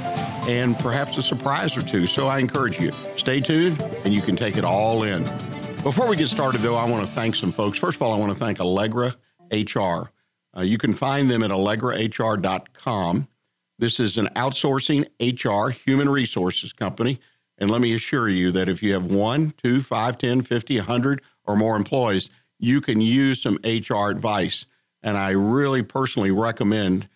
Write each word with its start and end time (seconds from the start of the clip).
and 0.48 0.78
perhaps 0.78 1.18
a 1.18 1.24
surprise 1.24 1.76
or 1.76 1.82
two. 1.82 2.06
So 2.06 2.28
I 2.28 2.38
encourage 2.38 2.80
you, 2.80 2.92
stay 3.18 3.42
tuned 3.42 3.82
and 3.82 4.14
you 4.14 4.22
can 4.22 4.36
take 4.36 4.56
it 4.56 4.64
all 4.64 5.02
in. 5.02 5.24
Before 5.82 6.08
we 6.08 6.16
get 6.16 6.28
started, 6.28 6.62
though, 6.62 6.76
I 6.76 6.88
want 6.88 7.04
to 7.08 7.12
thank 7.12 7.36
some 7.36 7.52
folks. 7.52 7.80
First 7.80 7.96
of 7.96 8.04
all, 8.04 8.14
I 8.14 8.20
want 8.20 8.32
to 8.32 8.38
thank 8.38 8.60
Allegre 8.60 9.16
HR. 9.52 10.12
Uh, 10.56 10.62
you 10.62 10.78
can 10.78 10.94
find 10.94 11.28
them 11.28 11.42
at 11.42 11.50
allegrehr.com. 11.50 13.28
This 13.80 14.00
is 14.00 14.20
an 14.20 14.28
outsourcing 14.36 15.08
HR 15.20 15.72
human 15.72 16.08
resources 16.08 16.72
company. 16.72 17.20
And 17.58 17.70
let 17.70 17.82
me 17.82 17.94
assure 17.94 18.30
you 18.30 18.52
that 18.52 18.68
if 18.68 18.84
you 18.84 18.94
have 18.94 19.06
one, 19.06 19.52
two, 19.52 19.82
five, 19.82 20.18
10, 20.18 20.42
50, 20.42 20.78
100 20.78 21.22
or 21.46 21.56
more 21.56 21.76
employees, 21.76 22.30
you 22.60 22.82
can 22.82 23.02
use 23.02 23.42
some 23.42 23.60
HR 23.64 24.10
advice. 24.10 24.66
And 25.02 25.18
I 25.18 25.32
really 25.32 25.84
personally 25.84 26.32
recommend 26.32 27.08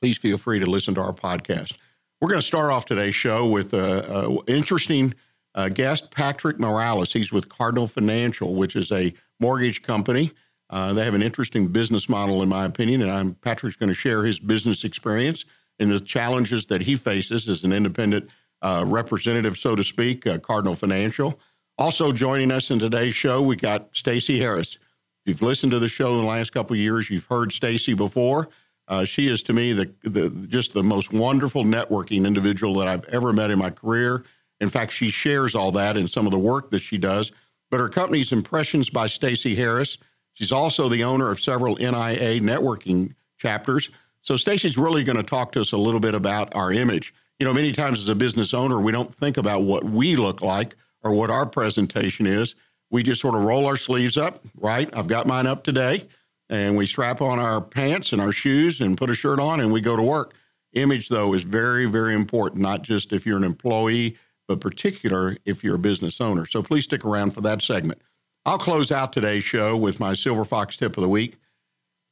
please 0.00 0.16
feel 0.16 0.38
free 0.38 0.60
to 0.60 0.66
listen 0.66 0.94
to 0.94 1.00
our 1.00 1.12
podcast. 1.12 1.76
We're 2.20 2.28
going 2.28 2.40
to 2.40 2.46
start 2.46 2.70
off 2.70 2.86
today's 2.86 3.16
show 3.16 3.48
with 3.48 3.74
an 3.74 4.38
interesting 4.46 5.12
uh, 5.56 5.70
guest, 5.70 6.12
Patrick 6.12 6.60
Morales. 6.60 7.12
He's 7.12 7.32
with 7.32 7.48
Cardinal 7.48 7.88
Financial, 7.88 8.54
which 8.54 8.76
is 8.76 8.92
a 8.92 9.12
mortgage 9.40 9.82
company. 9.82 10.30
Uh, 10.70 10.92
they 10.92 11.04
have 11.04 11.14
an 11.14 11.22
interesting 11.24 11.66
business 11.66 12.08
model, 12.08 12.42
in 12.42 12.48
my 12.48 12.64
opinion, 12.64 13.02
and 13.02 13.10
I'm, 13.10 13.34
Patrick's 13.34 13.74
going 13.74 13.88
to 13.88 13.94
share 13.94 14.24
his 14.24 14.38
business 14.38 14.84
experience 14.84 15.44
and 15.82 15.90
the 15.90 16.00
challenges 16.00 16.66
that 16.66 16.82
he 16.82 16.96
faces 16.96 17.48
as 17.48 17.64
an 17.64 17.72
independent 17.72 18.30
uh, 18.62 18.84
representative, 18.86 19.58
so 19.58 19.76
to 19.76 19.84
speak, 19.84 20.26
uh, 20.26 20.38
Cardinal 20.38 20.74
Financial. 20.74 21.38
Also 21.78 22.12
joining 22.12 22.50
us 22.50 22.70
in 22.70 22.78
today's 22.78 23.14
show, 23.14 23.42
we 23.42 23.56
got 23.56 23.94
Stacy 23.94 24.38
Harris. 24.38 24.76
If 24.76 24.80
you've 25.26 25.42
listened 25.42 25.72
to 25.72 25.78
the 25.78 25.88
show 25.88 26.14
in 26.14 26.20
the 26.20 26.26
last 26.26 26.52
couple 26.52 26.74
of 26.74 26.80
years, 26.80 27.10
you've 27.10 27.26
heard 27.26 27.52
Stacy 27.52 27.94
before. 27.94 28.48
Uh, 28.88 29.04
she 29.04 29.28
is 29.28 29.42
to 29.44 29.52
me 29.52 29.72
the, 29.72 29.92
the 30.02 30.30
just 30.48 30.72
the 30.72 30.82
most 30.82 31.12
wonderful 31.12 31.64
networking 31.64 32.26
individual 32.26 32.74
that 32.74 32.88
I've 32.88 33.04
ever 33.04 33.32
met 33.32 33.50
in 33.50 33.58
my 33.58 33.70
career. 33.70 34.24
In 34.60 34.70
fact, 34.70 34.92
she 34.92 35.10
shares 35.10 35.54
all 35.54 35.72
that 35.72 35.96
in 35.96 36.06
some 36.06 36.26
of 36.26 36.32
the 36.32 36.38
work 36.38 36.70
that 36.70 36.80
she 36.80 36.98
does. 36.98 37.32
But 37.70 37.80
her 37.80 37.88
company's 37.88 38.32
Impressions 38.32 38.90
by 38.90 39.06
Stacy 39.06 39.54
Harris 39.54 39.98
She's 40.34 40.52
also 40.52 40.88
the 40.88 41.04
owner 41.04 41.30
of 41.30 41.40
several 41.40 41.76
NIA 41.76 42.40
networking 42.40 43.14
chapters. 43.38 43.90
So 44.22 44.36
Stacy's 44.36 44.78
really 44.78 45.02
going 45.04 45.16
to 45.16 45.22
talk 45.22 45.52
to 45.52 45.60
us 45.60 45.72
a 45.72 45.76
little 45.76 46.00
bit 46.00 46.14
about 46.14 46.54
our 46.54 46.72
image. 46.72 47.12
You 47.38 47.46
know, 47.46 47.52
many 47.52 47.72
times 47.72 48.00
as 48.00 48.08
a 48.08 48.14
business 48.14 48.54
owner, 48.54 48.80
we 48.80 48.92
don't 48.92 49.12
think 49.12 49.36
about 49.36 49.62
what 49.62 49.84
we 49.84 50.14
look 50.14 50.42
like 50.42 50.76
or 51.02 51.12
what 51.12 51.28
our 51.28 51.44
presentation 51.44 52.26
is. 52.26 52.54
We 52.90 53.02
just 53.02 53.20
sort 53.20 53.34
of 53.34 53.42
roll 53.42 53.66
our 53.66 53.76
sleeves 53.76 54.16
up, 54.16 54.44
right? 54.54 54.88
I've 54.92 55.08
got 55.08 55.26
mine 55.26 55.46
up 55.48 55.64
today, 55.64 56.06
and 56.48 56.76
we 56.76 56.86
strap 56.86 57.20
on 57.20 57.40
our 57.40 57.60
pants 57.60 58.12
and 58.12 58.22
our 58.22 58.30
shoes 58.30 58.80
and 58.80 58.96
put 58.96 59.10
a 59.10 59.14
shirt 59.14 59.40
on 59.40 59.60
and 59.60 59.72
we 59.72 59.80
go 59.80 59.96
to 59.96 60.02
work. 60.02 60.34
Image, 60.74 61.08
though, 61.08 61.34
is 61.34 61.42
very, 61.42 61.86
very 61.86 62.14
important, 62.14 62.62
not 62.62 62.82
just 62.82 63.12
if 63.12 63.26
you're 63.26 63.36
an 63.36 63.44
employee, 63.44 64.16
but 64.46 64.60
particular 64.60 65.36
if 65.44 65.64
you're 65.64 65.74
a 65.74 65.80
business 65.80 66.20
owner. 66.20 66.46
So 66.46 66.62
please 66.62 66.84
stick 66.84 67.04
around 67.04 67.32
for 67.32 67.40
that 67.40 67.60
segment. 67.60 68.00
I'll 68.44 68.58
close 68.58 68.92
out 68.92 69.12
today's 69.12 69.44
show 69.44 69.76
with 69.76 69.98
my 69.98 70.12
Silver 70.12 70.44
Fox 70.44 70.76
tip 70.76 70.96
of 70.96 71.02
the 71.02 71.08
week. 71.08 71.38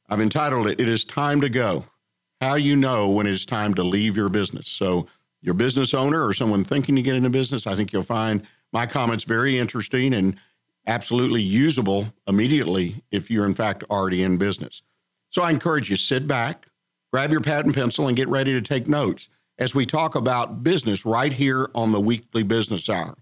I've 0.09 0.21
entitled 0.21 0.67
it, 0.67 0.79
It 0.79 0.89
is 0.89 1.05
Time 1.05 1.39
to 1.41 1.49
Go. 1.49 1.85
How 2.41 2.55
you 2.55 2.75
know 2.75 3.07
when 3.07 3.27
it 3.27 3.33
is 3.33 3.45
time 3.45 3.75
to 3.75 3.83
leave 3.83 4.17
your 4.17 4.27
business. 4.27 4.67
So, 4.67 5.07
your 5.43 5.53
business 5.53 5.93
owner 5.93 6.25
or 6.25 6.33
someone 6.33 6.63
thinking 6.63 6.95
to 6.95 7.01
get 7.03 7.15
into 7.15 7.29
business, 7.29 7.67
I 7.67 7.75
think 7.75 7.93
you'll 7.93 8.01
find 8.01 8.45
my 8.71 8.87
comments 8.87 9.23
very 9.23 9.59
interesting 9.59 10.13
and 10.13 10.35
absolutely 10.87 11.41
usable 11.41 12.13
immediately 12.27 13.03
if 13.11 13.29
you're, 13.29 13.45
in 13.45 13.53
fact, 13.53 13.83
already 13.89 14.23
in 14.23 14.37
business. 14.37 14.81
So, 15.29 15.43
I 15.43 15.51
encourage 15.51 15.91
you 15.91 15.95
sit 15.95 16.27
back, 16.27 16.65
grab 17.13 17.31
your 17.31 17.41
pad 17.41 17.65
and 17.65 17.75
pencil, 17.75 18.07
and 18.07 18.17
get 18.17 18.27
ready 18.27 18.53
to 18.53 18.61
take 18.61 18.87
notes 18.87 19.29
as 19.59 19.75
we 19.75 19.85
talk 19.85 20.15
about 20.15 20.63
business 20.63 21.05
right 21.05 21.31
here 21.31 21.69
on 21.75 21.91
the 21.91 22.01
weekly 22.01 22.41
business 22.41 22.89
hour. 22.89 23.15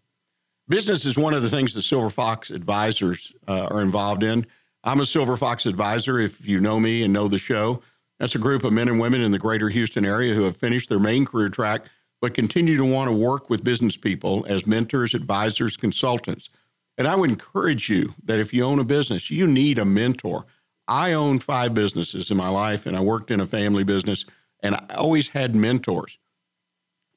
Business 0.69 1.03
is 1.03 1.17
one 1.17 1.33
of 1.33 1.41
the 1.41 1.49
things 1.49 1.73
that 1.73 1.81
Silver 1.81 2.09
Fox 2.09 2.51
advisors 2.51 3.33
uh, 3.49 3.67
are 3.69 3.81
involved 3.81 4.23
in. 4.23 4.45
I'm 4.85 5.01
a 5.01 5.05
Silver 5.05 5.35
Fox 5.35 5.65
advisor. 5.65 6.19
If 6.19 6.47
you 6.47 6.61
know 6.61 6.79
me 6.79 7.03
and 7.03 7.11
know 7.11 7.27
the 7.27 7.37
show, 7.37 7.81
that's 8.19 8.35
a 8.35 8.39
group 8.39 8.63
of 8.63 8.73
men 8.73 8.89
and 8.89 8.99
women 8.99 9.21
in 9.21 9.31
the 9.31 9.39
greater 9.39 9.69
Houston 9.69 10.05
area 10.05 10.33
who 10.33 10.43
have 10.43 10.57
finished 10.57 10.89
their 10.89 10.99
main 10.99 11.25
career 11.25 11.49
track, 11.49 11.85
but 12.21 12.33
continue 12.33 12.75
to 12.77 12.85
want 12.85 13.09
to 13.09 13.15
work 13.15 13.49
with 13.49 13.63
business 13.63 13.95
people 13.95 14.45
as 14.49 14.67
mentors, 14.67 15.13
advisors, 15.13 15.77
consultants. 15.77 16.49
And 16.97 17.07
I 17.07 17.15
would 17.15 17.29
encourage 17.29 17.89
you 17.89 18.13
that 18.25 18.39
if 18.39 18.53
you 18.53 18.65
own 18.65 18.77
a 18.77 18.83
business, 18.83 19.31
you 19.31 19.47
need 19.47 19.79
a 19.79 19.85
mentor. 19.85 20.45
I 20.85 21.13
own 21.13 21.39
five 21.39 21.73
businesses 21.73 22.29
in 22.29 22.35
my 22.35 22.49
life, 22.49 22.85
and 22.85 22.97
I 22.97 22.99
worked 22.99 23.31
in 23.31 23.39
a 23.39 23.45
family 23.45 23.85
business, 23.85 24.25
and 24.61 24.75
I 24.75 24.95
always 24.95 25.29
had 25.29 25.55
mentors. 25.55 26.17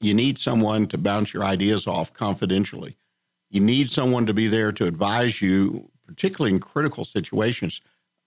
You 0.01 0.15
need 0.15 0.39
someone 0.39 0.87
to 0.89 0.99
bounce 0.99 1.35
your 1.35 1.43
ideas 1.43 1.89
off 1.89 2.13
confidentially. 2.13 2.97
You 3.51 3.61
need 3.61 3.91
someone 3.91 4.27
to 4.27 4.35
be 4.35 4.47
there 4.47 4.71
to 4.73 4.87
advise 4.87 5.43
you, 5.43 5.91
particularly 6.07 6.55
in 6.55 6.61
critical 6.61 7.05
situations. 7.05 7.81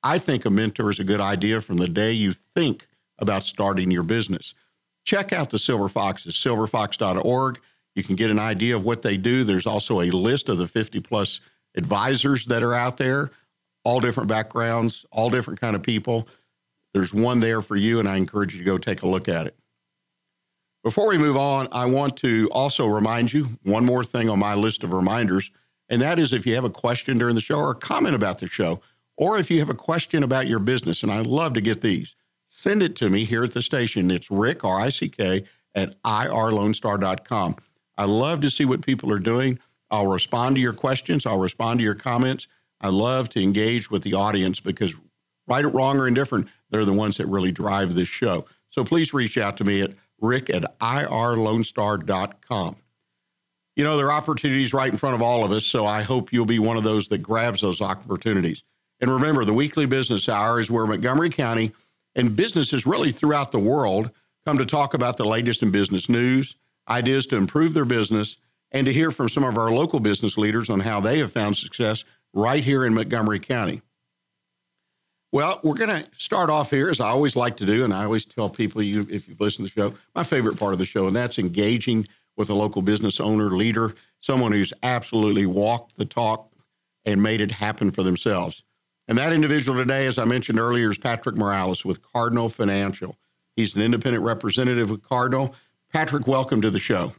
I 0.06 0.20
think 0.20 0.46
a 0.46 0.52
mentor 0.52 0.92
is 0.92 1.00
a 1.00 1.04
good 1.04 1.20
idea 1.20 1.60
from 1.62 1.78
the 1.78 1.88
day 1.88 2.12
you 2.12 2.32
think 2.32 2.88
about 3.18 3.42
starting 3.42 3.90
your 3.90 4.04
business. 4.04 4.54
Check 5.04 5.34
out 5.34 5.50
the 5.50 5.58
Silver 5.58 5.90
Foxes, 5.90 6.36
silverfox.org. 6.36 7.60
You 7.96 8.04
can 8.04 8.16
get 8.16 8.30
an 8.30 8.38
idea 8.38 8.76
of 8.76 8.86
what 8.86 9.02
they 9.02 9.18
do. 9.18 9.44
There's 9.44 9.66
also 9.66 10.02
a 10.02 10.12
list 10.12 10.48
of 10.48 10.60
the 10.60 10.68
50 10.68 11.00
plus 11.00 11.40
advisors 11.76 12.46
that 12.46 12.62
are 12.62 12.76
out 12.76 12.98
there, 12.98 13.32
all 13.84 14.00
different 14.00 14.30
backgrounds, 14.30 15.08
all 15.12 15.32
different 15.32 15.60
kind 15.60 15.76
of 15.76 15.82
people. 15.82 16.28
There's 16.94 17.12
one 17.12 17.40
there 17.40 17.64
for 17.64 17.76
you, 17.76 18.00
and 18.00 18.08
I 18.08 18.18
encourage 18.18 18.54
you 18.54 18.60
to 18.60 18.66
go 18.66 18.78
take 18.78 19.02
a 19.02 19.08
look 19.08 19.28
at 19.28 19.48
it. 19.48 19.58
Before 20.84 21.08
we 21.08 21.18
move 21.18 21.36
on, 21.36 21.68
I 21.72 21.86
want 21.86 22.16
to 22.18 22.48
also 22.52 22.86
remind 22.86 23.34
you 23.34 23.58
one 23.64 23.84
more 23.84 24.04
thing 24.04 24.30
on 24.30 24.38
my 24.38 24.54
list 24.54 24.84
of 24.84 24.94
reminders, 24.94 25.50
and 25.90 26.00
that 26.04 26.20
is 26.20 26.32
if 26.32 26.46
you 26.46 26.54
have 26.54 26.64
a 26.64 26.70
question 26.70 27.18
during 27.18 27.34
the 27.34 27.42
show 27.42 27.58
or 27.58 27.72
a 27.72 27.76
comment 27.76 28.14
about 28.14 28.38
the 28.38 28.46
show, 28.48 28.82
or 29.18 29.38
if 29.38 29.50
you 29.50 29.60
have 29.60 29.70
a 29.70 29.76
question 29.76 30.24
about 30.24 30.48
your 30.48 30.60
business, 30.60 31.04
and 31.04 31.12
I 31.12 31.22
love 31.22 31.54
to 31.54 31.62
get 31.62 31.82
these, 31.82 32.16
send 32.48 32.84
it 32.84 32.96
to 32.98 33.10
me 33.10 33.26
here 33.26 33.44
at 33.44 33.54
the 33.54 33.62
station. 33.62 34.12
It's 34.12 34.32
Rick, 34.32 34.64
R 34.64 34.80
I 34.80 34.90
C 34.90 35.10
K, 35.10 35.46
at 35.74 36.02
irlonestar.com. 36.04 37.56
I 37.98 38.06
love 38.06 38.42
to 38.42 38.50
see 38.50 38.66
what 38.66 38.86
people 38.86 39.12
are 39.12 39.20
doing. 39.20 39.60
I'll 39.92 40.08
respond 40.08 40.56
to 40.56 40.62
your 40.62 40.74
questions. 40.74 41.26
I'll 41.26 41.40
respond 41.40 41.80
to 41.80 41.84
your 41.84 41.96
comments. 41.96 42.48
I 42.82 42.90
love 42.90 43.30
to 43.30 43.42
engage 43.42 43.90
with 43.90 44.04
the 44.04 44.14
audience 44.16 44.60
because, 44.60 44.94
right, 45.48 45.64
or 45.64 45.70
wrong, 45.70 45.98
or 46.00 46.08
indifferent, 46.08 46.48
they're 46.70 46.86
the 46.86 46.94
ones 46.94 47.18
that 47.18 47.28
really 47.28 47.52
drive 47.52 47.94
this 47.94 48.08
show. 48.08 48.46
So 48.70 48.84
please 48.84 49.14
reach 49.14 49.38
out 49.38 49.58
to 49.58 49.64
me 49.64 49.82
at 49.82 49.92
rick 50.20 50.50
at 50.50 50.78
irlonestar.com. 50.80 52.76
You 53.76 53.84
know, 53.84 53.98
there 53.98 54.08
are 54.08 54.14
opportunities 54.14 54.74
right 54.74 54.92
in 54.92 54.98
front 54.98 55.16
of 55.16 55.22
all 55.22 55.44
of 55.44 55.52
us, 55.52 55.66
so 55.66 55.86
I 55.86 56.02
hope 56.02 56.32
you'll 56.32 56.46
be 56.46 56.60
one 56.60 56.78
of 56.78 56.84
those 56.84 57.10
that 57.10 57.20
grabs 57.20 57.62
those 57.62 57.82
opportunities. 57.82 58.64
And 59.06 59.14
remember, 59.14 59.46
the 59.46 59.54
weekly 59.54 59.86
business 59.86 60.28
hour 60.28 60.60
is 60.60 60.72
where 60.72 60.88
Montgomery 60.88 61.30
County 61.30 61.74
and 62.16 62.36
businesses 62.36 62.88
really 62.88 63.12
throughout 63.12 63.52
the 63.52 63.60
world 63.60 64.10
come 64.48 64.58
to 64.58 64.66
talk 64.66 64.96
about 64.96 65.16
the 65.16 65.26
latest 65.26 65.62
in 65.62 65.70
business 65.70 66.10
news, 66.10 66.56
ideas 66.90 67.28
to 67.28 67.36
improve 67.36 67.76
their 67.76 67.86
business, 67.86 68.38
and 68.72 68.88
to 68.88 68.92
hear 68.92 69.12
from 69.12 69.30
some 69.30 69.44
of 69.44 69.60
our 69.60 69.70
local 69.70 70.00
business 70.00 70.40
leaders 70.40 70.72
on 70.72 70.80
how 70.80 71.00
they 71.00 71.20
have 71.20 71.32
found 71.32 71.56
success 71.56 72.04
right 72.34 72.64
here 72.64 72.84
in 72.84 72.96
Montgomery 72.96 73.40
County. 73.40 73.84
Well, 75.32 75.60
we're 75.64 75.76
going 75.76 76.02
to 76.04 76.10
start 76.18 76.50
off 76.50 76.72
here, 76.72 76.90
as 76.90 77.00
I 77.00 77.10
always 77.10 77.36
like 77.36 77.58
to 77.58 77.66
do, 77.68 77.84
and 77.84 77.94
I 77.94 78.06
always 78.06 78.26
tell 78.26 78.50
people, 78.50 78.82
you 78.82 79.06
if 79.12 79.30
you've 79.30 79.40
listened 79.40 79.70
to 79.70 79.76
the 79.76 79.82
show, 79.82 79.96
my 80.16 80.24
favorite 80.24 80.58
part 80.58 80.74
of 80.74 80.80
the 80.80 80.86
show, 80.86 81.06
and 81.06 81.16
that's 81.16 81.38
engaging 81.38 82.08
with 82.38 82.50
a 82.50 82.56
local 82.56 82.82
business 82.82 83.20
owner, 83.20 83.52
leader, 83.52 83.94
someone 84.20 84.52
who's 84.52 84.74
absolutely 84.82 85.46
walked 85.46 85.96
the 85.96 86.06
talk 86.06 86.52
and 87.06 87.22
made 87.22 87.40
it 87.40 87.52
happen 87.52 87.92
for 87.92 88.02
themselves. 88.02 88.64
And 89.08 89.18
that 89.18 89.34
individual 89.34 89.78
today, 89.78 90.08
as 90.08 90.18
I 90.18 90.26
mentioned 90.26 90.60
earlier, 90.60 90.90
is 90.90 90.98
Patrick 90.98 91.36
Morales 91.36 91.86
with 91.86 92.02
Cardinal 92.02 92.50
Financial. 92.50 93.18
He's 93.56 93.76
an 93.76 93.82
independent 93.82 94.24
representative 94.24 94.90
with 94.90 95.04
Cardinal. 95.04 95.56
Patrick, 95.94 96.28
welcome 96.28 96.62
to 96.62 96.72
the 96.72 96.80
show. 96.80 97.14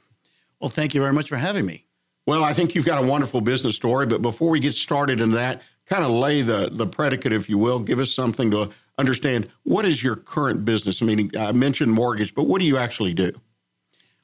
Well, 0.60 0.68
thank 0.68 0.94
you 0.94 1.00
very 1.00 1.12
much 1.12 1.28
for 1.28 1.36
having 1.36 1.64
me. 1.64 1.84
Well, 2.26 2.42
I 2.42 2.52
think 2.52 2.74
you've 2.74 2.84
got 2.84 3.02
a 3.02 3.06
wonderful 3.06 3.40
business 3.40 3.76
story, 3.76 4.04
but 4.04 4.20
before 4.20 4.50
we 4.50 4.58
get 4.58 4.74
started 4.74 5.20
in 5.20 5.30
that, 5.32 5.62
kind 5.86 6.04
of 6.04 6.10
lay 6.10 6.42
the 6.42 6.70
the 6.72 6.86
predicate, 6.86 7.32
if 7.32 7.48
you 7.48 7.56
will, 7.56 7.78
give 7.78 8.00
us 8.00 8.12
something 8.12 8.50
to 8.50 8.70
understand. 8.98 9.48
What 9.62 9.84
is 9.84 10.02
your 10.02 10.16
current 10.16 10.64
business? 10.64 11.00
I 11.00 11.04
mean, 11.04 11.30
I 11.38 11.52
mentioned 11.52 11.92
mortgage, 11.92 12.34
but 12.34 12.44
what 12.44 12.58
do 12.58 12.64
you 12.64 12.76
actually 12.76 13.14
do? 13.14 13.30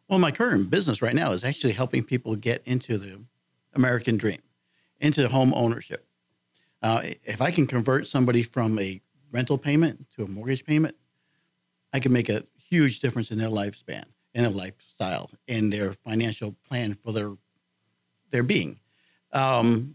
Well, 0.09 0.19
my 0.19 0.33
current 0.33 0.69
business 0.69 1.01
right 1.01 1.15
now 1.15 1.31
is 1.31 1.45
actually 1.45 1.75
helping 1.75 2.03
people 2.03 2.35
get 2.35 2.63
into 2.67 2.99
the 2.99 3.21
American 3.73 4.17
dream, 4.17 4.43
into 5.01 5.29
home 5.29 5.55
ownership. 5.55 6.05
Uh, 6.83 7.03
if 7.25 7.41
I 7.41 7.51
can 7.51 7.67
convert 7.67 8.09
somebody 8.09 8.43
from 8.43 8.79
a 8.79 9.01
rental 9.31 9.57
payment 9.57 10.07
to 10.17 10.25
a 10.25 10.29
mortgage 10.29 10.65
payment, 10.65 10.97
I 11.93 12.01
can 12.01 12.13
make 12.13 12.29
a 12.29 12.45
huge 12.69 13.01
difference 13.01 13.31
in 13.31 13.39
their 13.39 13.49
lifespan, 13.49 14.05
in 14.35 14.43
their 14.43 14.51
lifestyle, 14.51 15.31
in 15.47 15.71
their 15.71 15.93
financial 15.93 16.57
plan 16.69 16.95
for 16.95 17.13
their 17.13 17.33
their 18.31 18.43
being. 18.43 18.81
Um, 19.33 19.95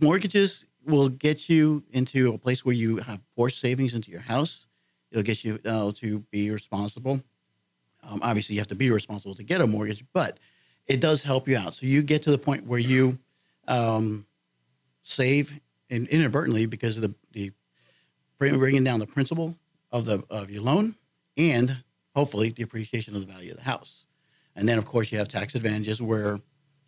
mortgages 0.00 0.64
will 0.86 1.08
get 1.08 1.48
you 1.48 1.82
into 1.90 2.32
a 2.32 2.38
place 2.38 2.64
where 2.64 2.74
you 2.74 2.98
have 2.98 3.20
forced 3.34 3.60
savings 3.60 3.92
into 3.92 4.10
your 4.10 4.20
house. 4.20 4.66
It'll 5.10 5.24
get 5.24 5.44
you 5.44 5.58
uh, 5.64 5.92
to 5.96 6.20
be 6.30 6.50
responsible. 6.50 7.20
Um, 8.02 8.20
obviously, 8.22 8.54
you 8.54 8.60
have 8.60 8.68
to 8.68 8.76
be 8.76 8.90
responsible 8.90 9.34
to 9.34 9.42
get 9.42 9.60
a 9.60 9.66
mortgage, 9.66 10.04
but 10.12 10.38
it 10.86 11.00
does 11.00 11.22
help 11.22 11.48
you 11.48 11.56
out. 11.56 11.74
So 11.74 11.86
you 11.86 12.02
get 12.02 12.22
to 12.22 12.30
the 12.30 12.38
point 12.38 12.66
where 12.66 12.78
you 12.78 13.18
um, 13.66 14.26
save 15.08 15.60
in, 15.88 16.06
inadvertently 16.06 16.66
because 16.66 16.96
of 16.96 17.02
the, 17.02 17.14
the 17.32 17.52
bringing 18.38 18.84
down 18.84 19.00
the 19.00 19.06
principal 19.06 19.56
of 19.90 20.04
the 20.04 20.22
of 20.30 20.50
your 20.50 20.62
loan 20.62 20.94
and 21.36 21.82
hopefully 22.14 22.50
the 22.50 22.62
appreciation 22.62 23.14
of 23.16 23.26
the 23.26 23.32
value 23.32 23.50
of 23.50 23.56
the 23.56 23.62
house. 23.64 24.04
And 24.54 24.68
then, 24.68 24.76
of 24.76 24.84
course, 24.84 25.10
you 25.10 25.18
have 25.18 25.28
tax 25.28 25.54
advantages 25.54 26.02
where 26.02 26.40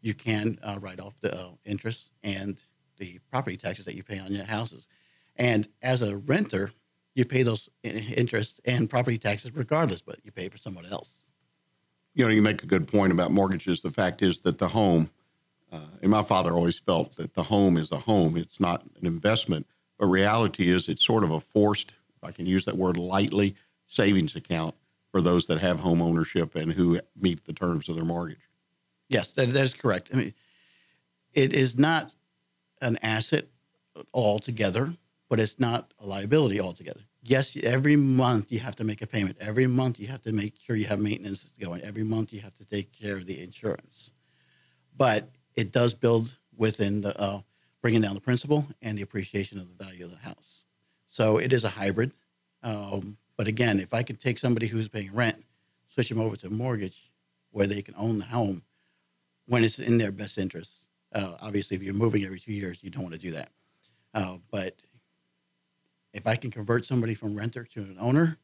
you 0.03 0.15
can 0.15 0.59
uh, 0.63 0.79
write 0.81 1.01
off 1.01 1.15
the 1.21 1.35
uh, 1.35 1.51
interest 1.65 2.11
and 2.23 2.61
the 2.99 3.19
property 3.31 3.57
taxes 3.57 3.85
that 3.85 3.95
you 3.95 4.03
pay 4.03 4.19
on 4.19 4.33
your 4.33 4.45
houses. 4.45 4.89
And 5.37 5.69
as 5.83 6.03
a 6.03 6.17
renter, 6.17 6.73
you 7.15 7.25
pay 7.25 7.43
those 7.43 7.69
interest 7.83 8.61
and 8.65 8.91
property 8.91 9.19
taxes 9.19 9.55
regardless, 9.55 10.01
but 10.01 10.19
you 10.25 10.33
pay 10.33 10.49
for 10.49 10.59
someone 10.59 10.87
else. 10.87 11.13
You 12.15 12.25
know, 12.25 12.31
you 12.31 12.43
make 12.43 12.63
a 12.63 12.67
good 12.67 12.89
point 12.89 13.13
about 13.13 13.31
mortgages. 13.31 13.83
The 13.83 13.91
fact 13.91 14.21
is 14.21 14.41
that 14.41 14.59
the 14.59 14.69
home, 14.69 15.11
uh, 15.73 15.81
and 16.03 16.11
my 16.11 16.23
father 16.23 16.53
always 16.53 16.79
felt 16.79 17.17
that 17.17 17.35
the 17.35 17.43
home 17.45 17.77
is 17.77 17.93
a 17.93 17.99
home. 17.99 18.37
It's 18.37 18.61
not 18.61 18.83
an 19.01 19.07
investment, 19.07 19.67
but 19.99 20.07
reality 20.07 20.71
is 20.71 20.89
it's 20.89 21.05
sort 21.05 21.25
of 21.25 21.31
a 21.31 21.41
forced, 21.41 21.93
if 22.17 22.25
I 22.25 22.33
can 22.33 22.47
use 22.47 22.65
that 22.65 22.77
word 22.77 22.97
lightly, 22.97 23.55
savings 23.87 24.37
account 24.37 24.75
for 25.11 25.21
those 25.21 25.47
that 25.47 25.61
have 25.61 25.81
home 25.81 26.01
ownership 26.01 26.55
and 26.55 26.73
who 26.73 27.01
meet 27.21 27.45
the 27.45 27.53
terms 27.53 27.89
of 27.89 27.97
their 27.97 28.05
mortgage. 28.05 28.49
Yes, 29.09 29.33
that, 29.33 29.53
that 29.53 29.65
is 29.65 29.75
correct. 29.75 30.11
I 30.13 30.17
mean, 30.17 30.35
it 31.33 31.53
is 31.53 31.77
not 31.77 32.13
an 32.81 32.99
asset 33.03 33.47
altogether, 34.15 34.95
but 35.29 35.41
it's 35.41 35.59
not 35.59 35.93
a 35.99 36.07
liability 36.07 36.61
altogether. 36.61 37.01
Yes, 37.23 37.57
every 37.63 37.97
month 37.97 38.51
you 38.51 38.61
have 38.61 38.77
to 38.77 38.85
make 38.85 39.03
a 39.03 39.07
payment. 39.07 39.37
Every 39.41 39.67
month 39.67 40.01
you 40.01 40.07
have 40.07 40.23
to 40.23 40.33
make 40.33 40.55
sure 40.57 40.75
you 40.75 40.87
have 40.87 41.01
maintenance 41.01 41.53
going. 41.61 41.83
Every 41.83 42.03
month 42.03 42.33
you 42.33 42.41
have 42.41 42.55
to 42.55 42.65
take 42.65 42.93
care 42.93 43.17
of 43.17 43.27
the 43.27 43.43
insurance. 43.43 44.13
But 44.97 45.29
it 45.55 45.73
does 45.73 45.95
build 45.95 46.35
within 46.57 47.01
the 47.01 47.19
uh, 47.21 47.41
bringing 47.83 48.01
down 48.01 48.15
the 48.15 48.21
principal 48.21 48.67
and 48.83 48.99
the 48.99 49.03
appreciation 49.03 49.59
of 49.59 49.67
the 49.69 49.85
value 49.85 50.05
of 50.05 50.11
the 50.11 50.17
house. 50.19 50.65
So 51.07 51.39
it 51.39 51.53
is 51.53 51.65
a 51.65 51.69
hybrid. 51.69 52.13
Um, 52.63 53.17
but 53.37 53.49
again, 53.49 53.81
if 53.81 53.95
I 53.95 54.03
can 54.03 54.17
take 54.17 54.39
somebody 54.39 54.67
who's 54.67 54.89
paying 54.89 55.15
rent, 55.15 55.43
switch 55.89 56.09
them 56.09 56.21
over 56.21 56.37
to 56.37 56.49
a 56.49 56.51
mortgage 56.51 57.11
where 57.53 57.67
they 57.67 57.83
can 57.83 57.95
own 57.97 58.19
the 58.19 58.27
home 58.27 58.63
when 59.47 59.65
it's 59.65 59.79
in 59.79 59.99
their 59.99 60.13
best 60.13 60.39
interest, 60.39 60.71
uh, 61.13 61.35
obviously, 61.41 61.77
if 61.77 61.83
you're 61.83 61.95
moving 61.95 62.25
every 62.25 62.39
two 62.39 62.53
years, 62.53 62.79
you 62.83 62.91
don't 62.91 63.03
want 63.03 63.15
to 63.15 63.21
do 63.21 63.33
that. 63.33 63.49
Uh, 64.15 64.37
but 64.51 64.77
if 66.13 66.27
I 66.27 66.37
can 66.37 66.51
convert 66.51 66.85
somebody 66.85 67.15
from 67.15 67.35
renter 67.35 67.65
to 67.65 67.81
an 67.81 67.97
owner, 67.99 68.39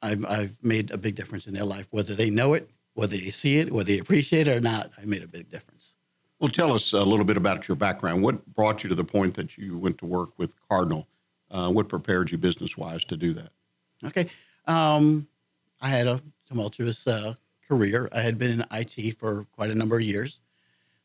I've, 0.00 0.24
I've 0.26 0.56
made 0.62 0.90
a 0.90 0.98
big 0.98 1.14
difference 1.14 1.46
in 1.46 1.54
their 1.54 1.64
life. 1.64 1.86
Whether 1.90 2.14
they 2.14 2.30
know 2.30 2.54
it, 2.54 2.70
whether 2.94 3.16
they 3.16 3.30
see 3.30 3.58
it, 3.58 3.72
whether 3.72 3.88
they 3.88 3.98
appreciate 3.98 4.48
it 4.48 4.56
or 4.56 4.60
not, 4.60 4.90
I 5.00 5.04
made 5.04 5.22
a 5.22 5.28
big 5.28 5.48
difference. 5.48 5.94
Well, 6.42 6.50
tell 6.50 6.72
us 6.72 6.92
a 6.92 7.04
little 7.04 7.24
bit 7.24 7.36
about 7.36 7.68
your 7.68 7.76
background. 7.76 8.20
What 8.24 8.44
brought 8.52 8.82
you 8.82 8.88
to 8.88 8.96
the 8.96 9.04
point 9.04 9.34
that 9.34 9.56
you 9.56 9.78
went 9.78 9.98
to 9.98 10.06
work 10.06 10.30
with 10.38 10.56
Cardinal? 10.68 11.06
Uh, 11.48 11.70
what 11.70 11.88
prepared 11.88 12.32
you 12.32 12.36
business 12.36 12.76
wise 12.76 13.04
to 13.04 13.16
do 13.16 13.32
that? 13.34 13.52
Okay. 14.04 14.28
Um, 14.66 15.28
I 15.80 15.86
had 15.86 16.08
a 16.08 16.20
tumultuous 16.48 17.06
uh, 17.06 17.34
career. 17.68 18.08
I 18.10 18.22
had 18.22 18.38
been 18.38 18.50
in 18.50 18.66
IT 18.72 19.18
for 19.20 19.46
quite 19.52 19.70
a 19.70 19.74
number 19.76 19.94
of 19.94 20.02
years. 20.02 20.40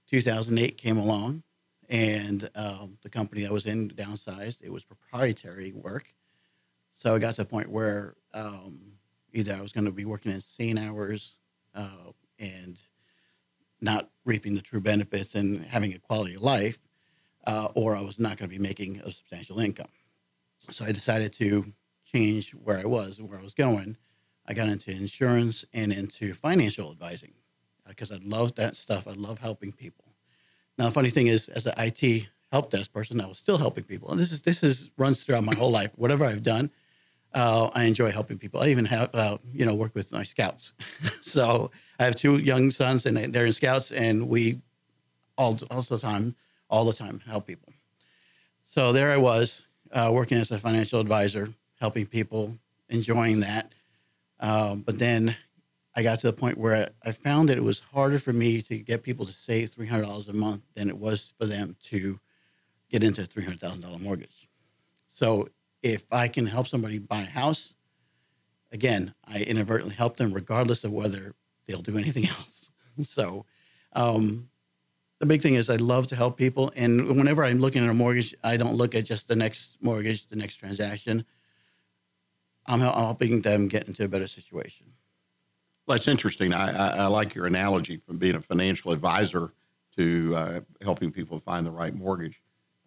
2008 0.10 0.76
came 0.76 0.98
along, 0.98 1.44
and 1.88 2.50
um, 2.56 2.98
the 3.04 3.10
company 3.10 3.46
I 3.46 3.52
was 3.52 3.68
in 3.68 3.92
downsized. 3.92 4.64
It 4.64 4.72
was 4.72 4.84
proprietary 4.84 5.72
work, 5.72 6.16
so 6.92 7.14
it 7.14 7.20
got 7.20 7.36
to 7.36 7.44
a 7.44 7.46
point 7.46 7.70
where 7.70 8.16
um, 8.34 8.80
either 9.34 9.54
I 9.54 9.62
was 9.62 9.72
going 9.72 9.86
to 9.86 9.92
be 9.92 10.06
working 10.06 10.32
insane 10.32 10.80
hours 10.80 11.36
uh, 11.76 12.12
and 12.40 12.80
not 13.82 14.10
reaping 14.26 14.56
the 14.56 14.62
true 14.62 14.82
benefits 14.82 15.36
and 15.36 15.66
having 15.66 15.94
a 15.94 16.00
quality 16.00 16.36
of 16.36 16.42
life, 16.42 16.80
uh, 17.46 17.70
or 17.76 17.96
I 17.96 18.02
was 18.02 18.20
not 18.20 18.38
going 18.38 18.50
to 18.50 18.56
be 18.56 18.62
making 18.62 19.00
a 19.02 19.12
substantial 19.12 19.60
income. 19.60 19.90
So 20.70 20.86
I 20.86 20.92
decided 20.92 21.34
to 21.34 21.74
change 22.06 22.52
where 22.52 22.78
I 22.78 22.86
was 22.86 23.20
and 23.20 23.30
where 23.30 23.40
I 23.40 23.44
was 23.44 23.54
going. 23.54 23.98
I 24.46 24.54
got 24.54 24.68
into 24.68 24.92
insurance 24.92 25.66
and 25.74 25.92
into 25.92 26.34
financial 26.34 26.92
advising 26.92 27.34
because 27.88 28.12
I 28.12 28.20
love 28.24 28.56
that 28.56 28.76
stuff. 28.76 29.08
I 29.08 29.12
love 29.12 29.40
helping 29.40 29.72
people. 29.72 30.06
Now, 30.78 30.86
the 30.86 30.92
funny 30.92 31.10
thing 31.10 31.28
is, 31.28 31.50
as 31.50 31.66
an 31.66 31.74
IT 31.78 32.28
help 32.52 32.70
desk 32.70 32.94
person, 32.94 33.20
I 33.20 33.28
was 33.28 33.38
still 33.38 33.58
helping 33.58 33.84
people, 33.84 34.10
and 34.10 34.20
this 34.20 34.32
is 34.32 34.42
this 34.44 34.64
is 34.64 34.90
runs 34.98 35.22
throughout 35.22 35.44
my 35.44 35.56
whole 35.56 35.72
life. 35.72 35.92
Whatever 35.96 36.26
I've 36.26 36.44
done, 36.44 36.72
uh, 37.34 37.70
I 37.74 37.84
enjoy 37.84 38.12
helping 38.12 38.38
people. 38.38 38.62
I 38.62 38.68
even 38.68 38.86
have 38.86 39.14
uh, 39.14 39.38
you 39.54 39.66
know 39.66 39.76
work 39.76 39.94
with 39.96 40.12
my 40.12 40.24
scouts. 40.24 40.74
so 41.22 41.72
I 42.00 42.06
have 42.06 42.16
two 42.16 42.38
young 42.38 42.72
sons, 42.72 43.06
and 43.06 43.18
they're 43.34 43.46
in 43.46 43.54
scouts, 43.54 43.92
and 43.92 44.28
we 44.28 44.62
all 45.38 45.58
all 45.70 45.82
the 45.82 46.00
time, 46.00 46.36
all 46.70 46.86
the 46.86 46.94
time 46.94 47.22
help 47.26 47.48
people. 47.48 47.74
So 48.64 48.92
there 48.92 49.12
I 49.12 49.18
was 49.18 49.66
uh, 49.92 50.12
working 50.14 50.38
as 50.38 50.52
a 50.52 50.60
financial 50.60 51.00
advisor, 51.00 51.50
helping 51.80 52.06
people, 52.06 52.58
enjoying 52.90 53.42
that. 53.42 53.74
Um, 54.40 54.82
but 54.82 55.00
then 55.00 55.36
I 55.96 56.04
got 56.04 56.20
to 56.20 56.28
the 56.28 56.34
point 56.34 56.58
where 56.58 56.90
I 57.04 57.12
found 57.12 57.50
that 57.50 57.58
it 57.58 57.64
was 57.64 57.80
harder 57.80 58.20
for 58.20 58.34
me 58.34 58.62
to 58.64 58.78
get 58.78 59.04
people 59.04 59.26
to 59.26 59.32
save 59.32 59.72
three 59.72 59.88
hundred 59.88 60.04
dollars 60.04 60.28
a 60.28 60.34
month 60.34 60.64
than 60.76 60.90
it 60.90 60.98
was 60.98 61.34
for 61.40 61.46
them 61.48 61.76
to 61.86 62.20
get 62.90 63.04
into 63.04 63.22
a 63.22 63.26
three 63.26 63.44
hundred 63.44 63.60
thousand 63.60 63.82
dollar 63.82 64.00
mortgage. 64.00 64.48
So 65.10 65.50
if 65.94 66.06
I 66.12 66.28
can 66.28 66.46
help 66.46 66.68
somebody 66.68 67.00
buy 67.00 67.22
a 67.22 67.26
house, 67.26 67.74
again, 68.72 69.14
I 69.26 69.42
inadvertently 69.42 69.96
help 69.96 70.18
them 70.18 70.34
regardless 70.34 70.84
of 70.84 70.92
whether 70.92 71.34
they'll 71.68 71.82
do 71.82 71.98
anything 71.98 72.28
else. 72.30 72.72
so 73.04 73.46
um, 73.94 74.50
the 75.20 75.26
big 75.26 75.42
thing 75.42 75.56
is 75.56 75.70
I 75.70 75.78
love 75.78 76.08
to 76.08 76.16
help 76.16 76.38
people, 76.38 76.72
and 76.76 77.18
whenever 77.18 77.44
I'm 77.44 77.60
looking 77.60 77.84
at 77.84 77.90
a 77.90 77.94
mortgage, 77.94 78.36
I 78.44 78.58
don't 78.58 78.76
look 78.76 78.94
at 78.96 79.06
just 79.06 79.28
the 79.28 79.36
next 79.36 79.78
mortgage, 79.82 80.28
the 80.28 80.36
next 80.36 80.56
transaction. 80.56 81.26
I'm 82.66 82.82
helping 82.82 83.42
them 83.42 83.68
get 83.68 83.88
into 83.88 84.04
a 84.04 84.08
better 84.08 84.28
situation. 84.28 84.88
Well, 85.88 85.96
that's 85.96 86.10
interesting. 86.10 86.54
I, 86.54 86.70
I, 86.70 86.88
I, 86.98 87.06
like 87.08 87.34
your 87.34 87.48
analogy 87.48 87.96
from 88.06 88.18
being 88.18 88.36
a 88.36 88.42
financial 88.42 88.92
advisor 88.92 89.52
to 89.96 90.36
uh, 90.36 90.60
helping 90.82 91.12
people 91.12 91.40
find 91.40 91.66
the 91.66 91.72
right 91.72 91.96
mortgage. 91.96 92.42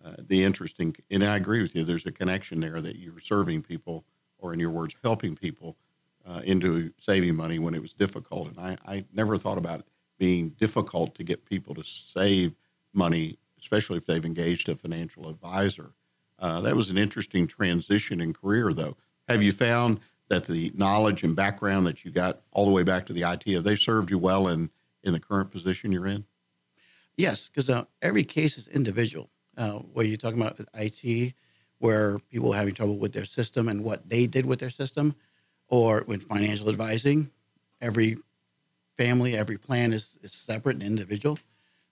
Uh, 0.05 0.15
the 0.19 0.45
interesting, 0.45 0.97
and 1.11 1.23
I 1.23 1.37
agree 1.37 1.61
with 1.61 1.75
you. 1.75 1.85
There's 1.85 2.07
a 2.07 2.13
connection 2.13 2.61
there 2.61 2.81
that 2.81 2.97
you're 2.97 3.21
serving 3.21 3.63
people, 3.63 4.05
or 4.39 4.55
in 4.55 4.61
your 4.61 4.71
words, 4.71 4.95
helping 5.03 5.37
people 5.37 5.77
uh, 6.27 6.41
into 6.45 6.93
saving 6.99 7.37
money 7.37 7.59
when 7.59 7.75
it 7.75 7.83
was 7.83 7.93
difficult. 7.93 8.49
And 8.49 8.59
I, 8.59 8.77
I 8.87 9.05
never 9.13 9.37
thought 9.37 9.59
about 9.59 9.81
it 9.81 9.87
being 10.19 10.51
difficult 10.51 11.15
to 11.17 11.25
get 11.25 11.45
people 11.45 11.75
to 11.75 11.83
save 11.85 12.55
money, 12.93 13.39
especially 13.59 13.97
if 13.97 14.07
they've 14.07 14.25
engaged 14.25 14.69
a 14.69 14.75
financial 14.75 15.29
advisor. 15.29 15.93
Uh, 16.39 16.61
that 16.61 16.77
was 16.77 16.91
an 16.91 16.99
interesting 16.99 17.47
transition 17.47 18.21
in 18.21 18.33
career, 18.33 18.73
though. 18.73 18.97
Have 19.29 19.43
you 19.43 19.53
found 19.53 20.01
that 20.29 20.47
the 20.47 20.73
knowledge 20.75 21.23
and 21.23 21.37
background 21.37 21.87
that 21.87 22.05
you 22.05 22.11
got 22.11 22.41
all 22.53 22.65
the 22.65 22.71
way 22.71 22.83
back 22.83 23.07
to 23.07 23.13
the 23.13 23.23
IT 23.23 23.47
have 23.53 23.65
they 23.65 23.77
served 23.77 24.11
you 24.11 24.19
well 24.19 24.49
in 24.49 24.71
in 25.03 25.13
the 25.13 25.21
current 25.21 25.51
position 25.51 25.93
you're 25.93 26.07
in? 26.07 26.25
Yes, 27.17 27.49
because 27.49 27.69
uh, 27.69 27.85
every 28.01 28.25
case 28.25 28.57
is 28.57 28.69
individual. 28.69 29.31
Uh, 29.61 29.73
where 29.93 30.07
you're 30.07 30.17
talking 30.17 30.41
about 30.41 30.59
IT, 30.73 31.35
where 31.81 32.19
people 32.31 32.51
are 32.51 32.57
having 32.57 32.73
trouble 32.73 32.97
with 32.97 33.13
their 33.13 33.27
system 33.27 33.69
and 33.69 33.85
what 33.85 34.09
they 34.09 34.27
did 34.27 34.47
with 34.47 34.59
their 34.59 34.71
system, 34.71 35.15
or 35.69 36.03
with 36.07 36.27
financial 36.27 36.71
advising, 36.71 37.31
every 37.79 38.17
family, 38.97 39.37
every 39.37 39.59
plan 39.59 39.93
is, 39.93 40.17
is 40.23 40.33
separate 40.33 40.77
and 40.77 40.83
individual. 40.83 41.39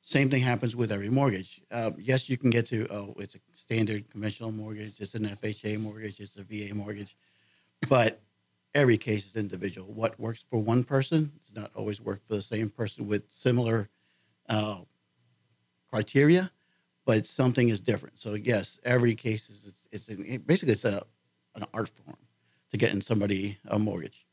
Same 0.00 0.30
thing 0.30 0.40
happens 0.40 0.74
with 0.74 0.90
every 0.90 1.10
mortgage. 1.10 1.60
Uh, 1.70 1.90
yes, 1.98 2.30
you 2.30 2.38
can 2.38 2.48
get 2.48 2.64
to, 2.64 2.86
oh, 2.90 3.14
it's 3.18 3.34
a 3.34 3.38
standard 3.52 4.08
conventional 4.08 4.50
mortgage, 4.50 4.98
it's 4.98 5.14
an 5.14 5.26
FHA 5.26 5.78
mortgage, 5.78 6.20
it's 6.20 6.36
a 6.36 6.44
VA 6.44 6.74
mortgage, 6.74 7.18
but 7.86 8.22
every 8.74 8.96
case 8.96 9.26
is 9.26 9.36
individual. 9.36 9.92
What 9.92 10.18
works 10.18 10.42
for 10.48 10.58
one 10.62 10.84
person 10.84 11.32
does 11.44 11.54
not 11.54 11.70
always 11.74 12.00
work 12.00 12.22
for 12.26 12.34
the 12.34 12.40
same 12.40 12.70
person 12.70 13.06
with 13.06 13.24
similar 13.30 13.90
uh, 14.48 14.78
criteria, 15.90 16.50
but 17.08 17.24
something 17.24 17.70
is 17.70 17.80
different. 17.80 18.20
So 18.20 18.34
yes, 18.34 18.78
every 18.84 19.14
case 19.14 19.48
is 19.48 19.72
it's, 19.90 20.08
it's 20.08 20.38
basically 20.42 20.74
it's 20.74 20.84
a 20.84 21.04
an 21.54 21.64
art 21.72 21.88
form 21.88 22.18
to 22.70 22.76
getting 22.76 23.00
somebody 23.00 23.56
a 23.66 23.78
mortgage. 23.78 24.26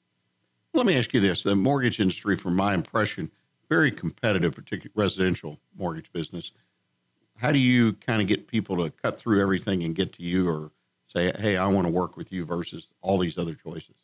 Let 0.73 0.85
me 0.85 0.97
ask 0.97 1.13
you 1.13 1.21
this: 1.21 1.43
the 1.43 1.55
mortgage 1.55 2.01
industry, 2.01 2.35
from 2.35 2.53
my 2.53 2.73
impression, 2.73 3.31
very 3.69 3.91
competitive, 3.91 4.53
particularly 4.53 4.91
residential 4.93 5.57
mortgage 5.73 6.11
business. 6.11 6.51
How 7.37 7.53
do 7.53 7.59
you 7.59 7.93
kind 7.93 8.21
of 8.21 8.27
get 8.27 8.45
people 8.45 8.75
to 8.83 8.89
cut 8.91 9.17
through 9.17 9.41
everything 9.41 9.81
and 9.83 9.95
get 9.95 10.11
to 10.13 10.23
you, 10.23 10.49
or 10.49 10.71
say, 11.07 11.31
"Hey, 11.39 11.55
I 11.55 11.67
want 11.67 11.87
to 11.87 11.93
work 11.93 12.17
with 12.17 12.33
you," 12.33 12.43
versus 12.43 12.87
all 13.01 13.17
these 13.17 13.37
other 13.37 13.53
choices? 13.53 13.95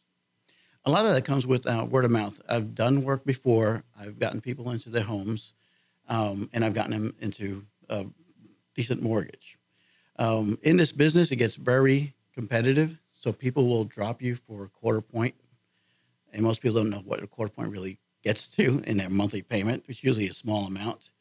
A 0.85 0.91
lot 0.91 1.05
of 1.05 1.13
that 1.13 1.25
comes 1.25 1.45
with 1.45 1.67
uh, 1.67 1.85
word 1.89 2.05
of 2.05 2.11
mouth. 2.11 2.39
I've 2.47 2.73
done 2.73 3.03
work 3.03 3.25
before. 3.25 3.83
I've 3.99 4.17
gotten 4.17 4.39
people 4.39 4.71
into 4.71 4.89
their 4.89 5.03
homes, 5.03 5.51
um, 6.07 6.49
and 6.53 6.63
I've 6.63 6.73
gotten 6.73 6.91
them 6.91 7.15
into 7.19 7.65
a 7.89 8.05
decent 8.81 9.03
mortgage. 9.03 9.59
Um, 10.17 10.57
in 10.63 10.75
this 10.75 10.91
business, 10.91 11.31
it 11.31 11.35
gets 11.35 11.53
very 11.53 12.15
competitive, 12.33 12.97
so 13.13 13.31
people 13.31 13.67
will 13.67 13.83
drop 13.83 14.23
you 14.23 14.35
for 14.35 14.63
a 14.63 14.69
quarter 14.69 15.01
point. 15.01 15.35
and 16.33 16.41
most 16.41 16.61
people 16.61 16.77
don't 16.77 16.89
know 16.89 17.03
what 17.05 17.21
a 17.21 17.27
quarter 17.27 17.51
point 17.51 17.69
really 17.69 17.99
gets 18.23 18.47
to 18.47 18.81
in 18.87 18.97
their 18.97 19.09
monthly 19.09 19.43
payment, 19.43 19.83
is 19.87 20.03
usually 20.03 20.27
a 20.29 20.33
small 20.33 20.65
amount. 20.65 21.11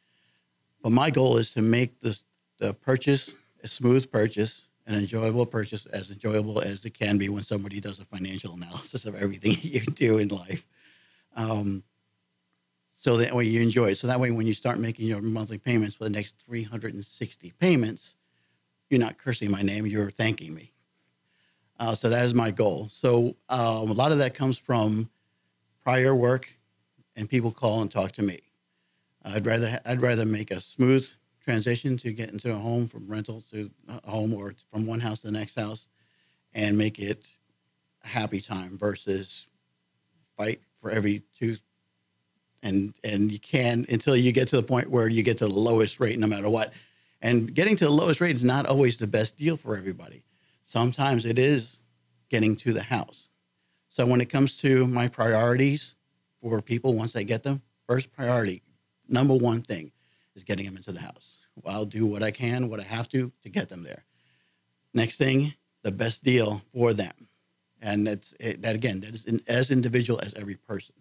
But 0.82 0.92
my 0.92 1.10
goal 1.10 1.36
is 1.36 1.52
to 1.52 1.60
make 1.60 2.00
this, 2.00 2.22
the 2.58 2.72
purchase 2.72 3.30
a 3.62 3.68
smooth 3.68 4.10
purchase, 4.10 4.62
an 4.86 4.94
enjoyable 4.94 5.44
purchase, 5.44 5.84
as 5.84 6.10
enjoyable 6.10 6.62
as 6.62 6.86
it 6.86 6.94
can 6.94 7.18
be 7.18 7.28
when 7.28 7.42
somebody 7.42 7.78
does 7.78 7.98
a 7.98 8.06
financial 8.06 8.54
analysis 8.54 9.04
of 9.04 9.14
everything 9.16 9.54
you 9.60 9.80
do 9.80 10.16
in 10.16 10.28
life. 10.28 10.64
Um, 11.36 11.82
so 13.00 13.16
that 13.16 13.34
way 13.34 13.44
you 13.44 13.62
enjoy 13.62 13.92
it. 13.92 13.94
So 13.96 14.08
that 14.08 14.20
way, 14.20 14.30
when 14.30 14.46
you 14.46 14.52
start 14.52 14.78
making 14.78 15.06
your 15.06 15.22
monthly 15.22 15.56
payments 15.56 15.94
for 15.94 16.04
the 16.04 16.10
next 16.10 16.36
360 16.44 17.50
payments, 17.58 18.14
you're 18.90 19.00
not 19.00 19.16
cursing 19.16 19.50
my 19.50 19.62
name, 19.62 19.86
you're 19.86 20.10
thanking 20.10 20.54
me. 20.54 20.72
Uh, 21.78 21.94
so 21.94 22.10
that 22.10 22.26
is 22.26 22.34
my 22.34 22.50
goal. 22.50 22.90
So 22.92 23.36
um, 23.48 23.88
a 23.88 23.94
lot 23.94 24.12
of 24.12 24.18
that 24.18 24.34
comes 24.34 24.58
from 24.58 25.08
prior 25.82 26.14
work, 26.14 26.58
and 27.16 27.26
people 27.26 27.50
call 27.50 27.80
and 27.80 27.90
talk 27.90 28.12
to 28.12 28.22
me. 28.22 28.40
I'd 29.24 29.46
rather 29.46 29.80
I'd 29.86 30.02
rather 30.02 30.26
make 30.26 30.50
a 30.50 30.60
smooth 30.60 31.08
transition 31.42 31.96
to 31.98 32.12
get 32.12 32.30
into 32.30 32.52
a 32.52 32.58
home 32.58 32.86
from 32.86 33.08
rental 33.08 33.42
to 33.50 33.70
a 33.88 34.10
home 34.10 34.34
or 34.34 34.54
from 34.70 34.84
one 34.84 35.00
house 35.00 35.22
to 35.22 35.28
the 35.28 35.32
next 35.32 35.58
house, 35.58 35.88
and 36.52 36.76
make 36.76 36.98
it 36.98 37.26
a 38.04 38.08
happy 38.08 38.42
time 38.42 38.76
versus 38.76 39.46
fight 40.36 40.60
for 40.82 40.90
every 40.90 41.22
two 41.38 41.56
and 42.62 42.94
and 43.04 43.32
you 43.32 43.38
can 43.38 43.86
until 43.88 44.16
you 44.16 44.32
get 44.32 44.48
to 44.48 44.56
the 44.56 44.62
point 44.62 44.90
where 44.90 45.08
you 45.08 45.22
get 45.22 45.38
to 45.38 45.46
the 45.46 45.54
lowest 45.54 46.00
rate 46.00 46.18
no 46.18 46.26
matter 46.26 46.48
what. 46.48 46.72
And 47.22 47.54
getting 47.54 47.76
to 47.76 47.84
the 47.84 47.90
lowest 47.90 48.20
rate 48.20 48.34
is 48.34 48.44
not 48.44 48.66
always 48.66 48.96
the 48.96 49.06
best 49.06 49.36
deal 49.36 49.56
for 49.56 49.76
everybody. 49.76 50.24
Sometimes 50.62 51.26
it 51.26 51.38
is 51.38 51.80
getting 52.30 52.56
to 52.56 52.72
the 52.72 52.82
house. 52.82 53.28
So 53.88 54.06
when 54.06 54.20
it 54.20 54.30
comes 54.30 54.56
to 54.58 54.86
my 54.86 55.08
priorities 55.08 55.94
for 56.40 56.62
people 56.62 56.94
once 56.94 57.14
i 57.14 57.22
get 57.22 57.42
them 57.42 57.60
first 57.86 58.10
priority 58.12 58.62
number 59.08 59.34
one 59.34 59.62
thing 59.62 59.92
is 60.34 60.44
getting 60.44 60.64
them 60.64 60.76
into 60.76 60.92
the 60.92 61.00
house. 61.00 61.36
I'll 61.66 61.84
do 61.84 62.06
what 62.06 62.22
i 62.22 62.30
can 62.30 62.68
what 62.68 62.80
i 62.80 62.84
have 62.84 63.08
to 63.10 63.32
to 63.42 63.48
get 63.48 63.68
them 63.68 63.82
there. 63.82 64.04
Next 64.94 65.16
thing 65.16 65.54
the 65.82 65.92
best 65.92 66.22
deal 66.22 66.62
for 66.72 66.92
them. 66.92 67.28
And 67.82 68.06
that's 68.06 68.34
it, 68.38 68.62
that 68.62 68.74
again 68.74 69.00
that 69.00 69.14
is 69.14 69.24
in, 69.24 69.42
as 69.46 69.70
individual 69.70 70.20
as 70.22 70.34
every 70.34 70.56
person. 70.56 70.94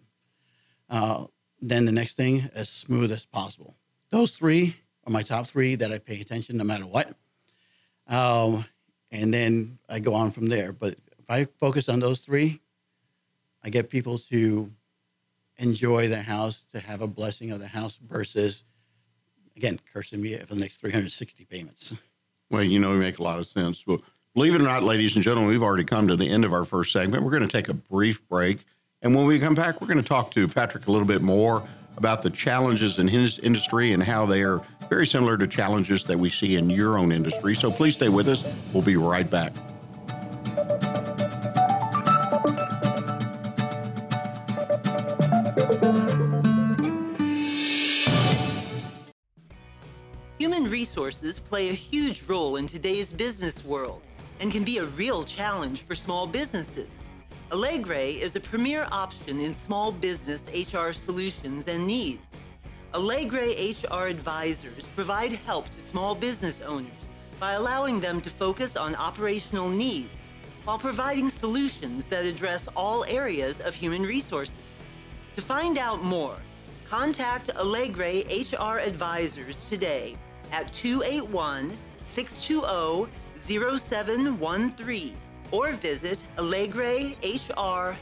Uh, 0.88 1.26
then 1.60 1.84
the 1.84 1.92
next 1.92 2.14
thing 2.14 2.50
as 2.54 2.68
smooth 2.68 3.12
as 3.12 3.24
possible. 3.24 3.74
Those 4.10 4.32
three 4.32 4.76
are 5.06 5.12
my 5.12 5.22
top 5.22 5.46
three 5.46 5.74
that 5.76 5.92
I 5.92 5.98
pay 5.98 6.20
attention 6.20 6.56
no 6.56 6.64
matter 6.64 6.86
what. 6.86 7.14
Um, 8.06 8.64
and 9.10 9.32
then 9.32 9.78
I 9.88 9.98
go 9.98 10.14
on 10.14 10.30
from 10.30 10.48
there. 10.48 10.72
But 10.72 10.96
if 11.18 11.28
I 11.28 11.44
focus 11.44 11.88
on 11.88 12.00
those 12.00 12.20
three, 12.20 12.60
I 13.62 13.70
get 13.70 13.90
people 13.90 14.18
to 14.30 14.70
enjoy 15.58 16.08
their 16.08 16.22
house, 16.22 16.64
to 16.72 16.80
have 16.80 17.02
a 17.02 17.06
blessing 17.06 17.50
of 17.50 17.60
the 17.60 17.68
house 17.68 17.98
versus, 18.08 18.64
again, 19.56 19.78
cursing 19.92 20.20
me 20.20 20.36
for 20.36 20.54
the 20.54 20.60
next 20.60 20.78
360 20.78 21.44
payments. 21.44 21.94
Well, 22.50 22.64
you 22.64 22.78
know, 22.78 22.90
we 22.90 22.98
make 22.98 23.18
a 23.18 23.22
lot 23.22 23.38
of 23.38 23.46
sense. 23.46 23.86
Well, 23.86 24.02
believe 24.34 24.54
it 24.54 24.60
or 24.60 24.64
not, 24.64 24.82
ladies 24.82 25.14
and 25.14 25.22
gentlemen, 25.22 25.50
we've 25.50 25.62
already 25.62 25.84
come 25.84 26.08
to 26.08 26.16
the 26.16 26.28
end 26.28 26.44
of 26.44 26.52
our 26.52 26.64
first 26.64 26.92
segment. 26.92 27.22
We're 27.22 27.30
going 27.30 27.46
to 27.46 27.48
take 27.48 27.68
a 27.68 27.74
brief 27.74 28.26
break. 28.28 28.64
And 29.02 29.14
when 29.14 29.24
we 29.24 29.38
come 29.38 29.54
back, 29.54 29.80
we're 29.80 29.86
going 29.86 30.02
to 30.02 30.06
talk 30.06 30.30
to 30.32 30.46
Patrick 30.46 30.86
a 30.86 30.92
little 30.92 31.08
bit 31.08 31.22
more 31.22 31.66
about 31.96 32.20
the 32.20 32.28
challenges 32.28 32.98
in 32.98 33.08
his 33.08 33.38
industry 33.38 33.94
and 33.94 34.02
how 34.02 34.26
they 34.26 34.42
are 34.42 34.60
very 34.90 35.06
similar 35.06 35.38
to 35.38 35.46
challenges 35.46 36.04
that 36.04 36.18
we 36.18 36.28
see 36.28 36.56
in 36.56 36.68
your 36.68 36.98
own 36.98 37.10
industry. 37.10 37.54
So 37.54 37.70
please 37.70 37.94
stay 37.94 38.10
with 38.10 38.28
us. 38.28 38.44
We'll 38.74 38.82
be 38.82 38.96
right 38.96 39.28
back. 39.28 39.54
Human 50.38 50.64
resources 50.68 51.40
play 51.40 51.70
a 51.70 51.72
huge 51.72 52.24
role 52.24 52.56
in 52.56 52.66
today's 52.66 53.14
business 53.14 53.64
world 53.64 54.02
and 54.40 54.52
can 54.52 54.62
be 54.62 54.76
a 54.76 54.84
real 54.84 55.24
challenge 55.24 55.86
for 55.86 55.94
small 55.94 56.26
businesses. 56.26 56.88
Allegre 57.52 57.96
is 57.96 58.36
a 58.36 58.40
premier 58.40 58.86
option 58.92 59.40
in 59.40 59.56
small 59.56 59.90
business 59.90 60.44
HR 60.54 60.92
solutions 60.92 61.66
and 61.66 61.84
needs. 61.84 62.42
Allegre 62.94 63.74
HR 63.90 64.06
advisors 64.06 64.86
provide 64.94 65.32
help 65.32 65.68
to 65.70 65.80
small 65.80 66.14
business 66.14 66.60
owners 66.60 67.08
by 67.40 67.54
allowing 67.54 67.98
them 67.98 68.20
to 68.20 68.30
focus 68.30 68.76
on 68.76 68.94
operational 68.94 69.68
needs 69.68 70.28
while 70.62 70.78
providing 70.78 71.28
solutions 71.28 72.04
that 72.04 72.24
address 72.24 72.68
all 72.76 73.04
areas 73.06 73.60
of 73.60 73.74
human 73.74 74.02
resources. 74.02 74.54
To 75.34 75.42
find 75.42 75.76
out 75.76 76.04
more, 76.04 76.36
contact 76.88 77.50
Allegre 77.56 78.22
HR 78.28 78.78
advisors 78.78 79.64
today 79.64 80.16
at 80.52 80.72
281 80.72 81.76
620 82.04 83.10
0713 83.34 85.16
or 85.50 85.72
visit 85.72 86.24
allegrehr.com. 86.36 87.96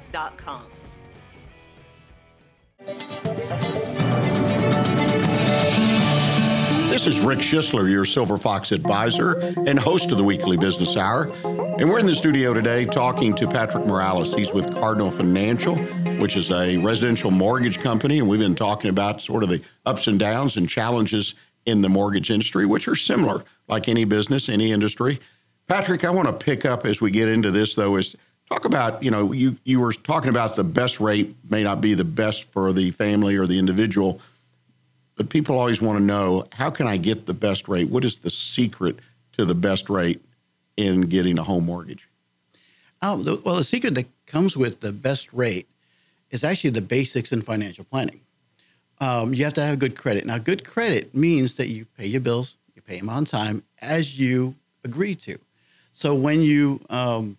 This 6.91 7.07
is 7.07 7.21
Rick 7.21 7.39
Schisler, 7.39 7.89
your 7.89 8.05
Silver 8.05 8.39
Fox 8.39 8.73
advisor 8.73 9.39
and 9.67 9.79
host 9.79 10.11
of 10.11 10.17
the 10.17 10.25
Weekly 10.25 10.57
Business 10.57 10.97
Hour. 10.97 11.31
And 11.45 11.89
we're 11.89 12.01
in 12.01 12.07
the 12.07 12.15
studio 12.15 12.53
today 12.53 12.87
talking 12.87 13.37
to 13.37 13.47
Patrick 13.47 13.87
Morales. 13.87 14.35
He's 14.35 14.53
with 14.53 14.73
Cardinal 14.75 15.13
Financial, 15.13 15.77
which 16.19 16.37
is 16.37 16.51
a 16.51 16.77
residential 16.79 17.31
mortgage 17.31 17.79
company. 17.79 18.19
And 18.19 18.29
we've 18.29 18.41
been 18.41 18.57
talking 18.57 18.91
about 18.91 19.21
sort 19.21 19.45
of 19.45 19.49
the 19.49 19.63
ups 19.87 20.09
and 20.09 20.19
downs 20.19 20.57
and 20.57 20.69
challenges 20.69 21.35
in 21.67 21.83
the 21.83 21.89
mortgage 21.89 22.33
industry, 22.33 22.67
which 22.67 22.89
are 22.89 22.97
similar, 22.97 23.45
like 23.69 23.89
any 23.89 24.05
business, 24.05 24.49
any 24.49 24.73
industry. 24.73 25.21
Patrick, 25.69 26.03
I 26.05 26.11
want 26.11 26.27
to 26.29 26.33
pick 26.33 26.65
up 26.65 26.87
as 26.87 27.01
we 27.01 27.11
get 27.11 27.29
into 27.29 27.51
this, 27.51 27.75
though, 27.75 27.97
is 27.97 28.17
talk 28.51 28.65
about, 28.65 29.03
you 29.03 29.11
know, 29.11 29.33
you, 29.33 29.57
you 29.65 29.81
were 29.81 29.93
talking 29.93 30.31
about 30.31 30.57
the 30.57 30.65
best 30.65 30.99
rate 30.99 31.37
may 31.51 31.63
not 31.63 31.83
be 31.83 31.93
the 31.93 32.05
best 32.05 32.45
for 32.45 32.73
the 32.73 32.91
family 32.91 33.37
or 33.37 33.47
the 33.47 33.59
individual. 33.59 34.21
but 35.19 35.29
people 35.29 35.59
always 35.59 35.83
want 35.83 35.99
to 35.99 36.05
know 36.05 36.45
how 36.53 36.71
can 36.71 36.87
I 36.87 36.97
get 36.97 37.27
the 37.27 37.35
best 37.35 37.69
rate? 37.69 37.91
What 37.91 38.05
is 38.05 38.21
the 38.21 38.31
secret 38.31 39.01
to 39.33 39.45
the 39.45 39.55
best 39.55 39.91
rate 39.91 40.23
in 40.77 41.03
getting 41.03 41.39
a 41.39 41.43
home 41.43 41.67
mortgage? 41.67 42.09
Oh, 43.03 43.17
the, 43.17 43.37
well, 43.37 43.57
the 43.57 43.65
secret 43.65 43.95
that 43.97 44.07
comes 44.27 44.57
with 44.57 44.81
the 44.81 44.93
best 44.93 45.33
rate 45.33 45.69
is 46.31 46.45
actually 46.45 46.71
the 46.71 46.83
basics 46.83 47.33
in 47.33 47.43
financial 47.43 47.85
planning. 47.85 48.21
Um, 49.01 49.35
you 49.35 49.45
have 49.45 49.55
to 49.55 49.65
have 49.65 49.79
good 49.79 49.97
credit. 49.97 50.25
Now, 50.25 50.39
good 50.39 50.65
credit 50.65 51.15
means 51.15 51.57
that 51.57 51.69
you 51.69 51.85
pay 51.85 52.07
your 52.07 52.21
bills, 52.21 52.55
you 52.75 52.83
pay 52.83 52.99
them 52.99 53.09
on 53.09 53.25
time 53.25 53.65
as 53.81 54.19
you 54.19 54.55
agree 54.85 55.15
to. 55.17 55.39
So 55.99 56.15
when 56.15 56.43
you 56.43 56.81
um, 56.91 57.39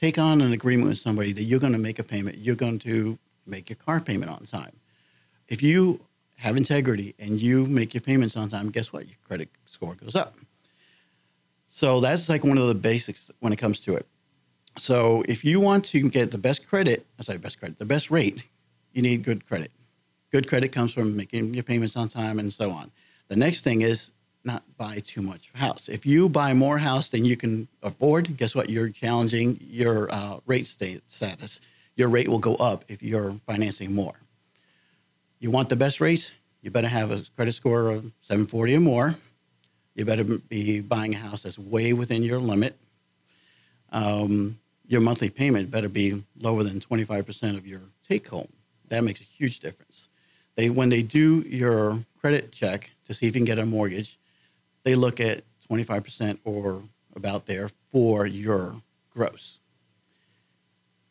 take 0.00 0.18
on 0.18 0.40
an 0.40 0.52
agreement 0.52 0.88
with 0.88 0.98
somebody 0.98 1.32
that 1.32 1.44
you're 1.44 1.60
going 1.60 1.74
to 1.74 1.78
make 1.78 2.00
a 2.00 2.02
payment, 2.02 2.38
you're 2.38 2.56
going 2.56 2.80
to 2.80 3.16
make 3.46 3.70
your 3.70 3.76
car 3.76 4.00
payment 4.00 4.32
on 4.32 4.44
time. 4.46 4.72
If 5.46 5.62
you 5.62 6.00
have 6.38 6.56
integrity 6.56 7.14
and 7.20 7.40
you 7.40 7.66
make 7.66 7.94
your 7.94 8.00
payments 8.00 8.36
on 8.36 8.48
time, 8.48 8.70
guess 8.72 8.92
what? 8.92 9.06
Your 9.06 9.16
credit 9.24 9.48
score 9.66 9.94
goes 9.94 10.16
up. 10.16 10.34
So 11.68 12.00
that's 12.00 12.28
like 12.28 12.42
one 12.42 12.58
of 12.58 12.66
the 12.66 12.74
basics 12.74 13.30
when 13.38 13.52
it 13.52 13.60
comes 13.60 13.78
to 13.82 13.94
it. 13.94 14.08
So 14.76 15.22
if 15.28 15.44
you 15.44 15.60
want 15.60 15.84
to 15.84 16.08
get 16.08 16.32
the 16.32 16.38
best 16.38 16.66
credit, 16.66 17.06
I 17.20 17.22
say 17.22 17.36
best 17.36 17.60
credit, 17.60 17.78
the 17.78 17.86
best 17.86 18.10
rate, 18.10 18.42
you 18.92 19.02
need 19.02 19.22
good 19.22 19.46
credit. 19.46 19.70
Good 20.32 20.48
credit 20.48 20.72
comes 20.72 20.92
from 20.92 21.14
making 21.14 21.54
your 21.54 21.62
payments 21.62 21.94
on 21.94 22.08
time 22.08 22.40
and 22.40 22.52
so 22.52 22.72
on. 22.72 22.90
The 23.28 23.36
next 23.36 23.60
thing 23.60 23.82
is 23.82 24.10
not 24.44 24.62
buy 24.76 24.98
too 24.98 25.22
much 25.22 25.50
house. 25.54 25.88
If 25.88 26.04
you 26.04 26.28
buy 26.28 26.52
more 26.52 26.78
house 26.78 27.08
than 27.08 27.24
you 27.24 27.36
can 27.36 27.68
afford, 27.82 28.36
guess 28.36 28.54
what? 28.54 28.68
You're 28.68 28.90
challenging 28.90 29.58
your 29.60 30.12
uh, 30.12 30.40
rate 30.46 30.66
state 30.66 31.02
status. 31.06 31.60
Your 31.96 32.08
rate 32.08 32.28
will 32.28 32.38
go 32.38 32.56
up 32.56 32.84
if 32.88 33.02
you're 33.02 33.36
financing 33.46 33.94
more. 33.94 34.14
You 35.38 35.50
want 35.50 35.68
the 35.68 35.76
best 35.76 36.00
rates? 36.00 36.32
You 36.62 36.70
better 36.70 36.88
have 36.88 37.10
a 37.10 37.22
credit 37.36 37.52
score 37.52 37.90
of 37.90 38.12
740 38.22 38.76
or 38.76 38.80
more. 38.80 39.16
You 39.94 40.04
better 40.04 40.24
be 40.24 40.80
buying 40.80 41.14
a 41.14 41.18
house 41.18 41.42
that's 41.42 41.58
way 41.58 41.92
within 41.92 42.22
your 42.22 42.40
limit. 42.40 42.76
Um, 43.92 44.58
your 44.86 45.00
monthly 45.00 45.30
payment 45.30 45.70
better 45.70 45.88
be 45.88 46.24
lower 46.38 46.62
than 46.62 46.80
25% 46.80 47.56
of 47.56 47.66
your 47.66 47.82
take 48.06 48.28
home. 48.28 48.52
That 48.88 49.04
makes 49.04 49.20
a 49.20 49.24
huge 49.24 49.60
difference. 49.60 50.08
They, 50.56 50.70
when 50.70 50.88
they 50.88 51.02
do 51.02 51.40
your 51.40 52.04
credit 52.20 52.52
check 52.52 52.90
to 53.06 53.14
see 53.14 53.26
if 53.26 53.34
you 53.34 53.40
can 53.40 53.44
get 53.44 53.58
a 53.58 53.66
mortgage, 53.66 54.18
they 54.84 54.94
look 54.94 55.20
at 55.20 55.42
25% 55.70 56.38
or 56.44 56.82
about 57.16 57.46
there 57.46 57.70
for 57.90 58.26
your 58.26 58.76
gross. 59.10 59.58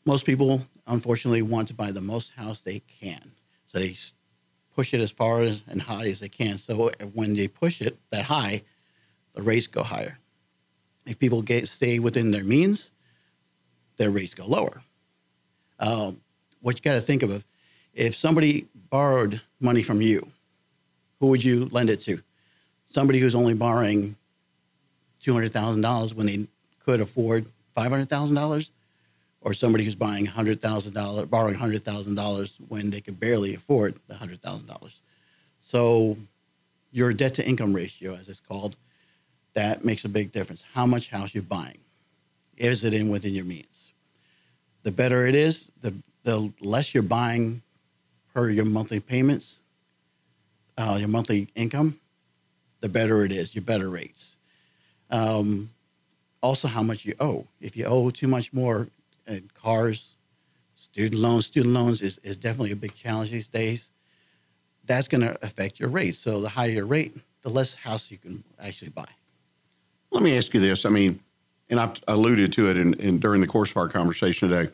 Most 0.06 0.26
people, 0.26 0.66
unfortunately, 0.86 1.42
want 1.42 1.68
to 1.70 1.74
buy 1.74 1.92
the 1.92 2.02
most 2.02 2.32
house 2.32 2.62
they 2.62 2.80
can. 2.80 3.32
So 3.66 3.80
they 3.80 3.96
push 4.76 4.94
it 4.94 5.02
as 5.02 5.12
far 5.12 5.42
as 5.42 5.64
and 5.68 5.82
high 5.82 6.08
as 6.08 6.20
they 6.20 6.30
can. 6.30 6.58
So 6.58 6.92
when 7.14 7.36
they 7.36 7.48
push 7.48 7.82
it 7.82 7.98
that 8.10 8.26
high, 8.26 8.64
the 9.34 9.42
rates 9.42 9.68
go 9.68 9.84
higher. 9.84 10.20
If 11.06 11.20
people 11.20 11.42
get 11.42 11.68
stay 11.68 12.00
within 12.00 12.32
their 12.32 12.44
means, 12.44 12.92
their 13.98 14.10
rates 14.10 14.34
go 14.34 14.46
lower. 14.46 14.84
Um, 15.80 16.22
what 16.62 16.78
you 16.78 16.82
got 16.82 16.94
to 16.94 17.02
think 17.02 17.24
of, 17.24 17.46
if 17.94 18.16
somebody 18.16 18.68
borrowed 18.90 19.42
money 19.60 19.84
from 19.84 20.02
you, 20.02 20.32
who 21.20 21.28
would 21.28 21.44
you 21.44 21.66
lend 21.72 21.90
it 21.90 22.02
to? 22.02 22.22
Somebody 22.94 23.20
who's 23.20 23.34
only 23.34 23.56
borrowing 23.56 24.16
two 25.20 25.34
hundred 25.34 25.52
thousand 25.52 25.82
dollars 25.82 26.14
when 26.14 26.28
they 26.28 26.48
could 26.86 27.02
afford 27.02 27.48
five 27.74 27.90
hundred 27.90 28.08
thousand 28.08 28.36
dollars, 28.36 28.70
or 29.42 29.56
somebody 29.56 29.84
who's 29.84 29.96
buying 29.96 30.28
hundred 30.28 30.62
thousand 30.62 30.94
dollars, 30.94 31.26
borrowing 31.26 31.56
hundred 31.56 31.84
thousand 31.84 32.14
dollars 32.14 32.56
when 32.68 32.92
they 32.92 33.02
could 33.02 33.20
barely 33.20 33.56
afford 33.56 33.96
the 34.08 34.14
hundred 34.14 34.44
thousand 34.44 34.68
dollars. 34.68 35.02
So, 35.60 36.18
your 36.92 37.14
debt 37.14 37.34
to 37.36 37.48
income 37.48 37.74
ratio, 37.74 38.14
as 38.14 38.30
it's 38.30 38.40
called, 38.40 38.76
that 39.56 39.84
makes 39.84 40.06
a 40.06 40.10
big 40.10 40.32
difference. 40.32 40.64
How 40.74 40.86
much 40.86 41.10
house 41.10 41.34
you're 41.34 41.42
buying, 41.42 41.80
is 42.58 42.84
it 42.84 42.94
in 42.94 43.10
within 43.10 43.34
your 43.34 43.46
means? 43.46 43.92
The 44.84 44.92
better 44.92 45.26
it 45.26 45.34
is, 45.34 45.72
the 45.82 45.96
the 46.22 46.54
less 46.62 46.94
you're 46.94 47.02
buying 47.02 47.64
per 48.36 48.52
your 48.52 48.66
monthly 48.66 49.00
payments, 49.00 49.62
uh, 50.78 50.98
your 51.00 51.10
monthly 51.10 51.48
income, 51.56 52.00
the 52.84 52.90
better 52.90 53.24
it 53.24 53.32
is, 53.32 53.56
your 53.56 53.64
better 53.64 53.90
rates. 53.90 54.36
Um, 55.10 55.70
also, 56.42 56.68
how 56.68 56.84
much 56.84 57.06
you 57.06 57.14
owe. 57.18 57.48
If 57.62 57.78
you 57.78 57.86
owe 57.86 58.10
too 58.10 58.28
much 58.28 58.52
more, 58.52 58.90
uh, 59.26 59.38
cars, 59.54 60.10
student 60.76 61.22
loans, 61.22 61.46
student 61.46 61.74
loans 61.74 62.02
is, 62.02 62.20
is 62.24 62.36
definitely 62.36 62.74
a 62.74 62.76
big 62.76 62.94
challenge 62.94 63.32
these 63.32 63.48
days. 63.48 63.90
That's 64.86 65.08
going 65.08 65.22
to 65.22 65.38
affect 65.42 65.80
your 65.80 65.88
rate. 65.88 66.18
So 66.18 66.42
the 66.42 66.50
higher 66.50 66.72
your 66.72 66.86
rate, 66.86 67.16
the 67.42 67.50
less 67.50 67.74
house 67.74 68.12
you 68.12 68.18
can 68.18 68.44
actually 68.60 68.90
buy. 68.90 69.08
Let 70.12 70.22
me 70.22 70.36
ask 70.36 70.54
you 70.54 70.60
this. 70.60 70.86
I 70.86 70.90
mean, 70.90 71.22
and 71.70 71.80
I've 71.80 71.94
alluded 72.10 72.52
to 72.52 72.70
it 72.70 72.76
in, 72.76 72.96
in 72.96 73.20
during 73.20 73.40
the 73.40 73.48
course 73.48 73.72
of 73.72 73.78
our 73.78 73.88
conversation 73.88 74.50
today. 74.50 74.74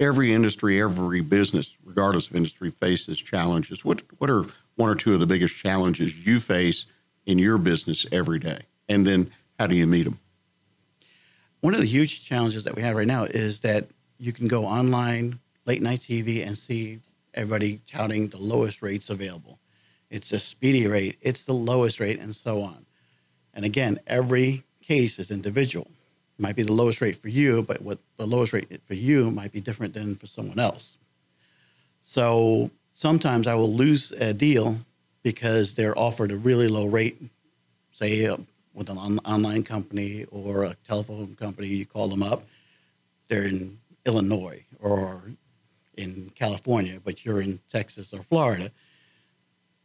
Every 0.00 0.32
industry, 0.32 0.80
every 0.80 1.20
business, 1.20 1.76
regardless 1.84 2.30
of 2.30 2.36
industry, 2.36 2.70
faces 2.70 3.18
challenges. 3.18 3.84
What 3.84 4.00
what 4.16 4.30
are 4.30 4.46
one 4.76 4.88
or 4.88 4.94
two 4.94 5.12
of 5.12 5.20
the 5.20 5.26
biggest 5.26 5.54
challenges 5.56 6.16
you 6.26 6.40
face 6.40 6.86
in 7.28 7.38
your 7.38 7.58
business 7.58 8.06
every 8.10 8.40
day? 8.40 8.62
And 8.88 9.06
then 9.06 9.30
how 9.58 9.68
do 9.68 9.76
you 9.76 9.86
meet 9.86 10.04
them? 10.04 10.18
One 11.60 11.74
of 11.74 11.80
the 11.80 11.86
huge 11.86 12.24
challenges 12.24 12.64
that 12.64 12.74
we 12.74 12.82
have 12.82 12.96
right 12.96 13.06
now 13.06 13.24
is 13.24 13.60
that 13.60 13.88
you 14.18 14.32
can 14.32 14.48
go 14.48 14.64
online, 14.64 15.38
late 15.66 15.82
night 15.82 16.00
TV, 16.00 16.44
and 16.44 16.56
see 16.56 17.00
everybody 17.34 17.80
touting 17.86 18.28
the 18.28 18.38
lowest 18.38 18.82
rates 18.82 19.10
available. 19.10 19.58
It's 20.10 20.32
a 20.32 20.40
speedy 20.40 20.86
rate, 20.86 21.18
it's 21.20 21.44
the 21.44 21.52
lowest 21.52 22.00
rate, 22.00 22.18
and 22.18 22.34
so 22.34 22.62
on. 22.62 22.86
And 23.52 23.64
again, 23.64 24.00
every 24.06 24.64
case 24.80 25.18
is 25.18 25.30
individual. 25.30 25.86
It 26.38 26.42
might 26.42 26.56
be 26.56 26.62
the 26.62 26.72
lowest 26.72 27.00
rate 27.02 27.16
for 27.16 27.28
you, 27.28 27.62
but 27.62 27.82
what 27.82 27.98
the 28.16 28.26
lowest 28.26 28.54
rate 28.54 28.80
for 28.86 28.94
you 28.94 29.30
might 29.30 29.52
be 29.52 29.60
different 29.60 29.92
than 29.92 30.16
for 30.16 30.26
someone 30.26 30.58
else. 30.58 30.96
So 32.00 32.70
sometimes 32.94 33.46
I 33.46 33.54
will 33.54 33.72
lose 33.72 34.12
a 34.12 34.32
deal 34.32 34.78
because 35.32 35.74
they're 35.74 35.98
offered 35.98 36.32
a 36.32 36.36
really 36.38 36.68
low 36.68 36.86
rate, 36.86 37.20
say 37.92 38.24
uh, 38.24 38.38
with 38.72 38.88
an 38.88 38.96
on- 38.96 39.18
online 39.26 39.62
company 39.62 40.24
or 40.30 40.64
a 40.64 40.74
telephone 40.88 41.36
company. 41.38 41.66
You 41.66 41.84
call 41.84 42.08
them 42.08 42.22
up, 42.22 42.44
they're 43.28 43.44
in 43.44 43.78
Illinois 44.06 44.64
or 44.80 45.20
in 45.98 46.32
California, 46.34 46.98
but 47.04 47.26
you're 47.26 47.42
in 47.42 47.60
Texas 47.70 48.14
or 48.14 48.22
Florida, 48.22 48.70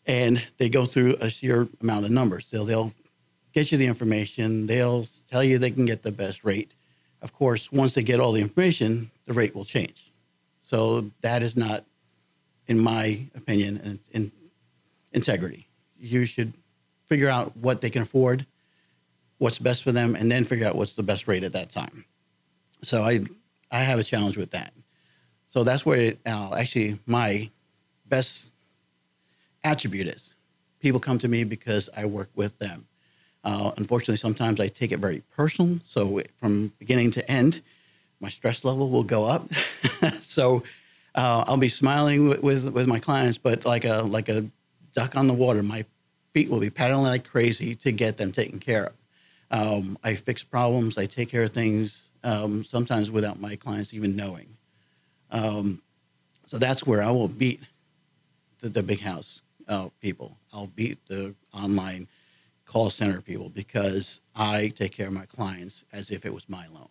and 0.06 0.42
they 0.60 0.70
go 0.70 0.86
through 0.86 1.18
a 1.20 1.30
sheer 1.30 1.68
amount 1.82 2.06
of 2.06 2.12
numbers. 2.12 2.48
So 2.50 2.64
they'll 2.64 2.94
get 3.52 3.70
you 3.70 3.78
the 3.78 3.88
information. 3.88 4.66
They'll 4.68 5.06
tell 5.30 5.44
you 5.44 5.58
they 5.58 5.72
can 5.72 5.86
get 5.86 6.04
the 6.04 6.12
best 6.14 6.46
rate. 6.46 6.74
Of 7.22 7.34
course, 7.34 7.70
once 7.70 7.96
they 7.96 8.04
get 8.04 8.22
all 8.22 8.32
the 8.32 8.42
information, 8.42 9.12
the 9.26 9.34
rate 9.34 9.54
will 9.54 9.66
change. 9.66 10.14
So 10.62 11.12
that 11.20 11.44
is 11.44 11.58
not, 11.58 11.84
in 12.66 12.80
my 12.80 13.26
opinion, 13.36 13.82
in, 13.84 14.00
in 14.14 14.32
integrity. 15.14 15.68
You 15.98 16.26
should 16.26 16.54
figure 17.06 17.30
out 17.30 17.56
what 17.56 17.82
they 17.82 17.90
can 17.90 18.02
afford, 18.02 18.46
what's 19.38 19.60
best 19.60 19.84
for 19.84 19.92
them, 19.92 20.16
and 20.16 20.32
then 20.32 20.44
figure 20.44 20.68
out 20.68 20.76
what's 20.76 20.94
the 20.94 21.04
best 21.04 21.28
rate 21.28 21.44
at 21.44 21.54
that 21.54 21.70
time. 21.70 22.06
So 22.82 23.04
I, 23.04 23.22
I 23.72 23.80
have 23.80 24.00
a 24.00 24.04
challenge 24.04 24.38
with 24.38 24.52
that. 24.52 24.74
So 25.46 25.64
that's 25.64 25.86
where 25.86 26.16
uh, 26.26 26.56
actually 26.56 27.00
my 27.06 27.50
best 28.08 28.50
attribute 29.64 30.08
is. 30.08 30.34
People 30.80 31.00
come 31.00 31.20
to 31.20 31.28
me 31.28 31.44
because 31.44 31.90
I 31.96 32.06
work 32.06 32.30
with 32.36 32.58
them. 32.58 32.88
Uh, 33.44 33.72
unfortunately, 33.78 34.16
sometimes 34.18 34.60
I 34.60 34.68
take 34.68 34.92
it 34.92 35.00
very 35.00 35.22
personal. 35.36 35.80
So 35.86 36.22
from 36.38 36.74
beginning 36.80 37.12
to 37.12 37.32
end, 37.32 37.62
my 38.20 38.30
stress 38.30 38.64
level 38.64 38.90
will 38.90 39.04
go 39.04 39.26
up. 39.26 39.48
so 40.22 40.64
uh, 41.16 41.44
I'll 41.46 41.58
be 41.58 41.70
smiling 41.70 42.30
with, 42.30 42.42
with, 42.42 42.70
with 42.70 42.88
my 42.88 43.00
clients, 43.00 43.38
but 43.38 43.66
like 43.66 43.86
a 43.86 44.02
like 44.02 44.30
a 44.30 44.46
duck 44.94 45.16
on 45.16 45.28
the 45.28 45.34
water, 45.34 45.64
my 45.64 45.86
feet 46.34 46.50
will 46.50 46.60
be 46.60 46.70
paddling 46.70 47.06
like 47.06 47.28
crazy 47.28 47.76
to 47.76 47.92
get 47.92 48.18
them 48.18 48.32
taken 48.32 48.60
care 48.60 48.88
of. 48.88 48.94
Um, 49.52 49.98
I 50.04 50.16
fix 50.16 50.44
problems. 50.44 50.98
I 50.98 51.06
take 51.06 51.30
care 51.30 51.44
of 51.44 51.52
things 51.52 52.10
um, 52.24 52.64
sometimes 52.64 53.12
without 53.12 53.40
my 53.40 53.56
clients 53.56 53.94
even 53.94 54.16
knowing. 54.16 54.58
Um, 55.30 55.82
so 56.48 56.58
that's 56.58 56.86
where 56.86 57.02
I 57.02 57.12
will 57.12 57.28
beat 57.28 57.62
the, 58.62 58.70
the 58.70 58.84
big 58.84 59.00
house 59.00 59.42
uh, 59.68 59.90
people. 60.02 60.38
I'll 60.52 60.68
beat 60.68 61.06
the 61.08 61.36
online 61.54 62.08
call 62.66 62.90
center 62.90 63.22
people 63.22 63.50
because 63.50 64.22
I 64.36 64.70
take 64.76 64.94
care 64.94 65.08
of 65.08 65.14
my 65.14 65.26
clients 65.26 65.84
as 65.94 66.10
if 66.10 66.26
it 66.26 66.34
was 66.34 66.48
my 66.50 66.68
loan. 66.68 66.90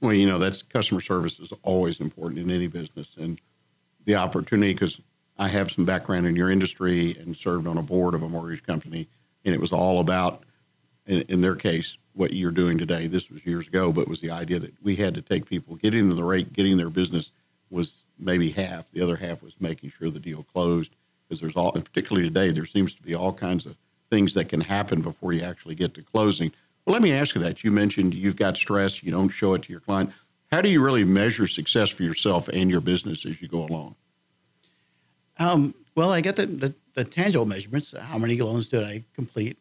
Well, 0.00 0.12
you 0.12 0.26
know, 0.26 0.38
that's 0.38 0.62
customer 0.62 1.00
service 1.00 1.38
is 1.38 1.52
always 1.62 2.00
important 2.00 2.40
in 2.40 2.50
any 2.50 2.66
business. 2.66 3.16
And 3.16 3.40
the 4.04 4.16
opportunity, 4.16 4.72
because 4.72 5.00
I 5.38 5.48
have 5.48 5.70
some 5.70 5.84
background 5.84 6.26
in 6.26 6.36
your 6.36 6.50
industry 6.50 7.16
and 7.18 7.36
served 7.36 7.66
on 7.66 7.78
a 7.78 7.82
board 7.82 8.14
of 8.14 8.22
a 8.22 8.28
mortgage 8.28 8.62
company, 8.62 9.08
and 9.44 9.54
it 9.54 9.60
was 9.60 9.72
all 9.72 10.00
about, 10.00 10.42
in, 11.06 11.22
in 11.22 11.40
their 11.40 11.56
case, 11.56 11.98
what 12.14 12.32
you're 12.32 12.50
doing 12.50 12.78
today. 12.78 13.06
This 13.06 13.30
was 13.30 13.44
years 13.44 13.66
ago, 13.66 13.92
but 13.92 14.08
was 14.08 14.20
the 14.20 14.30
idea 14.30 14.58
that 14.58 14.72
we 14.82 14.96
had 14.96 15.14
to 15.14 15.22
take 15.22 15.46
people, 15.46 15.76
getting 15.76 16.14
the 16.14 16.24
rate, 16.24 16.52
getting 16.52 16.78
their 16.78 16.90
business 16.90 17.30
was 17.70 17.96
maybe 18.18 18.50
half. 18.50 18.90
The 18.92 19.02
other 19.02 19.16
half 19.16 19.42
was 19.42 19.54
making 19.60 19.90
sure 19.90 20.10
the 20.10 20.20
deal 20.20 20.42
closed 20.42 20.94
because 21.28 21.40
there's 21.40 21.56
all, 21.56 21.74
and 21.74 21.84
particularly 21.84 22.26
today, 22.26 22.50
there 22.50 22.64
seems 22.64 22.94
to 22.94 23.02
be 23.02 23.14
all 23.14 23.32
kinds 23.32 23.66
of 23.66 23.76
things 24.08 24.34
that 24.34 24.48
can 24.48 24.60
happen 24.60 25.02
before 25.02 25.32
you 25.32 25.42
actually 25.42 25.74
get 25.74 25.92
to 25.94 26.02
closing. 26.02 26.52
Well, 26.84 26.94
let 26.94 27.02
me 27.02 27.12
ask 27.12 27.34
you 27.34 27.40
that. 27.42 27.64
You 27.64 27.72
mentioned 27.72 28.14
you've 28.14 28.36
got 28.36 28.56
stress, 28.56 29.02
you 29.02 29.10
don't 29.10 29.28
show 29.28 29.54
it 29.54 29.62
to 29.64 29.72
your 29.72 29.80
client. 29.80 30.12
How 30.52 30.62
do 30.62 30.68
you 30.68 30.82
really 30.82 31.04
measure 31.04 31.48
success 31.48 31.90
for 31.90 32.04
yourself 32.04 32.48
and 32.48 32.70
your 32.70 32.80
business 32.80 33.26
as 33.26 33.42
you 33.42 33.48
go 33.48 33.64
along? 33.64 33.96
Um, 35.38 35.74
well, 35.94 36.12
I 36.12 36.20
get 36.20 36.36
the, 36.36 36.46
the, 36.46 36.74
the, 36.94 37.04
tangible 37.04 37.46
measurements. 37.46 37.94
How 37.96 38.18
many 38.18 38.36
loans 38.40 38.68
did 38.68 38.82
I 38.82 39.04
complete 39.14 39.58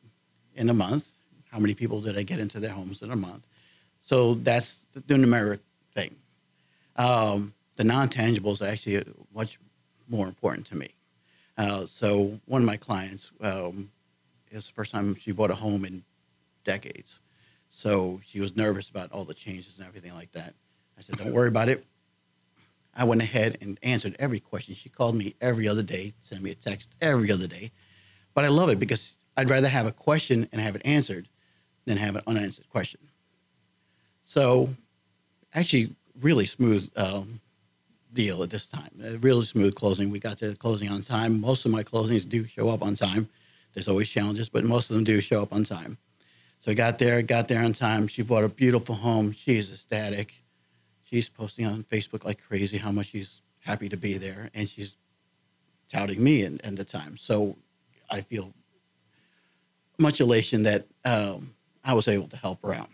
in 0.55 0.69
a 0.69 0.73
month? 0.73 1.07
How 1.51 1.59
many 1.59 1.73
people 1.73 2.01
did 2.01 2.17
I 2.17 2.23
get 2.23 2.39
into 2.39 2.59
their 2.59 2.71
homes 2.71 3.01
in 3.01 3.11
a 3.11 3.15
month? 3.15 3.45
So 4.01 4.35
that's 4.35 4.85
the, 4.93 5.01
the 5.01 5.15
numeric 5.15 5.59
thing. 5.93 6.15
Um, 6.95 7.53
the 7.75 7.83
non 7.83 8.09
tangibles 8.09 8.61
are 8.61 8.69
actually 8.69 9.03
much 9.33 9.59
more 10.07 10.27
important 10.27 10.67
to 10.67 10.75
me. 10.75 10.89
Uh, 11.57 11.85
so 11.85 12.39
one 12.45 12.61
of 12.61 12.65
my 12.65 12.77
clients, 12.77 13.31
um, 13.41 13.89
it 14.51 14.55
was 14.55 14.67
the 14.67 14.73
first 14.73 14.91
time 14.91 15.15
she 15.15 15.31
bought 15.31 15.51
a 15.51 15.55
home 15.55 15.85
in 15.85 16.03
decades. 16.63 17.21
So 17.69 18.21
she 18.25 18.39
was 18.39 18.55
nervous 18.55 18.89
about 18.89 19.11
all 19.11 19.25
the 19.25 19.33
changes 19.33 19.77
and 19.77 19.87
everything 19.87 20.13
like 20.13 20.31
that. 20.33 20.53
I 20.97 21.01
said, 21.01 21.17
don't 21.17 21.33
worry 21.33 21.49
about 21.49 21.69
it. 21.69 21.85
I 22.95 23.03
went 23.03 23.21
ahead 23.21 23.57
and 23.61 23.77
answered 23.83 24.15
every 24.19 24.39
question. 24.39 24.73
She 24.75 24.89
called 24.89 25.15
me 25.15 25.35
every 25.41 25.67
other 25.67 25.83
day, 25.83 26.13
sent 26.21 26.41
me 26.41 26.51
a 26.51 26.55
text 26.55 26.95
every 27.01 27.31
other 27.31 27.47
day. 27.47 27.71
But 28.33 28.45
I 28.45 28.47
love 28.47 28.69
it 28.69 28.79
because 28.79 29.17
I'd 29.35 29.49
rather 29.49 29.67
have 29.67 29.85
a 29.85 29.91
question 29.91 30.47
and 30.51 30.61
have 30.61 30.75
it 30.75 30.81
answered 30.85 31.27
than 31.85 31.97
have 31.97 32.15
an 32.15 32.23
unanswered 32.25 32.69
question. 32.69 33.01
So, 34.23 34.69
actually, 35.53 35.95
really 36.19 36.45
smooth 36.45 36.89
um, 36.95 37.41
deal 38.13 38.41
at 38.43 38.49
this 38.49 38.65
time. 38.65 38.89
A 39.03 39.17
really 39.17 39.45
smooth 39.45 39.75
closing. 39.75 40.09
We 40.09 40.19
got 40.19 40.37
to 40.39 40.49
the 40.49 40.55
closing 40.55 40.89
on 40.89 41.01
time. 41.01 41.39
Most 41.39 41.65
of 41.65 41.71
my 41.71 41.83
closings 41.83 42.27
do 42.27 42.45
show 42.45 42.69
up 42.69 42.81
on 42.81 42.95
time. 42.95 43.29
There's 43.73 43.89
always 43.89 44.09
challenges, 44.09 44.47
but 44.47 44.63
most 44.63 44.89
of 44.89 44.95
them 44.95 45.03
do 45.03 45.19
show 45.19 45.41
up 45.41 45.53
on 45.53 45.65
time. 45.65 45.97
So 46.59 46.71
I 46.71 46.73
got 46.73 46.97
there, 46.97 47.21
got 47.21 47.49
there 47.49 47.61
on 47.61 47.73
time. 47.73 48.07
She 48.07 48.21
bought 48.21 48.45
a 48.45 48.49
beautiful 48.49 48.95
home. 48.95 49.33
She's 49.33 49.71
ecstatic 49.71 50.44
she's 51.15 51.29
posting 51.29 51.65
on 51.65 51.81
Facebook 51.89 52.25
like 52.25 52.45
crazy 52.45 52.77
how 52.77 52.91
much 52.91 53.07
she's 53.07 53.41
happy 53.61 53.87
to 53.87 53.95
be 53.95 54.17
there, 54.17 54.49
and 54.53 54.67
she's 54.67 54.97
touting 55.89 56.21
me 56.21 56.43
and, 56.43 56.59
in 56.59 56.75
the 56.75 56.83
time. 56.83 57.15
So 57.15 57.55
I 58.11 58.19
feel 58.19 58.53
much 59.97 60.19
elation 60.19 60.63
that 60.63 60.87
um, 61.05 61.53
I 61.85 61.93
was 61.93 62.09
able 62.09 62.27
to 62.27 62.35
help 62.35 62.61
her 62.63 62.73
out. 62.73 62.89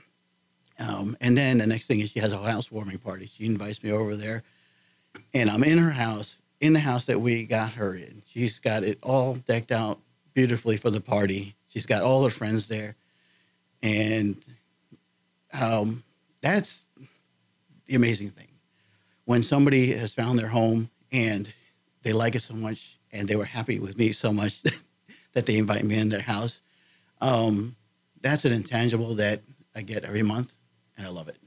Um, 0.77 1.17
and 1.19 1.35
then 1.35 1.57
the 1.57 1.65
next 1.65 1.87
thing 1.87 1.99
is 1.99 2.11
she 2.11 2.19
has 2.19 2.31
a 2.31 2.37
housewarming 2.37 2.99
party. 2.99 3.25
She 3.25 3.47
invites 3.47 3.81
me 3.81 3.91
over 3.91 4.15
there, 4.15 4.43
and 5.33 5.49
I'm 5.49 5.63
in 5.63 5.79
her 5.79 5.89
house, 5.89 6.43
in 6.59 6.73
the 6.73 6.79
house 6.79 7.07
that 7.07 7.21
we 7.21 7.45
got 7.45 7.73
her 7.73 7.95
in. 7.95 8.21
She's 8.27 8.59
got 8.59 8.83
it 8.83 8.99
all 9.01 9.33
decked 9.47 9.71
out 9.71 9.99
beautifully 10.35 10.77
for 10.77 10.91
the 10.91 11.01
party. 11.01 11.55
She's 11.69 11.87
got 11.87 12.03
all 12.03 12.23
her 12.23 12.29
friends 12.29 12.67
there, 12.67 12.95
and 13.81 14.37
um, 15.53 16.03
that's 16.41 16.85
the 17.87 17.95
amazing 17.95 18.31
thing. 18.31 18.47
When 19.25 19.43
somebody 19.43 19.93
has 19.93 20.13
found 20.13 20.39
their 20.39 20.47
home 20.47 20.89
and 21.11 21.53
they 22.03 22.13
like 22.13 22.35
it 22.35 22.41
so 22.41 22.53
much 22.53 22.97
and 23.11 23.27
they 23.27 23.35
were 23.35 23.45
happy 23.45 23.79
with 23.79 23.97
me 23.97 24.11
so 24.11 24.33
much 24.33 24.61
that 25.33 25.45
they 25.45 25.57
invite 25.57 25.83
me 25.83 25.97
in 25.97 26.09
their 26.09 26.21
house, 26.21 26.61
um, 27.21 27.75
that's 28.21 28.45
an 28.45 28.53
intangible 28.53 29.15
that 29.15 29.41
I 29.75 29.81
get 29.81 30.03
every 30.03 30.23
month 30.23 30.55
and 30.97 31.05
I 31.05 31.09
love 31.09 31.27
it. 31.27 31.37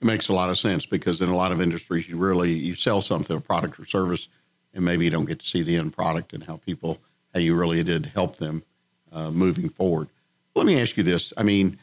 It 0.00 0.04
makes 0.04 0.28
a 0.28 0.32
lot 0.32 0.50
of 0.50 0.58
sense 0.58 0.84
because 0.84 1.20
in 1.20 1.28
a 1.28 1.36
lot 1.36 1.52
of 1.52 1.60
industries, 1.60 2.08
you 2.08 2.16
really 2.16 2.52
you 2.52 2.74
sell 2.74 3.00
something, 3.00 3.36
a 3.36 3.40
product 3.40 3.78
or 3.78 3.86
service, 3.86 4.28
and 4.74 4.84
maybe 4.84 5.04
you 5.04 5.10
don't 5.10 5.26
get 5.26 5.38
to 5.40 5.46
see 5.46 5.62
the 5.62 5.76
end 5.76 5.92
product 5.92 6.32
and 6.32 6.42
how 6.42 6.56
people 6.56 6.98
how 7.32 7.40
you 7.40 7.54
really 7.54 7.82
did 7.84 8.06
help 8.06 8.36
them 8.36 8.64
uh, 9.12 9.30
moving 9.30 9.68
forward. 9.68 10.08
Let 10.54 10.66
me 10.66 10.80
ask 10.80 10.96
you 10.96 11.02
this: 11.02 11.32
I 11.36 11.44
mean, 11.44 11.78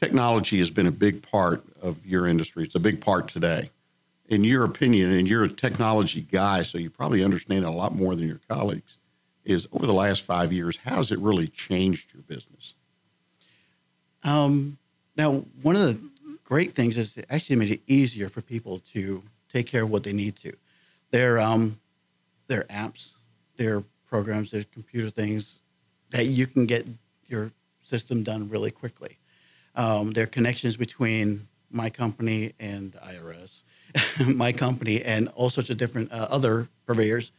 technology 0.00 0.58
has 0.58 0.70
been 0.70 0.86
a 0.86 0.92
big 0.92 1.22
part 1.22 1.64
of 1.80 2.04
your 2.04 2.26
industry. 2.26 2.64
It's 2.64 2.74
a 2.74 2.80
big 2.80 3.00
part 3.00 3.28
today. 3.28 3.70
In 4.28 4.42
your 4.42 4.64
opinion, 4.64 5.12
and 5.12 5.28
you're 5.28 5.44
a 5.44 5.48
technology 5.48 6.20
guy, 6.20 6.62
so 6.62 6.78
you 6.78 6.90
probably 6.90 7.22
understand 7.22 7.64
it 7.64 7.68
a 7.68 7.70
lot 7.70 7.94
more 7.94 8.16
than 8.16 8.26
your 8.26 8.40
colleagues, 8.48 8.98
is 9.44 9.68
over 9.72 9.86
the 9.86 9.94
last 9.94 10.22
five 10.22 10.52
years, 10.52 10.78
how 10.84 10.96
has 10.96 11.12
it 11.12 11.18
really 11.20 11.46
changed 11.46 12.12
your 12.12 12.22
business? 12.22 12.74
Um, 14.24 14.78
now, 15.16 15.44
one 15.62 15.76
of 15.76 15.82
the 15.82 16.00
great 16.44 16.74
things 16.74 16.98
is 16.98 17.16
it 17.16 17.26
actually 17.30 17.56
made 17.56 17.70
it 17.70 17.80
easier 17.86 18.28
for 18.28 18.42
people 18.42 18.80
to 18.92 19.22
take 19.52 19.66
care 19.66 19.84
of 19.84 19.90
what 19.90 20.02
they 20.02 20.12
need 20.12 20.34
to. 20.36 20.52
Their 21.10 21.38
um, 21.38 21.78
their 22.48 22.64
apps, 22.64 23.12
their 23.56 23.82
programs, 24.08 24.50
their 24.50 24.64
computer 24.64 25.10
things 25.10 25.60
that 26.10 26.26
you 26.26 26.46
can 26.46 26.66
get 26.66 26.86
your 27.28 27.52
system 27.82 28.22
done 28.22 28.48
really 28.48 28.70
quickly. 28.70 29.18
Um, 29.76 30.12
there 30.12 30.24
are 30.24 30.28
connections 30.28 30.76
between 30.76 31.46
my 31.70 31.90
company 31.90 32.54
and 32.58 32.94
IRS, 32.94 33.62
my 34.26 34.52
company, 34.52 35.02
and 35.02 35.28
all 35.28 35.50
sorts 35.50 35.70
of 35.70 35.76
different 35.76 36.10
uh, 36.10 36.26
other 36.30 36.68
purveyors 36.86 37.30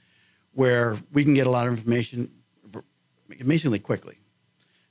where 0.53 0.97
we 1.11 1.23
can 1.23 1.33
get 1.33 1.47
a 1.47 1.49
lot 1.49 1.67
of 1.67 1.73
information 1.73 2.31
amazingly 3.41 3.79
quickly. 3.79 4.17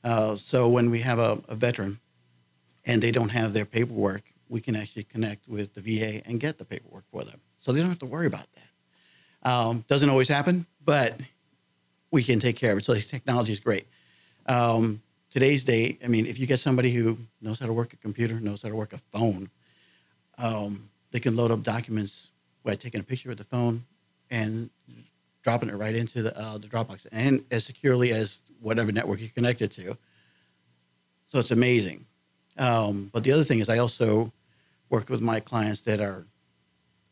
Uh, 0.05 0.37
so 0.37 0.69
when 0.69 0.91
we 0.91 1.01
have 1.01 1.19
a, 1.19 1.41
a, 1.49 1.55
veteran 1.55 1.99
and 2.85 3.03
they 3.03 3.11
don't 3.11 3.31
have 3.31 3.53
their 3.53 3.65
paperwork, 3.65 4.23
we 4.49 4.61
can 4.61 4.77
actually 4.77 5.03
connect 5.03 5.49
with 5.49 5.75
the 5.75 5.81
VA 5.81 6.23
and 6.27 6.39
get 6.39 6.59
the 6.59 6.65
paperwork 6.65 7.05
for 7.11 7.25
them. 7.25 7.41
So 7.59 7.73
they 7.73 7.81
don't 7.81 7.89
have 7.89 7.99
to 8.01 8.07
worry 8.07 8.27
about 8.27 8.47
that. 8.55 9.51
Um, 9.51 9.85
doesn't 9.89 10.09
always 10.09 10.29
happen, 10.29 10.67
but 10.85 11.19
we 12.11 12.23
can 12.23 12.39
take 12.39 12.57
care 12.57 12.73
of 12.73 12.79
it. 12.79 12.85
So 12.85 12.95
the 12.95 13.01
technology 13.01 13.53
is 13.53 13.61
great. 13.61 13.89
Um, 14.47 15.03
today's 15.37 15.65
date, 15.65 16.01
I 16.03 16.09
mean, 16.09 16.25
if 16.25 16.39
you 16.39 16.47
get 16.47 16.61
somebody 16.61 16.91
who 16.91 17.19
knows 17.43 17.59
how 17.59 17.67
to 17.67 17.73
work 17.75 17.93
a 17.93 17.97
computer, 17.97 18.41
knows 18.41 18.63
how 18.63 18.71
to 18.71 18.75
work 18.75 18.95
a 18.95 18.99
phone, 19.13 19.51
um, 20.39 20.89
they 21.11 21.21
can 21.21 21.37
load 21.37 21.51
up 21.51 21.63
documents 21.63 22.29
by 22.65 22.75
taking 22.75 23.01
a 23.01 23.05
picture 23.05 23.29
with 23.29 23.37
the 23.37 23.45
phone 23.45 23.85
and 24.31 24.71
dropping 25.43 25.69
it 25.69 25.75
right 25.75 25.95
into 25.95 26.23
the, 26.23 26.41
uh, 26.41 26.57
the 26.57 26.67
Dropbox 26.67 27.07
and 27.13 27.45
as 27.51 27.65
securely 27.67 28.13
as 28.13 28.41
whatever 28.63 28.91
network 28.91 29.21
you're 29.21 29.29
connected 29.29 29.71
to. 29.73 29.99
So 31.27 31.39
it's 31.39 31.51
amazing. 31.51 32.07
Um, 32.57 33.11
but 33.13 33.23
the 33.23 33.33
other 33.33 33.45
thing 33.45 33.59
is, 33.59 33.69
I 33.69 33.77
also 33.77 34.33
work 34.89 35.11
with 35.11 35.21
my 35.21 35.39
clients 35.41 35.83
that 35.83 36.01
are 36.01 36.25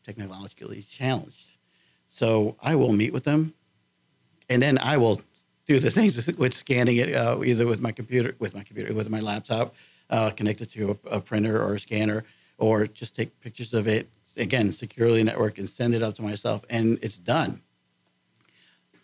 technologically 0.03 0.81
challenged. 0.81 1.57
So 2.07 2.55
I 2.59 2.73
will 2.73 2.91
meet 2.91 3.13
with 3.13 3.23
them 3.23 3.53
and 4.49 4.63
then 4.63 4.79
I 4.79 4.97
will 4.97 5.21
do 5.65 5.79
the 5.79 5.91
things 5.91 6.27
with 6.37 6.53
scanning 6.53 6.97
it 6.97 7.15
uh, 7.15 7.41
either 7.43 7.65
with 7.65 7.81
my 7.81 7.91
computer, 7.91 8.35
with 8.39 8.53
my 8.53 8.63
computer, 8.63 8.93
with 8.93 9.09
my 9.09 9.19
laptop, 9.19 9.75
uh, 10.09 10.29
connected 10.31 10.69
to 10.71 10.97
a, 11.05 11.15
a, 11.15 11.21
printer 11.21 11.61
or 11.61 11.75
a 11.75 11.79
scanner, 11.79 12.23
or 12.57 12.87
just 12.87 13.15
take 13.15 13.39
pictures 13.41 13.73
of 13.73 13.87
it 13.87 14.07
again 14.37 14.71
securely 14.71 15.23
network 15.23 15.57
and 15.57 15.69
send 15.69 15.95
it 15.95 16.01
up 16.01 16.15
to 16.15 16.21
myself, 16.21 16.63
and 16.69 16.99
it's 17.01 17.17
done. 17.17 17.61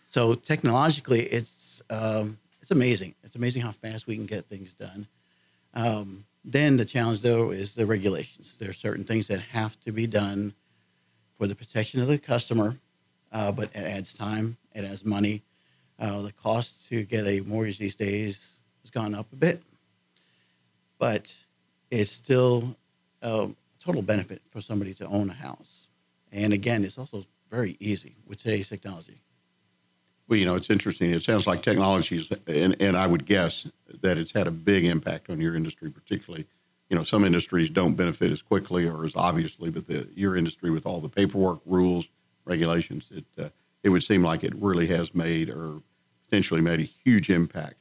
So 0.04 0.34
technologically, 0.34 1.22
it's 1.22 1.82
um, 1.90 2.38
it's 2.60 2.70
amazing. 2.70 3.14
It's 3.24 3.34
amazing 3.34 3.62
how 3.62 3.72
fast 3.72 4.06
we 4.06 4.14
can 4.14 4.26
get 4.26 4.44
things 4.44 4.72
done. 4.72 5.06
Um, 5.74 6.24
then 6.44 6.76
the 6.76 6.84
challenge, 6.84 7.20
though, 7.20 7.50
is 7.50 7.74
the 7.74 7.86
regulations. 7.86 8.56
There 8.58 8.70
are 8.70 8.74
certain 8.74 9.04
things 9.04 9.26
that 9.28 9.40
have 9.40 9.78
to 9.80 9.92
be 9.92 10.06
done 10.06 10.54
for 11.38 11.46
the 11.46 11.54
protection 11.54 12.00
of 12.00 12.08
the 12.08 12.18
customer, 12.18 12.78
uh, 13.32 13.52
but 13.52 13.70
it 13.74 13.84
adds 13.84 14.12
time, 14.12 14.56
it 14.74 14.84
adds 14.84 15.04
money, 15.04 15.42
uh, 16.02 16.20
the 16.20 16.32
cost 16.32 16.88
to 16.88 17.04
get 17.04 17.26
a 17.26 17.40
mortgage 17.42 17.78
these 17.78 17.94
days 17.94 18.58
has 18.82 18.90
gone 18.90 19.14
up 19.14 19.32
a 19.32 19.36
bit, 19.36 19.62
but 20.98 21.32
it's 21.92 22.10
still 22.10 22.76
a 23.22 23.48
total 23.78 24.02
benefit 24.02 24.42
for 24.50 24.60
somebody 24.60 24.94
to 24.94 25.06
own 25.06 25.30
a 25.30 25.34
house. 25.34 25.86
And 26.32 26.52
again, 26.52 26.84
it's 26.84 26.98
also 26.98 27.24
very 27.50 27.76
easy 27.78 28.16
with 28.26 28.42
today's 28.42 28.68
technology. 28.68 29.20
Well, 30.26 30.38
you 30.38 30.44
know, 30.44 30.56
it's 30.56 30.70
interesting. 30.70 31.10
It 31.10 31.22
sounds 31.22 31.46
like 31.46 31.62
technology, 31.62 32.26
and, 32.48 32.74
and 32.80 32.96
I 32.96 33.06
would 33.06 33.24
guess 33.24 33.68
that 34.00 34.18
it's 34.18 34.32
had 34.32 34.48
a 34.48 34.52
big 34.52 34.84
impact 34.84 35.30
on 35.30 35.40
your 35.40 35.54
industry, 35.54 35.90
particularly. 35.90 36.46
You 36.88 36.96
know, 36.96 37.04
some 37.04 37.24
industries 37.24 37.70
don't 37.70 37.94
benefit 37.94 38.32
as 38.32 38.42
quickly 38.42 38.88
or 38.88 39.04
as 39.04 39.12
obviously, 39.14 39.70
but 39.70 39.86
the, 39.86 40.08
your 40.14 40.36
industry 40.36 40.70
with 40.70 40.84
all 40.84 41.00
the 41.00 41.08
paperwork, 41.08 41.60
rules, 41.64 42.08
regulations, 42.44 43.08
it 43.12 43.24
uh, 43.38 43.50
it 43.82 43.88
would 43.88 44.02
seem 44.02 44.22
like 44.22 44.44
it 44.44 44.54
really 44.56 44.86
has 44.88 45.14
made 45.14 45.50
or 45.50 45.82
potentially 46.32 46.62
made 46.62 46.80
a 46.80 46.88
huge 47.04 47.28
impact. 47.28 47.74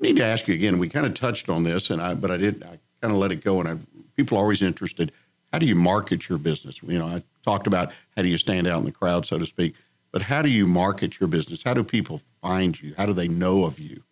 I 0.00 0.06
need 0.06 0.16
to 0.16 0.24
ask 0.24 0.46
you 0.46 0.54
again. 0.54 0.78
We 0.78 0.88
kind 0.88 1.04
of 1.04 1.14
touched 1.14 1.48
on 1.48 1.64
this, 1.64 1.90
and 1.90 2.00
I 2.00 2.14
but 2.14 2.30
I 2.30 2.36
did 2.36 2.62
I 2.62 2.78
kind 3.02 3.12
of 3.12 3.14
let 3.14 3.32
it 3.32 3.42
go. 3.42 3.58
And 3.58 3.68
I, 3.68 3.76
people 4.16 4.38
are 4.38 4.40
always 4.40 4.62
interested. 4.62 5.10
How 5.52 5.58
do 5.58 5.66
you 5.66 5.74
market 5.74 6.28
your 6.28 6.38
business? 6.38 6.80
You 6.80 7.00
know, 7.00 7.08
I 7.08 7.24
talked 7.42 7.66
about 7.66 7.92
how 8.14 8.22
do 8.22 8.28
you 8.28 8.38
stand 8.38 8.68
out 8.68 8.78
in 8.78 8.84
the 8.84 8.92
crowd, 8.92 9.26
so 9.26 9.36
to 9.36 9.46
speak. 9.46 9.74
But 10.12 10.22
how 10.22 10.42
do 10.42 10.48
you 10.48 10.64
market 10.64 11.18
your 11.18 11.28
business? 11.28 11.64
How 11.64 11.74
do 11.74 11.82
people 11.82 12.22
find 12.40 12.80
you? 12.80 12.94
How 12.96 13.04
do 13.04 13.12
they 13.12 13.26
know 13.26 13.64
of 13.64 13.80
you? 13.80 14.04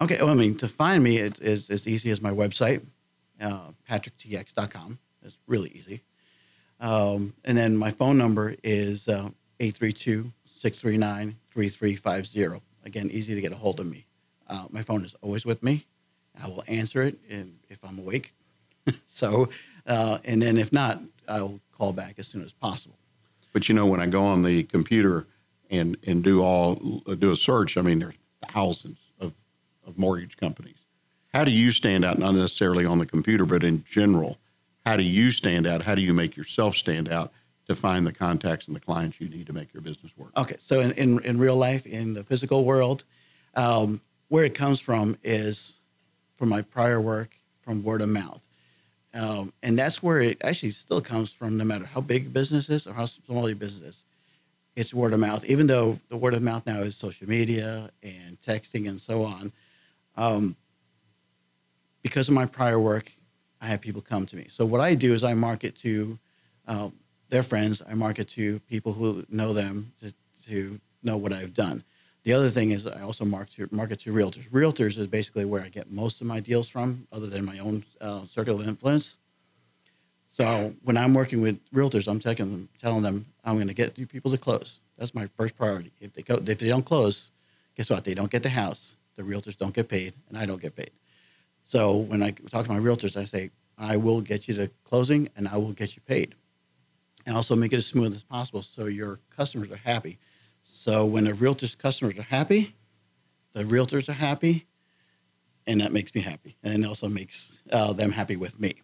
Okay, 0.00 0.16
well, 0.20 0.30
I 0.30 0.34
mean, 0.34 0.56
to 0.56 0.66
find 0.66 1.04
me 1.04 1.18
it 1.18 1.38
is 1.40 1.70
as 1.70 1.86
easy 1.86 2.10
as 2.10 2.20
my 2.20 2.32
website, 2.32 2.84
uh, 3.40 3.68
patricktx.com. 3.88 4.98
It's 5.22 5.38
really 5.46 5.70
easy. 5.70 6.02
Um, 6.80 7.34
and 7.44 7.56
then 7.56 7.76
my 7.76 7.92
phone 7.92 8.18
number 8.18 8.56
is 8.64 9.06
uh, 9.06 9.30
832 9.60 10.32
639 10.46 11.36
3350. 11.52 12.67
Again, 12.88 13.10
easy 13.12 13.34
to 13.34 13.40
get 13.42 13.52
a 13.52 13.54
hold 13.54 13.80
of 13.80 13.86
me. 13.86 14.06
Uh, 14.48 14.64
my 14.70 14.82
phone 14.82 15.04
is 15.04 15.14
always 15.20 15.44
with 15.44 15.62
me. 15.62 15.84
I 16.42 16.48
will 16.48 16.64
answer 16.66 17.02
it 17.02 17.18
if 17.28 17.84
I'm 17.84 17.98
awake. 17.98 18.32
so, 19.06 19.50
uh, 19.86 20.18
and 20.24 20.40
then 20.40 20.56
if 20.56 20.72
not, 20.72 21.02
I'll 21.28 21.60
call 21.76 21.92
back 21.92 22.14
as 22.18 22.26
soon 22.26 22.42
as 22.42 22.52
possible. 22.52 22.96
But 23.52 23.68
you 23.68 23.74
know, 23.74 23.84
when 23.84 24.00
I 24.00 24.06
go 24.06 24.24
on 24.24 24.42
the 24.42 24.62
computer 24.64 25.26
and 25.70 25.98
and 26.06 26.24
do 26.24 26.42
all 26.42 26.76
do 26.76 27.30
a 27.30 27.36
search, 27.36 27.76
I 27.76 27.82
mean, 27.82 27.98
there's 27.98 28.14
thousands 28.50 28.98
of 29.20 29.34
of 29.86 29.98
mortgage 29.98 30.38
companies. 30.38 30.76
How 31.34 31.44
do 31.44 31.50
you 31.50 31.70
stand 31.70 32.06
out? 32.06 32.18
Not 32.18 32.34
necessarily 32.34 32.86
on 32.86 32.98
the 32.98 33.06
computer, 33.06 33.44
but 33.44 33.62
in 33.62 33.84
general, 33.84 34.38
how 34.86 34.96
do 34.96 35.02
you 35.02 35.30
stand 35.30 35.66
out? 35.66 35.82
How 35.82 35.94
do 35.94 36.00
you 36.00 36.14
make 36.14 36.38
yourself 36.38 36.74
stand 36.74 37.10
out 37.10 37.32
to 37.68 37.74
find 37.74 38.06
the 38.06 38.12
contacts 38.12 38.66
and 38.66 38.74
the 38.74 38.80
clients 38.80 39.20
you 39.20 39.28
need 39.28 39.46
to 39.46 39.52
make 39.52 39.72
your 39.72 39.82
business 39.82 40.12
work? 40.16 40.30
Okay, 40.36 40.56
so 40.58 40.80
in 40.80 40.92
in, 40.92 41.22
in 41.24 41.38
real 41.38 41.56
life, 41.56 41.86
in 41.86 42.14
the 42.14 42.24
physical 42.24 42.64
world, 42.64 43.04
um, 43.54 44.00
where 44.28 44.44
it 44.44 44.54
comes 44.54 44.80
from 44.80 45.16
is 45.22 45.76
from 46.36 46.48
my 46.48 46.62
prior 46.62 47.00
work, 47.00 47.36
from 47.60 47.82
word 47.82 48.00
of 48.00 48.08
mouth. 48.08 48.46
Um, 49.14 49.52
and 49.62 49.78
that's 49.78 50.02
where 50.02 50.20
it 50.20 50.38
actually 50.44 50.70
still 50.70 51.00
comes 51.00 51.32
from, 51.32 51.56
no 51.56 51.64
matter 51.64 51.86
how 51.86 52.00
big 52.00 52.26
a 52.26 52.30
business 52.30 52.68
is 52.68 52.86
or 52.86 52.92
how 52.92 53.06
small 53.06 53.48
your 53.48 53.56
business 53.56 53.96
is. 53.96 54.04
It's 54.76 54.94
word 54.94 55.12
of 55.12 55.20
mouth, 55.20 55.44
even 55.46 55.66
though 55.66 55.98
the 56.08 56.16
word 56.16 56.34
of 56.34 56.42
mouth 56.42 56.64
now 56.66 56.78
is 56.80 56.94
social 56.94 57.28
media 57.28 57.90
and 58.02 58.38
texting 58.40 58.88
and 58.88 59.00
so 59.00 59.24
on. 59.24 59.52
Um, 60.16 60.56
because 62.02 62.28
of 62.28 62.34
my 62.34 62.46
prior 62.46 62.78
work, 62.78 63.10
I 63.60 63.66
have 63.66 63.80
people 63.80 64.02
come 64.02 64.24
to 64.26 64.36
me. 64.36 64.46
So 64.48 64.64
what 64.64 64.80
I 64.80 64.94
do 64.94 65.14
is 65.14 65.24
I 65.24 65.34
market 65.34 65.74
to 65.76 66.18
uh, 66.68 66.90
their 67.28 67.42
friends. 67.42 67.82
I 67.88 67.94
market 67.94 68.28
to 68.30 68.58
people 68.60 68.92
who 68.92 69.24
know 69.28 69.52
them 69.52 69.92
to, 70.02 70.14
to 70.48 70.80
know 71.02 71.16
what 71.16 71.32
I've 71.32 71.54
done. 71.54 71.84
The 72.24 72.32
other 72.32 72.50
thing 72.50 72.72
is 72.72 72.86
I 72.86 73.02
also 73.02 73.24
market 73.24 73.54
to, 73.54 73.68
market 73.70 74.00
to 74.00 74.12
realtors. 74.12 74.50
Realtors 74.50 74.98
is 74.98 75.06
basically 75.06 75.44
where 75.44 75.62
I 75.62 75.68
get 75.68 75.90
most 75.90 76.20
of 76.20 76.26
my 76.26 76.40
deals 76.40 76.68
from, 76.68 77.06
other 77.12 77.26
than 77.26 77.44
my 77.44 77.58
own 77.58 77.84
uh, 78.00 78.26
circle 78.26 78.60
of 78.60 78.68
influence. 78.68 79.16
So 80.26 80.74
when 80.82 80.96
I'm 80.96 81.14
working 81.14 81.40
with 81.40 81.58
realtors, 81.72 82.06
I'm 82.06 82.20
telling 82.20 82.36
them, 82.36 82.68
telling 82.80 83.02
them 83.02 83.26
I'm 83.44 83.56
going 83.56 83.68
to 83.68 83.74
get 83.74 83.98
you 83.98 84.06
people 84.06 84.30
to 84.30 84.38
close. 84.38 84.80
That's 84.96 85.14
my 85.14 85.28
first 85.36 85.56
priority. 85.56 85.92
If 86.00 86.12
they 86.12 86.22
go, 86.22 86.34
if 86.34 86.58
they 86.58 86.68
don't 86.68 86.84
close, 86.84 87.30
guess 87.76 87.90
what? 87.90 88.04
They 88.04 88.14
don't 88.14 88.30
get 88.30 88.42
the 88.42 88.48
house. 88.48 88.94
The 89.16 89.22
realtors 89.22 89.56
don't 89.56 89.74
get 89.74 89.88
paid, 89.88 90.14
and 90.28 90.36
I 90.36 90.46
don't 90.46 90.60
get 90.60 90.76
paid. 90.76 90.90
So 91.64 91.96
when 91.96 92.22
I 92.22 92.30
talk 92.30 92.66
to 92.66 92.72
my 92.72 92.78
realtors, 92.78 93.16
I 93.16 93.24
say 93.24 93.50
I 93.76 93.96
will 93.96 94.20
get 94.20 94.48
you 94.48 94.54
to 94.54 94.70
closing, 94.84 95.28
and 95.36 95.48
I 95.48 95.56
will 95.56 95.72
get 95.72 95.96
you 95.96 96.02
paid, 96.02 96.34
and 97.28 97.36
also 97.36 97.54
make 97.54 97.74
it 97.74 97.76
as 97.76 97.86
smooth 97.86 98.16
as 98.16 98.22
possible 98.22 98.62
so 98.62 98.86
your 98.86 99.20
customers 99.28 99.70
are 99.70 99.76
happy. 99.76 100.18
So 100.62 101.04
when 101.04 101.24
the 101.24 101.32
realtors' 101.32 101.76
customers 101.76 102.16
are 102.16 102.22
happy, 102.22 102.74
the 103.52 103.64
realtors 103.64 104.08
are 104.08 104.14
happy, 104.14 104.66
and 105.66 105.82
that 105.82 105.92
makes 105.92 106.14
me 106.14 106.22
happy, 106.22 106.56
and 106.62 106.86
also 106.86 107.06
makes 107.06 107.60
uh, 107.70 107.92
them 107.92 108.12
happy 108.12 108.36
with 108.36 108.58
me. 108.58 108.76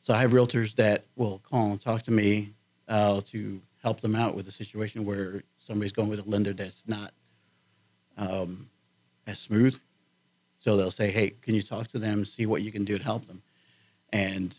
So 0.00 0.12
I 0.12 0.22
have 0.22 0.32
realtors 0.32 0.74
that 0.74 1.04
will 1.14 1.38
call 1.38 1.70
and 1.70 1.80
talk 1.80 2.02
to 2.02 2.10
me 2.10 2.54
uh, 2.88 3.20
to 3.26 3.62
help 3.80 4.00
them 4.00 4.16
out 4.16 4.34
with 4.34 4.48
a 4.48 4.52
situation 4.52 5.04
where 5.04 5.44
somebody's 5.60 5.92
going 5.92 6.08
with 6.08 6.18
a 6.18 6.28
lender 6.28 6.52
that's 6.52 6.82
not 6.88 7.12
um, 8.18 8.68
as 9.28 9.38
smooth. 9.38 9.78
So 10.58 10.76
they'll 10.76 10.90
say, 10.90 11.12
"Hey, 11.12 11.30
can 11.42 11.54
you 11.54 11.62
talk 11.62 11.86
to 11.88 12.00
them, 12.00 12.24
see 12.24 12.44
what 12.44 12.62
you 12.62 12.72
can 12.72 12.84
do 12.84 12.98
to 12.98 13.04
help 13.04 13.28
them?" 13.28 13.42
And 14.12 14.52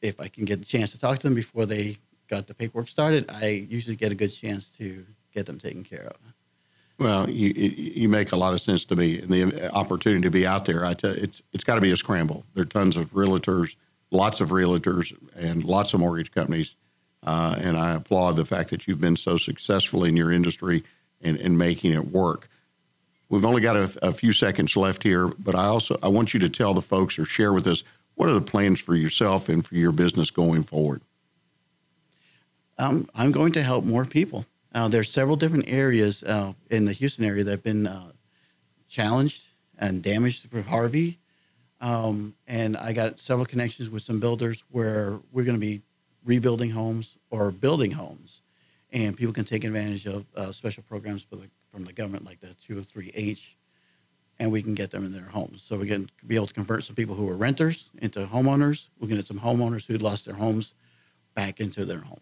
if 0.00 0.18
I 0.18 0.28
can 0.28 0.46
get 0.46 0.62
a 0.62 0.64
chance 0.64 0.92
to 0.92 0.98
talk 0.98 1.18
to 1.18 1.26
them 1.26 1.34
before 1.34 1.66
they 1.66 1.98
got 2.30 2.46
the 2.46 2.54
paperwork 2.54 2.88
started, 2.88 3.28
I 3.28 3.66
usually 3.68 3.96
get 3.96 4.12
a 4.12 4.14
good 4.14 4.30
chance 4.30 4.70
to 4.78 5.04
get 5.34 5.46
them 5.46 5.58
taken 5.58 5.84
care 5.84 6.06
of. 6.06 6.16
Well, 6.98 7.28
you 7.30 7.48
you 7.48 8.08
make 8.08 8.32
a 8.32 8.36
lot 8.36 8.52
of 8.52 8.60
sense 8.60 8.84
to 8.86 8.96
me, 8.96 9.20
and 9.20 9.30
the 9.30 9.72
opportunity 9.72 10.22
to 10.22 10.30
be 10.30 10.46
out 10.46 10.66
there. 10.66 10.84
I 10.84 10.94
tell 10.94 11.16
you, 11.16 11.22
it's 11.22 11.42
it's 11.52 11.64
got 11.64 11.76
to 11.76 11.80
be 11.80 11.90
a 11.90 11.96
scramble. 11.96 12.44
There 12.54 12.62
are 12.62 12.66
tons 12.66 12.96
of 12.96 13.12
realtors, 13.12 13.74
lots 14.10 14.40
of 14.40 14.50
realtors, 14.50 15.16
and 15.34 15.64
lots 15.64 15.94
of 15.94 16.00
mortgage 16.00 16.30
companies. 16.30 16.76
Uh, 17.26 17.54
and 17.58 17.76
I 17.76 17.94
applaud 17.94 18.36
the 18.36 18.44
fact 18.44 18.70
that 18.70 18.86
you've 18.86 19.00
been 19.00 19.16
so 19.16 19.36
successful 19.36 20.04
in 20.04 20.16
your 20.16 20.32
industry 20.32 20.84
and, 21.20 21.36
and 21.36 21.58
making 21.58 21.92
it 21.92 22.10
work. 22.10 22.48
We've 23.28 23.44
only 23.44 23.60
got 23.60 23.76
a, 23.76 23.98
a, 24.02 24.12
few 24.12 24.32
seconds 24.32 24.74
left 24.74 25.02
here, 25.02 25.28
but 25.28 25.54
I 25.54 25.66
also 25.66 25.98
I 26.02 26.08
want 26.08 26.32
you 26.34 26.40
to 26.40 26.48
tell 26.48 26.74
the 26.74 26.80
folks 26.82 27.18
or 27.18 27.24
share 27.24 27.52
with 27.52 27.66
us 27.66 27.84
what 28.14 28.28
are 28.28 28.34
the 28.34 28.40
plans 28.40 28.80
for 28.80 28.94
yourself 28.94 29.48
and 29.48 29.64
for 29.64 29.74
your 29.74 29.92
business 29.92 30.30
going 30.30 30.62
forward. 30.64 31.02
Um, 32.80 33.10
I'm 33.14 33.30
going 33.30 33.52
to 33.52 33.62
help 33.62 33.84
more 33.84 34.06
people. 34.06 34.46
Uh, 34.74 34.88
there's 34.88 35.10
several 35.10 35.36
different 35.36 35.68
areas 35.68 36.22
uh, 36.22 36.54
in 36.70 36.86
the 36.86 36.94
Houston 36.94 37.26
area 37.26 37.44
that 37.44 37.50
have 37.50 37.62
been 37.62 37.86
uh, 37.86 38.12
challenged 38.88 39.42
and 39.78 40.02
damaged 40.02 40.48
for 40.48 40.62
Harvey. 40.62 41.18
Um, 41.82 42.34
and 42.46 42.78
I 42.78 42.94
got 42.94 43.20
several 43.20 43.44
connections 43.44 43.90
with 43.90 44.02
some 44.02 44.18
builders 44.18 44.64
where 44.70 45.18
we're 45.30 45.44
going 45.44 45.56
to 45.56 45.60
be 45.60 45.82
rebuilding 46.24 46.70
homes 46.70 47.18
or 47.28 47.50
building 47.50 47.90
homes. 47.90 48.40
And 48.90 49.14
people 49.14 49.34
can 49.34 49.44
take 49.44 49.64
advantage 49.64 50.06
of 50.06 50.24
uh, 50.34 50.50
special 50.50 50.82
programs 50.82 51.26
the, 51.26 51.50
from 51.70 51.84
the 51.84 51.92
government, 51.92 52.24
like 52.24 52.40
the 52.40 52.48
203H, 52.66 53.56
and 54.38 54.50
we 54.50 54.62
can 54.62 54.74
get 54.74 54.90
them 54.90 55.04
in 55.04 55.12
their 55.12 55.22
homes. 55.22 55.62
So 55.62 55.76
we 55.76 55.86
can 55.86 56.08
be 56.26 56.34
able 56.34 56.46
to 56.46 56.54
convert 56.54 56.84
some 56.84 56.96
people 56.96 57.14
who 57.14 57.28
are 57.28 57.36
renters 57.36 57.90
into 58.00 58.26
homeowners. 58.26 58.86
We 58.98 59.08
can 59.08 59.18
get 59.18 59.26
some 59.26 59.40
homeowners 59.40 59.86
who 59.86 59.98
lost 59.98 60.24
their 60.24 60.36
homes 60.36 60.72
back 61.34 61.60
into 61.60 61.84
their 61.84 62.00
home. 62.00 62.20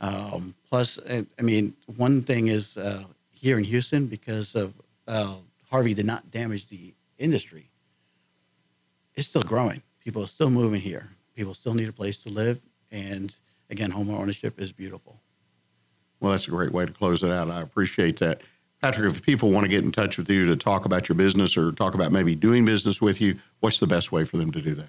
Um, 0.00 0.54
plus, 0.68 0.98
I 1.08 1.42
mean, 1.42 1.74
one 1.96 2.22
thing 2.22 2.48
is 2.48 2.76
uh, 2.76 3.04
here 3.30 3.58
in 3.58 3.64
Houston, 3.64 4.06
because 4.06 4.54
of 4.54 4.72
uh, 5.06 5.36
Harvey 5.70 5.94
did 5.94 6.06
not 6.06 6.30
damage 6.30 6.68
the 6.68 6.94
industry, 7.18 7.70
it's 9.14 9.28
still 9.28 9.42
growing. 9.42 9.82
People 10.02 10.22
are 10.22 10.28
still 10.28 10.50
moving 10.50 10.80
here. 10.80 11.10
People 11.36 11.54
still 11.54 11.74
need 11.74 11.88
a 11.88 11.92
place 11.92 12.16
to 12.22 12.30
live. 12.30 12.60
And 12.90 13.34
again, 13.68 13.90
home 13.90 14.10
ownership 14.10 14.58
is 14.58 14.72
beautiful. 14.72 15.20
Well, 16.20 16.32
that's 16.32 16.48
a 16.48 16.50
great 16.50 16.72
way 16.72 16.86
to 16.86 16.92
close 16.92 17.22
it 17.22 17.30
out. 17.30 17.50
I 17.50 17.60
appreciate 17.60 18.18
that. 18.18 18.42
Patrick, 18.82 19.10
if 19.10 19.22
people 19.22 19.50
want 19.50 19.64
to 19.64 19.68
get 19.68 19.84
in 19.84 19.92
touch 19.92 20.16
with 20.16 20.30
you 20.30 20.46
to 20.46 20.56
talk 20.56 20.86
about 20.86 21.08
your 21.08 21.16
business 21.16 21.56
or 21.56 21.72
talk 21.72 21.94
about 21.94 22.12
maybe 22.12 22.34
doing 22.34 22.64
business 22.64 23.00
with 23.00 23.20
you, 23.20 23.36
what's 23.60 23.78
the 23.78 23.86
best 23.86 24.10
way 24.10 24.24
for 24.24 24.38
them 24.38 24.50
to 24.52 24.62
do 24.62 24.74
that? 24.74 24.88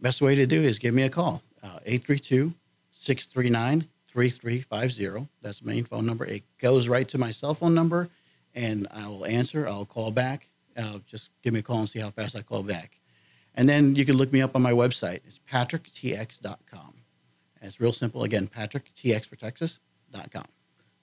Best 0.00 0.22
way 0.22 0.34
to 0.34 0.46
do 0.46 0.62
is 0.62 0.78
give 0.78 0.94
me 0.94 1.02
a 1.02 1.10
call, 1.10 1.42
uh, 1.62 1.80
832 1.84 2.54
639 2.92 3.86
3350. 4.12 5.28
That's 5.42 5.60
the 5.60 5.66
main 5.66 5.84
phone 5.84 6.06
number. 6.06 6.24
It 6.24 6.42
goes 6.58 6.88
right 6.88 7.08
to 7.08 7.18
my 7.18 7.30
cell 7.30 7.54
phone 7.54 7.74
number, 7.74 8.08
and 8.54 8.86
I 8.90 9.08
will 9.08 9.26
answer. 9.26 9.68
I'll 9.68 9.86
call 9.86 10.10
back. 10.10 10.48
Uh, 10.76 10.98
just 11.06 11.30
give 11.42 11.52
me 11.52 11.60
a 11.60 11.62
call 11.62 11.80
and 11.80 11.88
see 11.88 12.00
how 12.00 12.10
fast 12.10 12.36
I 12.36 12.42
call 12.42 12.62
back. 12.62 13.00
And 13.54 13.68
then 13.68 13.96
you 13.96 14.04
can 14.04 14.16
look 14.16 14.32
me 14.32 14.42
up 14.42 14.54
on 14.54 14.62
my 14.62 14.72
website. 14.72 15.20
It's 15.26 15.40
patricktx.com. 15.50 16.94
And 17.60 17.68
it's 17.68 17.80
real 17.80 17.92
simple. 17.92 18.22
Again, 18.22 18.48
patricktx 18.48 19.26
for 19.26 19.36
Texas.com. 19.36 20.44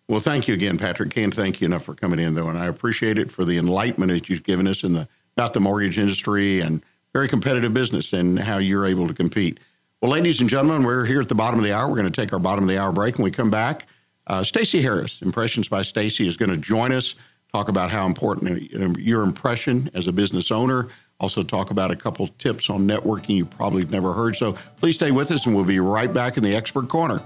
Well, 0.08 0.20
thank 0.20 0.48
you 0.48 0.54
again, 0.54 0.78
Patrick. 0.78 1.12
Can't 1.12 1.36
thank 1.36 1.60
you 1.60 1.66
enough 1.66 1.84
for 1.84 1.94
coming 1.94 2.20
in, 2.20 2.34
though, 2.34 2.48
and 2.48 2.58
I 2.58 2.68
appreciate 2.68 3.18
it 3.18 3.30
for 3.30 3.44
the 3.44 3.58
enlightenment 3.58 4.12
that 4.12 4.30
you've 4.30 4.44
given 4.44 4.68
us 4.68 4.84
in 4.84 4.94
the 4.94 5.08
about 5.36 5.54
the 5.54 5.60
mortgage 5.60 6.00
industry 6.00 6.62
and 6.62 6.82
very 7.14 7.28
competitive 7.28 7.72
business 7.72 8.12
and 8.12 8.40
how 8.40 8.58
you're 8.58 8.88
able 8.88 9.08
to 9.08 9.14
compete. 9.14 9.60
Well, 10.00 10.12
ladies 10.12 10.42
and 10.42 10.48
gentlemen, 10.48 10.84
we're 10.84 11.06
here 11.06 11.22
at 11.22 11.28
the 11.28 11.34
bottom 11.34 11.60
of 11.60 11.66
the 11.66 11.74
hour. 11.74 11.90
We're 11.90 11.96
going 11.96 12.12
to 12.12 12.22
take 12.22 12.32
our 12.32 12.38
bottom 12.38 12.64
of 12.66 12.68
the 12.68 12.80
hour 12.80 12.92
break. 12.92 13.18
When 13.18 13.24
we 13.24 13.32
come 13.32 13.50
back, 13.50 13.88
uh, 14.28 14.44
Stacy 14.44 14.80
Harris, 14.80 15.24
Impressions 15.24 15.68
by 15.70 15.82
Stacy, 15.82 16.28
is 16.28 16.38
going 16.38 16.52
to 16.52 16.58
join 16.58 16.92
us, 16.92 17.16
talk 17.52 17.68
about 17.68 17.90
how 17.90 18.06
important 18.06 19.00
your 19.00 19.24
impression 19.24 19.90
as 19.96 20.06
a 20.06 20.12
business 20.12 20.52
owner. 20.52 20.90
Also, 21.20 21.42
talk 21.42 21.72
about 21.72 21.90
a 21.90 21.96
couple 21.96 22.28
tips 22.38 22.70
on 22.70 22.88
networking 22.88 23.30
you 23.30 23.46
probably 23.48 23.86
never 23.86 24.14
heard. 24.14 24.36
So, 24.36 24.54
please 24.80 24.94
stay 24.94 25.10
with 25.10 25.32
us, 25.32 25.48
and 25.48 25.56
we'll 25.56 25.66
be 25.66 25.80
right 25.80 26.14
back 26.14 26.38
in 26.38 26.44
the 26.44 26.56
expert 26.56 26.90
corner. 26.90 27.24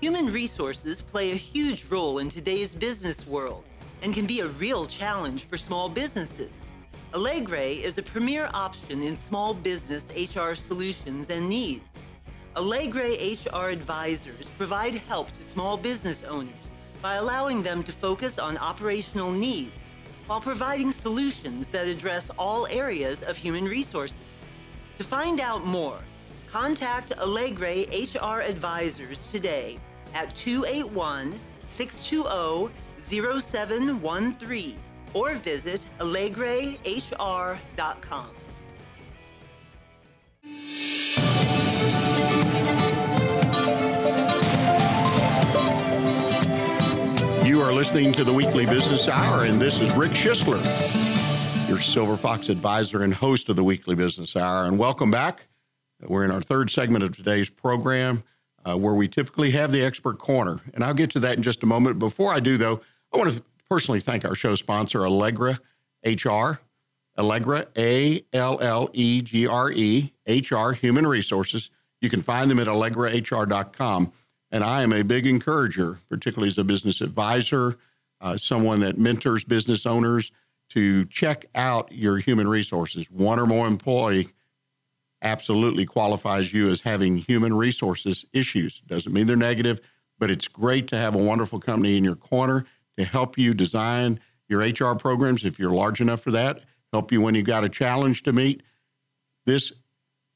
Human 0.00 0.32
resources 0.32 1.02
play 1.02 1.32
a 1.32 1.34
huge 1.34 1.84
role 1.90 2.20
in 2.20 2.30
today's 2.30 2.74
business 2.74 3.26
world 3.26 3.64
and 4.00 4.14
can 4.14 4.24
be 4.24 4.40
a 4.40 4.46
real 4.46 4.86
challenge 4.86 5.44
for 5.44 5.58
small 5.58 5.90
businesses. 5.90 6.48
Allegre 7.12 7.58
is 7.58 7.98
a 7.98 8.02
premier 8.02 8.48
option 8.54 9.02
in 9.02 9.14
small 9.14 9.52
business 9.52 10.06
HR 10.16 10.54
solutions 10.54 11.28
and 11.28 11.46
needs. 11.46 11.84
Allegre 12.56 13.14
HR 13.44 13.68
advisors 13.68 14.48
provide 14.56 14.94
help 14.94 15.30
to 15.32 15.42
small 15.42 15.76
business 15.76 16.22
owners 16.22 16.70
by 17.02 17.16
allowing 17.16 17.62
them 17.62 17.82
to 17.82 17.92
focus 17.92 18.38
on 18.38 18.56
operational 18.56 19.30
needs 19.30 19.90
while 20.26 20.40
providing 20.40 20.90
solutions 20.90 21.66
that 21.66 21.86
address 21.86 22.30
all 22.38 22.66
areas 22.68 23.22
of 23.22 23.36
human 23.36 23.66
resources. 23.66 24.16
To 24.96 25.04
find 25.04 25.40
out 25.40 25.66
more, 25.66 25.98
contact 26.50 27.12
Allegre 27.18 27.84
HR 27.92 28.40
advisors 28.40 29.26
today 29.30 29.78
at 30.14 30.34
281 30.34 31.38
620 31.66 32.74
0713 32.98 34.76
or 35.14 35.34
visit 35.34 35.86
AllegreHR.com. 35.98 38.30
You 47.44 47.60
are 47.62 47.72
listening 47.72 48.12
to 48.12 48.22
the 48.22 48.32
Weekly 48.32 48.64
Business 48.64 49.08
Hour, 49.08 49.44
and 49.44 49.60
this 49.60 49.80
is 49.80 49.92
Rick 49.94 50.12
Schisler, 50.12 50.62
your 51.68 51.80
Silver 51.80 52.16
Fox 52.16 52.48
advisor 52.48 53.02
and 53.02 53.12
host 53.12 53.48
of 53.48 53.56
the 53.56 53.64
Weekly 53.64 53.96
Business 53.96 54.36
Hour. 54.36 54.66
And 54.66 54.78
welcome 54.78 55.10
back. 55.10 55.48
We're 56.00 56.24
in 56.24 56.30
our 56.30 56.40
third 56.40 56.70
segment 56.70 57.02
of 57.02 57.16
today's 57.16 57.50
program, 57.50 58.22
uh, 58.64 58.76
where 58.76 58.94
we 58.94 59.08
typically 59.08 59.50
have 59.52 59.72
the 59.72 59.82
expert 59.82 60.18
corner. 60.18 60.60
And 60.74 60.84
I'll 60.84 60.94
get 60.94 61.10
to 61.10 61.20
that 61.20 61.36
in 61.36 61.42
just 61.42 61.62
a 61.62 61.66
moment. 61.66 61.98
Before 61.98 62.32
I 62.32 62.40
do, 62.40 62.56
though, 62.56 62.80
I 63.12 63.18
want 63.18 63.32
to 63.32 63.42
personally 63.68 64.00
thank 64.00 64.24
our 64.24 64.34
show 64.34 64.54
sponsor, 64.54 65.04
Allegre 65.04 65.58
HR. 66.04 66.60
Allegra, 67.18 67.66
A 67.76 68.24
L 68.32 68.58
L 68.60 68.90
E 68.92 69.20
G 69.22 69.46
R 69.46 69.70
E, 69.70 70.12
HR, 70.26 70.72
Human 70.72 71.06
Resources. 71.06 71.70
You 72.00 72.08
can 72.08 72.22
find 72.22 72.50
them 72.50 72.58
at 72.58 72.66
AllegreHR.com. 72.66 74.12
And 74.52 74.64
I 74.64 74.82
am 74.82 74.92
a 74.92 75.02
big 75.02 75.26
encourager, 75.26 75.98
particularly 76.08 76.48
as 76.48 76.58
a 76.58 76.64
business 76.64 77.00
advisor, 77.00 77.76
uh, 78.20 78.36
someone 78.36 78.80
that 78.80 78.98
mentors 78.98 79.44
business 79.44 79.86
owners, 79.86 80.32
to 80.70 81.04
check 81.06 81.46
out 81.54 81.92
your 81.92 82.18
human 82.18 82.48
resources. 82.48 83.10
One 83.10 83.38
or 83.38 83.46
more 83.46 83.66
employee 83.66 84.28
absolutely 85.22 85.86
qualifies 85.86 86.52
you 86.52 86.70
as 86.70 86.80
having 86.80 87.18
human 87.18 87.54
resources 87.54 88.24
issues. 88.32 88.80
Doesn't 88.86 89.12
mean 89.12 89.26
they're 89.26 89.36
negative, 89.36 89.80
but 90.18 90.30
it's 90.30 90.48
great 90.48 90.88
to 90.88 90.96
have 90.96 91.14
a 91.14 91.18
wonderful 91.18 91.60
company 91.60 91.96
in 91.96 92.04
your 92.04 92.16
corner 92.16 92.64
to 92.96 93.04
help 93.04 93.38
you 93.38 93.54
design 93.54 94.20
your 94.48 94.60
HR 94.60 94.94
programs 94.94 95.44
if 95.44 95.58
you're 95.58 95.70
large 95.70 96.00
enough 96.00 96.20
for 96.20 96.32
that, 96.32 96.62
help 96.92 97.12
you 97.12 97.20
when 97.20 97.34
you've 97.34 97.46
got 97.46 97.64
a 97.64 97.68
challenge 97.68 98.22
to 98.24 98.32
meet. 98.32 98.62
This 99.46 99.72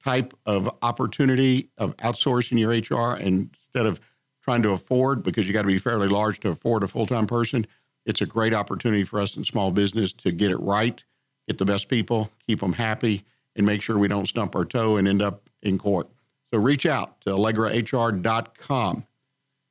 type 0.04 0.34
of 0.46 0.70
opportunity 0.82 1.70
of 1.78 1.96
outsourcing 1.98 2.58
your 2.58 2.70
HR 2.70 3.16
instead 3.16 3.86
of 3.86 4.00
trying 4.42 4.62
to 4.62 4.72
afford 4.72 5.22
because 5.22 5.46
you 5.46 5.52
got 5.52 5.62
to 5.62 5.68
be 5.68 5.78
fairly 5.78 6.08
large 6.08 6.40
to 6.40 6.50
afford 6.50 6.82
a 6.82 6.88
full-time 6.88 7.26
person, 7.26 7.66
it's 8.06 8.20
a 8.20 8.26
great 8.26 8.52
opportunity 8.52 9.04
for 9.04 9.20
us 9.20 9.36
in 9.36 9.44
small 9.44 9.70
business 9.70 10.12
to 10.12 10.30
get 10.30 10.50
it 10.50 10.60
right, 10.60 11.02
get 11.48 11.58
the 11.58 11.64
best 11.64 11.88
people, 11.88 12.30
keep 12.46 12.60
them 12.60 12.74
happy, 12.74 13.24
and 13.56 13.66
make 13.66 13.82
sure 13.82 13.98
we 13.98 14.08
don't 14.08 14.28
stump 14.28 14.56
our 14.56 14.64
toe 14.64 14.96
and 14.96 15.06
end 15.06 15.22
up 15.22 15.48
in 15.62 15.78
court. 15.78 16.08
So 16.52 16.58
reach 16.58 16.86
out 16.86 17.20
to 17.22 17.30
AllegreHR.com. 17.30 19.06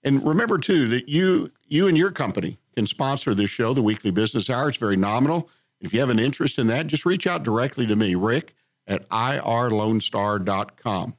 And 0.03 0.25
remember 0.25 0.57
too 0.57 0.87
that 0.89 1.07
you 1.07 1.51
you 1.67 1.87
and 1.87 1.97
your 1.97 2.11
company 2.11 2.59
can 2.75 2.87
sponsor 2.87 3.33
this 3.33 3.49
show, 3.49 3.73
the 3.73 3.81
Weekly 3.81 4.11
Business 4.11 4.49
Hour. 4.49 4.69
It's 4.69 4.77
very 4.77 4.97
nominal. 4.97 5.49
If 5.79 5.93
you 5.93 5.99
have 5.99 6.09
an 6.09 6.19
interest 6.19 6.59
in 6.59 6.67
that, 6.67 6.87
just 6.87 7.05
reach 7.05 7.27
out 7.27 7.43
directly 7.43 7.85
to 7.87 7.95
me, 7.95 8.15
Rick 8.15 8.55
at 8.87 9.07
irlonestar.com. 9.09 11.15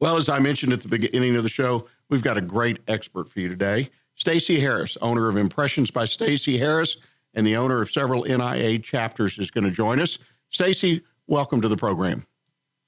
Well, 0.00 0.16
as 0.16 0.28
I 0.28 0.38
mentioned 0.38 0.72
at 0.72 0.80
the 0.80 0.88
beginning 0.88 1.36
of 1.36 1.42
the 1.42 1.48
show, 1.48 1.86
we've 2.08 2.22
got 2.22 2.38
a 2.38 2.40
great 2.40 2.78
expert 2.88 3.28
for 3.28 3.40
you 3.40 3.48
today. 3.48 3.90
Stacy 4.14 4.60
Harris, 4.60 4.96
owner 5.02 5.28
of 5.28 5.36
Impressions 5.36 5.90
by 5.90 6.04
Stacy 6.04 6.58
Harris 6.58 6.96
and 7.34 7.46
the 7.46 7.56
owner 7.56 7.82
of 7.82 7.90
several 7.90 8.24
NIA 8.24 8.78
chapters, 8.78 9.38
is 9.38 9.50
going 9.50 9.64
to 9.64 9.70
join 9.70 10.00
us. 10.00 10.18
Stacy, 10.48 11.02
welcome 11.30 11.60
to 11.62 11.68
the 11.68 11.76
program. 11.76 12.26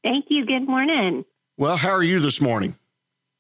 Thank 0.03 0.27
you. 0.29 0.45
Good 0.45 0.67
morning. 0.67 1.25
Well, 1.57 1.77
how 1.77 1.91
are 1.91 2.03
you 2.03 2.21
this 2.21 2.41
morning? 2.41 2.77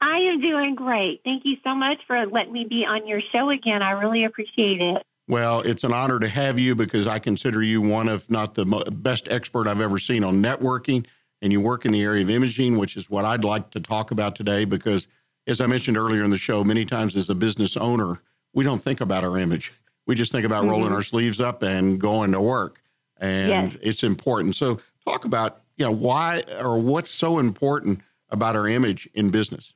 I 0.00 0.18
am 0.32 0.40
doing 0.40 0.74
great. 0.74 1.20
Thank 1.24 1.42
you 1.44 1.56
so 1.64 1.74
much 1.74 1.98
for 2.06 2.24
letting 2.26 2.52
me 2.52 2.66
be 2.68 2.84
on 2.88 3.06
your 3.06 3.20
show 3.32 3.50
again. 3.50 3.82
I 3.82 3.90
really 3.92 4.24
appreciate 4.24 4.80
it. 4.80 5.02
Well, 5.28 5.60
it's 5.60 5.84
an 5.84 5.92
honor 5.92 6.18
to 6.18 6.28
have 6.28 6.58
you 6.58 6.74
because 6.74 7.06
I 7.06 7.18
consider 7.18 7.62
you 7.62 7.80
one 7.80 8.08
of 8.08 8.28
not 8.30 8.54
the 8.54 8.64
best 8.64 9.28
expert 9.28 9.66
I've 9.66 9.80
ever 9.80 9.98
seen 9.98 10.24
on 10.24 10.42
networking, 10.42 11.06
and 11.40 11.52
you 11.52 11.60
work 11.60 11.84
in 11.84 11.92
the 11.92 12.02
area 12.02 12.22
of 12.22 12.30
imaging, 12.30 12.78
which 12.78 12.96
is 12.96 13.08
what 13.08 13.24
I'd 13.24 13.44
like 13.44 13.70
to 13.70 13.80
talk 13.80 14.10
about 14.10 14.34
today. 14.36 14.64
Because, 14.64 15.06
as 15.46 15.60
I 15.60 15.66
mentioned 15.66 15.96
earlier 15.96 16.22
in 16.22 16.30
the 16.30 16.38
show, 16.38 16.64
many 16.64 16.84
times 16.84 17.16
as 17.16 17.28
a 17.30 17.34
business 17.34 17.76
owner, 17.76 18.20
we 18.52 18.64
don't 18.64 18.82
think 18.82 19.00
about 19.00 19.24
our 19.24 19.38
image. 19.38 19.72
We 20.06 20.16
just 20.16 20.32
think 20.32 20.44
about 20.44 20.62
mm-hmm. 20.62 20.70
rolling 20.70 20.92
our 20.92 21.02
sleeves 21.02 21.40
up 21.40 21.62
and 21.62 22.00
going 22.00 22.32
to 22.32 22.40
work, 22.40 22.80
and 23.16 23.72
yes. 23.72 23.80
it's 23.80 24.02
important. 24.02 24.56
So, 24.56 24.80
talk 25.04 25.24
about 25.24 25.62
you 25.76 25.84
know 25.84 25.92
why 25.92 26.42
or 26.58 26.78
what's 26.78 27.10
so 27.10 27.38
important 27.38 28.00
about 28.30 28.56
our 28.56 28.68
image 28.68 29.08
in 29.14 29.30
business. 29.30 29.74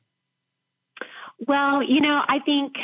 Well, 1.46 1.82
you 1.82 2.00
know, 2.00 2.22
I 2.28 2.38
think 2.38 2.74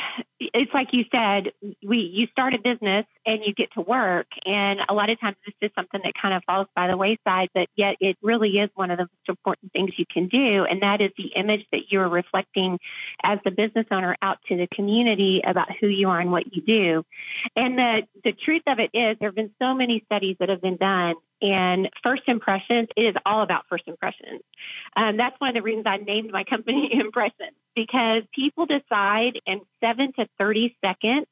it's 0.55 0.72
like 0.72 0.88
you 0.92 1.05
said, 1.11 1.52
we 1.87 1.98
you 1.98 2.26
start 2.28 2.55
a 2.55 2.59
business 2.59 3.07
and 3.26 3.40
you 3.44 3.55
get 3.55 3.72
to 3.74 3.81
work, 3.81 4.26
and 4.44 4.81
a 4.88 4.94
lot 4.94 5.11
of 5.11 5.20
times 5.20 5.37
this 5.44 5.55
is 5.61 5.70
something 5.74 6.00
that 6.05 6.12
kind 6.20 6.35
of 6.35 6.42
falls 6.44 6.66
by 6.74 6.88
the 6.88 6.96
wayside. 6.96 7.48
But 7.55 7.68
yet, 7.76 7.96
it 8.00 8.16
really 8.22 8.50
is 8.50 8.70
one 8.74 8.90
of 8.90 8.98
the 8.98 9.05
most 9.05 9.28
important 9.28 9.72
things 9.72 9.90
you 9.96 10.07
can 10.11 10.28
do, 10.28 10.64
and 10.64 10.83
that 10.83 11.00
is 11.00 11.11
the 11.16 11.33
image 11.38 11.64
that 11.72 11.90
you 11.90 12.00
are 12.00 12.09
reflecting 12.09 12.78
as 13.22 13.38
the 13.44 13.50
business 13.50 13.87
owner 13.90 14.16
out 14.22 14.38
to 14.48 14.57
the 14.57 14.68
community 14.74 15.42
about 15.46 15.68
who 15.81 15.87
you 15.87 16.09
are 16.09 16.20
and 16.20 16.33
what 16.33 16.55
you 16.55 16.62
do. 16.62 17.05
And 17.57 17.78
the 17.78 18.02
the 18.24 18.33
truth 18.33 18.62
of 18.66 18.78
it 18.78 18.90
is, 18.96 19.16
there 19.18 19.28
have 19.28 19.37
been 19.37 19.55
so 19.61 19.74
many 19.74 20.02
studies 20.07 20.37
that 20.40 20.48
have 20.48 20.61
been 20.61 20.76
done 20.76 21.14
and 21.42 21.88
first 22.02 22.22
impressions 22.28 22.88
it 22.96 23.02
is 23.02 23.14
all 23.26 23.42
about 23.42 23.64
first 23.68 23.83
impressions 23.88 24.40
um, 24.96 25.16
that's 25.16 25.38
one 25.40 25.50
of 25.50 25.55
the 25.55 25.62
reasons 25.62 25.85
i 25.87 25.96
named 25.96 26.31
my 26.31 26.44
company 26.44 26.88
impressions 26.92 27.52
because 27.74 28.22
people 28.35 28.64
decide 28.64 29.33
and 29.46 29.61
7 29.83 30.12
to 30.18 30.27
30 30.38 30.77
seconds, 30.85 31.27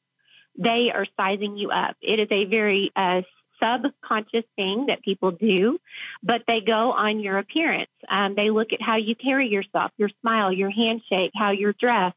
they 0.57 0.91
are 0.93 1.05
sizing 1.17 1.57
you 1.57 1.69
up. 1.71 1.95
It 2.01 2.19
is 2.19 2.27
a 2.31 2.45
very 2.45 2.91
uh, 2.95 3.21
subconscious 3.61 4.45
thing 4.55 4.87
that 4.87 5.01
people 5.03 5.31
do, 5.31 5.79
but 6.23 6.41
they 6.47 6.59
go 6.65 6.91
on 6.91 7.19
your 7.19 7.37
appearance. 7.37 7.89
Um, 8.09 8.33
they 8.35 8.49
look 8.49 8.73
at 8.73 8.81
how 8.81 8.97
you 8.97 9.15
carry 9.15 9.47
yourself, 9.47 9.91
your 9.97 10.09
smile, 10.21 10.51
your 10.51 10.71
handshake, 10.71 11.31
how 11.35 11.51
you're 11.51 11.75
dressed, 11.79 12.15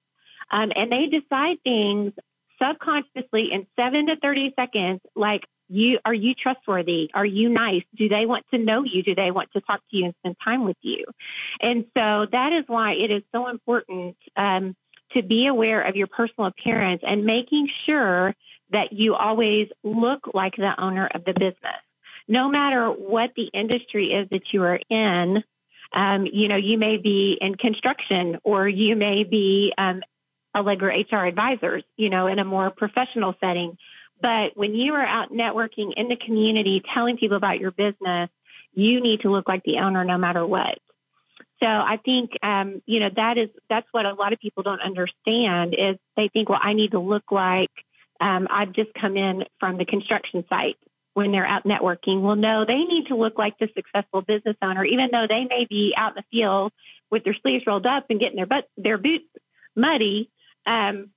um, 0.51 0.71
and 0.75 0.91
they 0.91 1.07
decide 1.07 1.57
things 1.63 2.13
subconsciously 2.61 3.51
in 3.53 3.67
seven 3.77 4.07
to 4.07 4.17
30 4.17 4.55
seconds 4.57 5.01
like, 5.15 5.43
you 5.71 5.99
are 6.05 6.15
you 6.15 6.35
trustworthy? 6.35 7.11
Are 7.15 7.25
you 7.25 7.49
nice? 7.49 7.85
Do 7.97 8.07
they 8.09 8.27
want 8.27 8.45
to 8.53 8.59
know 8.59 8.85
you? 8.85 9.03
Do 9.03 9.15
they 9.15 9.31
want 9.31 9.51
to 9.55 9.63
talk 9.63 9.81
to 9.91 9.97
you 9.97 10.05
and 10.05 10.15
spend 10.21 10.37
time 10.45 10.65
with 10.65 10.77
you? 10.83 11.07
And 11.61 11.87
so 11.97 12.27
that 12.31 12.53
is 12.53 12.65
why 12.67 12.93
it 12.93 13.11
is 13.11 13.23
so 13.33 13.49
important 13.49 14.17
um, 14.37 14.77
to 15.15 15.23
be 15.23 15.47
aware 15.47 15.83
of 15.83 15.97
your 15.97 16.07
personal 16.07 16.47
appearance 16.47 17.03
and 17.05 17.25
making 17.25 17.69
sure 17.87 18.35
that 18.71 18.93
you 18.93 19.15
always 19.15 19.69
look 19.83 20.31
like 20.35 20.55
the 20.57 20.73
owner 20.79 21.09
of 21.15 21.25
the 21.25 21.33
business 21.33 21.81
no 22.27 22.49
matter 22.49 22.89
what 22.89 23.31
the 23.37 23.51
industry 23.53 24.09
is 24.13 24.29
that 24.31 24.53
you 24.53 24.63
are 24.63 24.81
in 24.89 25.43
um, 25.93 26.27
you 26.31 26.49
know 26.49 26.57
you 26.57 26.79
may 26.79 26.97
be 26.97 27.37
in 27.41 27.55
construction 27.55 28.39
or 28.45 28.69
you 28.69 28.97
may 28.97 29.25
be 29.25 29.73
um, 29.79 30.01
Allegre 30.55 31.05
HR 31.11 31.27
advisors, 31.27 31.83
you 31.97 32.11
know, 32.11 32.29
in 32.29 32.39
a 32.39 32.45
more 32.45 32.71
professional 32.71 33.35
setting. 33.41 33.77
But 34.23 34.57
when 34.57 34.75
you 34.75 34.95
are 34.95 35.05
out 35.05 35.33
networking 35.33 35.93
in 35.97 36.09
the 36.09 36.17
community, 36.17 36.83
telling 36.95 37.17
people 37.17 37.37
about 37.37 37.59
your 37.59 37.73
business, 37.73 38.31
you 38.73 39.01
need 39.01 39.21
to 39.21 39.31
look 39.31 39.49
like 39.49 39.65
the 39.65 39.79
owner 39.79 40.05
no 40.05 40.17
matter 40.17 40.47
what. 40.47 40.79
So 41.61 41.67
I 41.67 41.99
think, 42.05 42.33
um, 42.43 42.83
you 42.87 43.01
know, 43.01 43.11
that 43.15 43.39
is 43.39 43.49
that's 43.71 43.87
what 43.93 44.07
a 44.07 44.15
lot 44.15 44.33
of 44.33 44.41
people 44.41 44.63
don't 44.63 44.81
understand 44.81 45.75
is 45.75 45.97
they 46.17 46.29
think, 46.33 46.49
well, 46.49 46.61
I 46.63 46.73
need 46.73 46.93
to 46.93 46.99
look 47.01 47.31
like 47.31 47.71
um, 48.21 48.49
I've 48.51 48.73
just 48.73 48.91
come 49.01 49.17
in 49.17 49.45
from 49.61 49.79
the 49.79 49.85
construction 49.85 50.45
site 50.49 50.77
when 51.15 51.31
they're 51.31 51.47
out 51.47 51.65
networking. 51.65 52.23
Well, 52.23 52.37
no, 52.37 52.65
they 52.67 52.79
need 52.79 53.07
to 53.09 53.17
look 53.17 53.39
like 53.39 53.59
the 53.59 53.69
successful 53.75 54.23
business 54.23 54.57
owner, 54.63 54.85
even 54.85 55.09
though 55.13 55.27
they 55.29 55.45
may 55.49 55.67
be 55.69 55.95
out 55.97 56.17
in 56.17 56.23
the 56.23 56.37
field 56.37 56.73
with 57.11 57.25
their 57.25 57.37
sleeves 57.43 57.65
rolled 57.67 57.87
up 57.87 58.07
and 58.11 58.19
getting 58.19 58.37
their 58.37 58.47
butt 58.47 58.69
their 58.77 58.99
boots 58.99 59.27
muddy 59.77 60.31
um, 60.67 61.11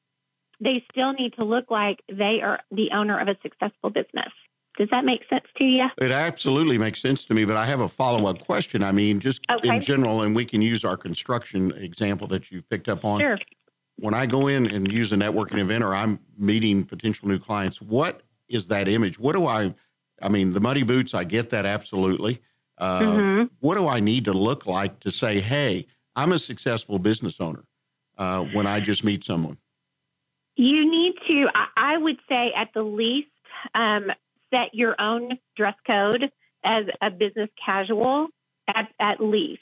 they 0.59 0.83
still 0.91 1.13
need 1.13 1.33
to 1.35 1.43
look 1.43 1.69
like 1.69 1.99
they 2.09 2.41
are 2.43 2.59
the 2.71 2.91
owner 2.93 3.19
of 3.19 3.27
a 3.27 3.37
successful 3.41 3.89
business. 3.89 4.31
Does 4.77 4.89
that 4.91 5.05
make 5.05 5.21
sense 5.27 5.45
to 5.57 5.63
you? 5.63 5.87
It 5.99 6.11
absolutely 6.11 6.77
makes 6.77 7.01
sense 7.01 7.25
to 7.25 7.33
me, 7.33 7.45
but 7.45 7.57
I 7.57 7.65
have 7.65 7.79
a 7.79 7.87
follow 7.87 8.29
up 8.29 8.39
question. 8.39 8.83
I 8.83 8.91
mean, 8.91 9.19
just 9.19 9.41
okay. 9.49 9.75
in 9.75 9.81
general, 9.81 10.21
and 10.21 10.35
we 10.35 10.45
can 10.45 10.61
use 10.61 10.85
our 10.85 10.95
construction 10.95 11.71
example 11.71 12.27
that 12.27 12.51
you've 12.51 12.69
picked 12.69 12.87
up 12.87 13.03
on. 13.03 13.19
Sure. 13.19 13.39
When 13.95 14.13
I 14.13 14.27
go 14.27 14.45
in 14.47 14.69
and 14.69 14.91
use 14.91 15.11
a 15.11 15.15
networking 15.15 15.57
event 15.57 15.83
or 15.83 15.95
I'm 15.95 16.19
meeting 16.37 16.83
potential 16.85 17.27
new 17.27 17.39
clients, 17.39 17.81
what 17.81 18.21
is 18.47 18.67
that 18.67 18.87
image? 18.87 19.17
What 19.17 19.33
do 19.33 19.47
I, 19.47 19.73
I 20.21 20.29
mean, 20.29 20.53
the 20.53 20.59
muddy 20.59 20.83
boots, 20.83 21.15
I 21.15 21.23
get 21.23 21.49
that 21.49 21.65
absolutely. 21.65 22.39
Uh, 22.77 22.99
mm-hmm. 22.99 23.43
What 23.59 23.75
do 23.75 23.87
I 23.87 23.99
need 23.99 24.25
to 24.25 24.33
look 24.33 24.67
like 24.67 24.99
to 24.99 25.09
say, 25.09 25.39
hey, 25.39 25.87
I'm 26.15 26.31
a 26.31 26.37
successful 26.37 26.99
business 26.99 27.41
owner 27.41 27.63
uh, 28.15 28.43
when 28.53 28.67
I 28.67 28.79
just 28.79 29.03
meet 29.03 29.23
someone? 29.23 29.57
You 30.55 30.89
need 30.89 31.15
to, 31.27 31.47
I 31.75 31.97
would 31.97 32.17
say, 32.29 32.51
at 32.55 32.69
the 32.75 32.83
least, 32.83 33.29
um, 33.73 34.11
set 34.51 34.73
your 34.73 34.99
own 34.99 35.37
dress 35.55 35.75
code 35.85 36.29
as 36.63 36.85
a 37.01 37.09
business 37.09 37.49
casual 37.63 38.27
at, 38.67 38.89
at 38.99 39.21
least. 39.21 39.61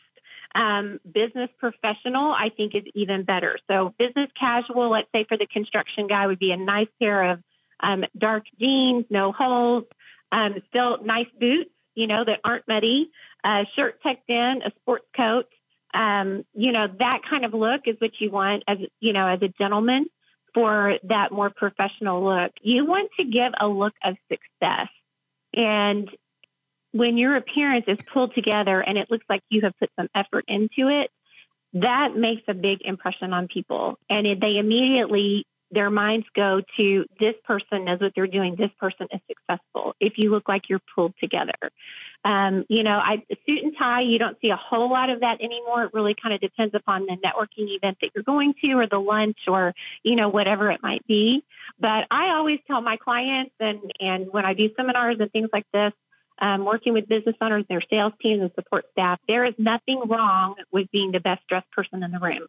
Um, 0.54 1.00
business 1.04 1.50
professional, 1.60 2.32
I 2.32 2.50
think, 2.56 2.76
is 2.76 2.84
even 2.94 3.24
better. 3.24 3.58
So, 3.70 3.94
business 4.00 4.30
casual, 4.40 4.90
let's 4.90 5.10
say 5.14 5.26
for 5.28 5.38
the 5.38 5.48
construction 5.48 6.08
guy, 6.08 6.28
would 6.28 6.40
be 6.40 6.52
a 6.52 6.58
nice 6.58 6.88
pair 6.98 7.32
of 7.32 7.40
um, 7.82 8.06
dark 8.18 8.46
jeans, 8.58 9.06
no 9.10 9.34
holes, 9.34 9.84
um, 10.32 10.56
still 10.70 11.04
nice 11.04 11.28
boots, 11.40 11.72
you 11.94 12.08
know, 12.08 12.24
that 12.24 12.40
aren't 12.46 12.68
muddy, 12.70 13.12
uh, 13.44 13.64
shirt 13.76 14.02
tucked 14.02 14.30
in, 14.30 14.62
a 14.66 14.72
sports 14.80 15.06
coat. 15.16 15.46
Um, 15.94 16.46
you 16.54 16.72
know, 16.72 16.88
that 17.00 17.22
kind 17.30 17.46
of 17.46 17.54
look 17.54 17.82
is 17.86 17.96
what 18.00 18.12
you 18.20 18.32
want 18.32 18.64
as, 18.68 18.78
you 19.00 19.14
know, 19.14 19.28
as 19.28 19.42
a 19.42 19.48
gentleman 19.48 20.08
for 20.56 20.98
that 21.04 21.32
more 21.32 21.52
professional 21.52 22.24
look. 22.24 22.52
You 22.62 22.86
want 22.86 23.12
to 23.20 23.26
give 23.26 23.52
a 23.60 23.68
look 23.68 23.94
of 24.04 24.16
success. 24.32 24.88
And 25.54 26.10
when 26.94 27.18
your 27.18 27.36
appearance 27.36 27.86
is 27.88 28.00
pulled 28.12 28.34
together 28.34 28.80
and 28.80 28.98
it 28.98 29.12
looks 29.12 29.26
like 29.30 29.42
you 29.50 29.62
have 29.64 29.74
put 29.78 29.92
some 30.00 30.08
effort 30.16 30.46
into 30.48 30.88
it, 30.88 31.12
that 31.74 32.16
makes 32.16 32.44
a 32.48 32.54
big 32.54 32.80
impression 32.84 33.34
on 33.34 33.50
people. 33.50 34.00
And 34.10 34.26
they 34.42 34.58
immediately, 34.58 35.46
their 35.76 35.92
minds 35.92 36.26
go 36.36 36.62
to 36.78 37.06
this 37.20 37.36
person 37.44 37.86
knows 37.86 38.00
what 38.00 38.14
they're 38.16 38.26
doing. 38.26 38.56
This 38.58 38.72
person 38.80 39.08
is 39.14 39.22
successful. 39.28 39.94
If 40.00 40.14
you 40.18 40.32
look 40.32 40.48
like 40.48 40.64
you're 40.70 40.82
pulled 40.96 41.14
together, 41.20 41.54
um, 42.24 42.66
you 42.70 42.82
know, 42.82 42.98
I 42.98 43.18
suit 43.46 43.64
and 43.64 43.74
tie. 43.78 44.02
You 44.02 44.18
don't 44.18 44.38
see 44.42 44.50
a 44.50 44.56
whole 44.56 44.90
lot 44.90 45.12
of 45.12 45.20
that 45.20 45.42
anymore. 45.42 45.84
It 45.84 45.94
really 45.94 46.16
kind 46.20 46.34
of 46.34 46.42
depends 46.42 46.74
upon 46.74 47.06
the 47.06 47.18
networking 47.24 47.76
event 47.76 47.98
that 48.02 48.10
you're 48.16 48.24
going 48.24 48.56
to, 48.64 48.72
or 48.74 48.88
the 48.88 48.98
lunch, 48.98 49.38
or 49.48 49.74
you 50.04 50.16
know, 50.16 50.30
whatever 50.30 50.72
it 50.72 50.82
might 50.82 51.06
be. 51.06 51.44
But 51.80 52.08
I 52.10 52.30
always 52.36 52.60
tell 52.66 52.82
my 52.82 52.98
clients, 52.98 53.54
and 53.60 53.80
and 54.00 54.28
when 54.32 54.46
I 54.46 54.54
do 54.54 54.70
seminars 54.76 55.18
and 55.20 55.32
things 55.32 55.50
like 55.54 55.66
this, 55.72 55.92
um, 56.40 56.66
working 56.66 56.94
with 56.94 57.08
business 57.08 57.36
owners, 57.42 57.66
their 57.70 57.84
sales 57.90 58.14
teams, 58.22 58.42
and 58.42 58.52
support 58.56 58.86
staff, 58.92 59.20
there 59.28 59.46
is 59.46 59.54
nothing 59.58 60.02
wrong 60.08 60.56
with 60.72 60.90
being 60.92 61.12
the 61.12 61.20
best 61.20 61.42
dressed 61.48 61.70
person 61.72 62.02
in 62.02 62.12
the 62.12 62.20
room. 62.20 62.48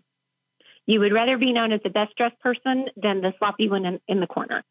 You 0.86 1.00
would 1.00 1.12
rather 1.12 1.36
be 1.36 1.52
known 1.52 1.72
as 1.72 1.80
the 1.82 1.90
best 1.90 2.16
dressed 2.16 2.38
person 2.40 2.86
than 2.96 3.20
the 3.20 3.32
sloppy 3.38 3.68
one 3.68 3.84
in, 3.84 4.00
in 4.08 4.20
the 4.20 4.26
corner. 4.26 4.64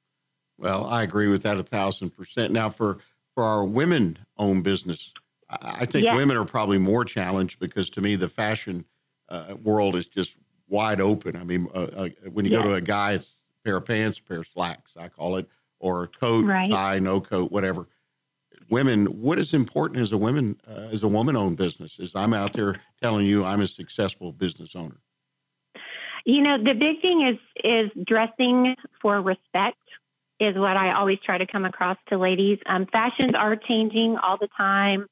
Well, 0.57 0.85
I 0.85 1.03
agree 1.03 1.27
with 1.27 1.43
that 1.43 1.57
a 1.57 1.63
thousand 1.63 2.11
percent. 2.11 2.53
Now, 2.53 2.69
for 2.69 2.99
for 3.33 3.43
our 3.43 3.65
women 3.65 4.17
owned 4.37 4.63
business, 4.63 5.11
I 5.49 5.85
think 5.85 6.05
yes. 6.05 6.15
women 6.15 6.37
are 6.37 6.45
probably 6.45 6.77
more 6.77 7.03
challenged 7.03 7.59
because 7.59 7.89
to 7.91 8.01
me, 8.01 8.15
the 8.15 8.29
fashion 8.29 8.85
uh, 9.27 9.55
world 9.61 9.95
is 9.95 10.05
just 10.05 10.37
wide 10.69 11.01
open. 11.01 11.35
I 11.35 11.43
mean, 11.43 11.67
uh, 11.75 11.79
uh, 11.79 12.09
when 12.31 12.45
you 12.45 12.51
yes. 12.51 12.61
go 12.61 12.69
to 12.69 12.75
a 12.75 12.81
guy, 12.81 13.13
it's 13.13 13.43
a 13.59 13.67
pair 13.67 13.77
of 13.77 13.85
pants, 13.85 14.19
a 14.19 14.23
pair 14.23 14.39
of 14.39 14.47
slacks, 14.47 14.95
I 14.97 15.09
call 15.09 15.35
it, 15.35 15.49
or 15.79 16.03
a 16.03 16.07
coat, 16.07 16.45
right. 16.45 16.69
tie, 16.69 16.99
no 16.99 17.19
coat, 17.19 17.51
whatever 17.51 17.87
women, 18.69 19.05
what 19.05 19.39
is 19.39 19.53
important 19.53 19.99
as 19.99 20.11
a 20.11 20.17
woman, 20.17 20.59
uh, 20.67 20.87
as 20.91 21.03
a 21.03 21.07
woman-owned 21.07 21.57
business? 21.57 21.99
Is 21.99 22.15
I'm 22.15 22.33
out 22.33 22.53
there 22.53 22.81
telling 23.01 23.25
you 23.25 23.45
I'm 23.45 23.61
a 23.61 23.67
successful 23.67 24.31
business 24.31 24.75
owner. 24.75 24.97
You 26.25 26.41
know, 26.41 26.57
the 26.57 26.73
big 26.73 27.01
thing 27.01 27.27
is 27.27 27.39
is 27.63 28.05
dressing 28.05 28.75
for 29.01 29.21
respect 29.21 29.77
is 30.39 30.55
what 30.57 30.75
I 30.75 30.93
always 30.93 31.19
try 31.25 31.37
to 31.37 31.47
come 31.47 31.65
across 31.65 31.97
to 32.09 32.17
ladies. 32.17 32.59
Um, 32.65 32.87
fashions 32.91 33.33
are 33.37 33.55
changing 33.55 34.17
all 34.21 34.37
the 34.37 34.49
time. 34.57 35.07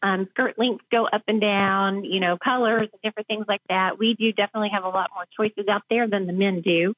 Um, 0.00 0.28
skirt 0.30 0.56
lengths 0.56 0.84
go 0.92 1.06
up 1.06 1.22
and 1.26 1.40
down, 1.40 2.04
you 2.04 2.20
know, 2.20 2.38
colors 2.38 2.88
and 2.92 3.02
different 3.02 3.26
things 3.26 3.46
like 3.48 3.62
that. 3.68 3.98
We 3.98 4.14
do 4.14 4.30
definitely 4.30 4.68
have 4.72 4.84
a 4.84 4.88
lot 4.88 5.10
more 5.12 5.24
choices 5.36 5.68
out 5.68 5.82
there 5.90 6.06
than 6.06 6.28
the 6.28 6.32
men 6.32 6.60
do. 6.60 6.94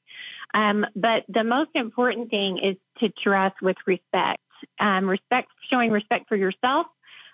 Um, 0.52 0.84
but 0.94 1.24
the 1.28 1.44
most 1.44 1.70
important 1.74 2.28
thing 2.28 2.58
is 2.58 2.76
to 2.98 3.08
dress 3.24 3.52
with 3.62 3.76
respect 3.86 4.40
um, 4.78 5.08
respect, 5.08 5.48
showing 5.70 5.90
respect 5.90 6.28
for 6.28 6.36
yourself, 6.36 6.86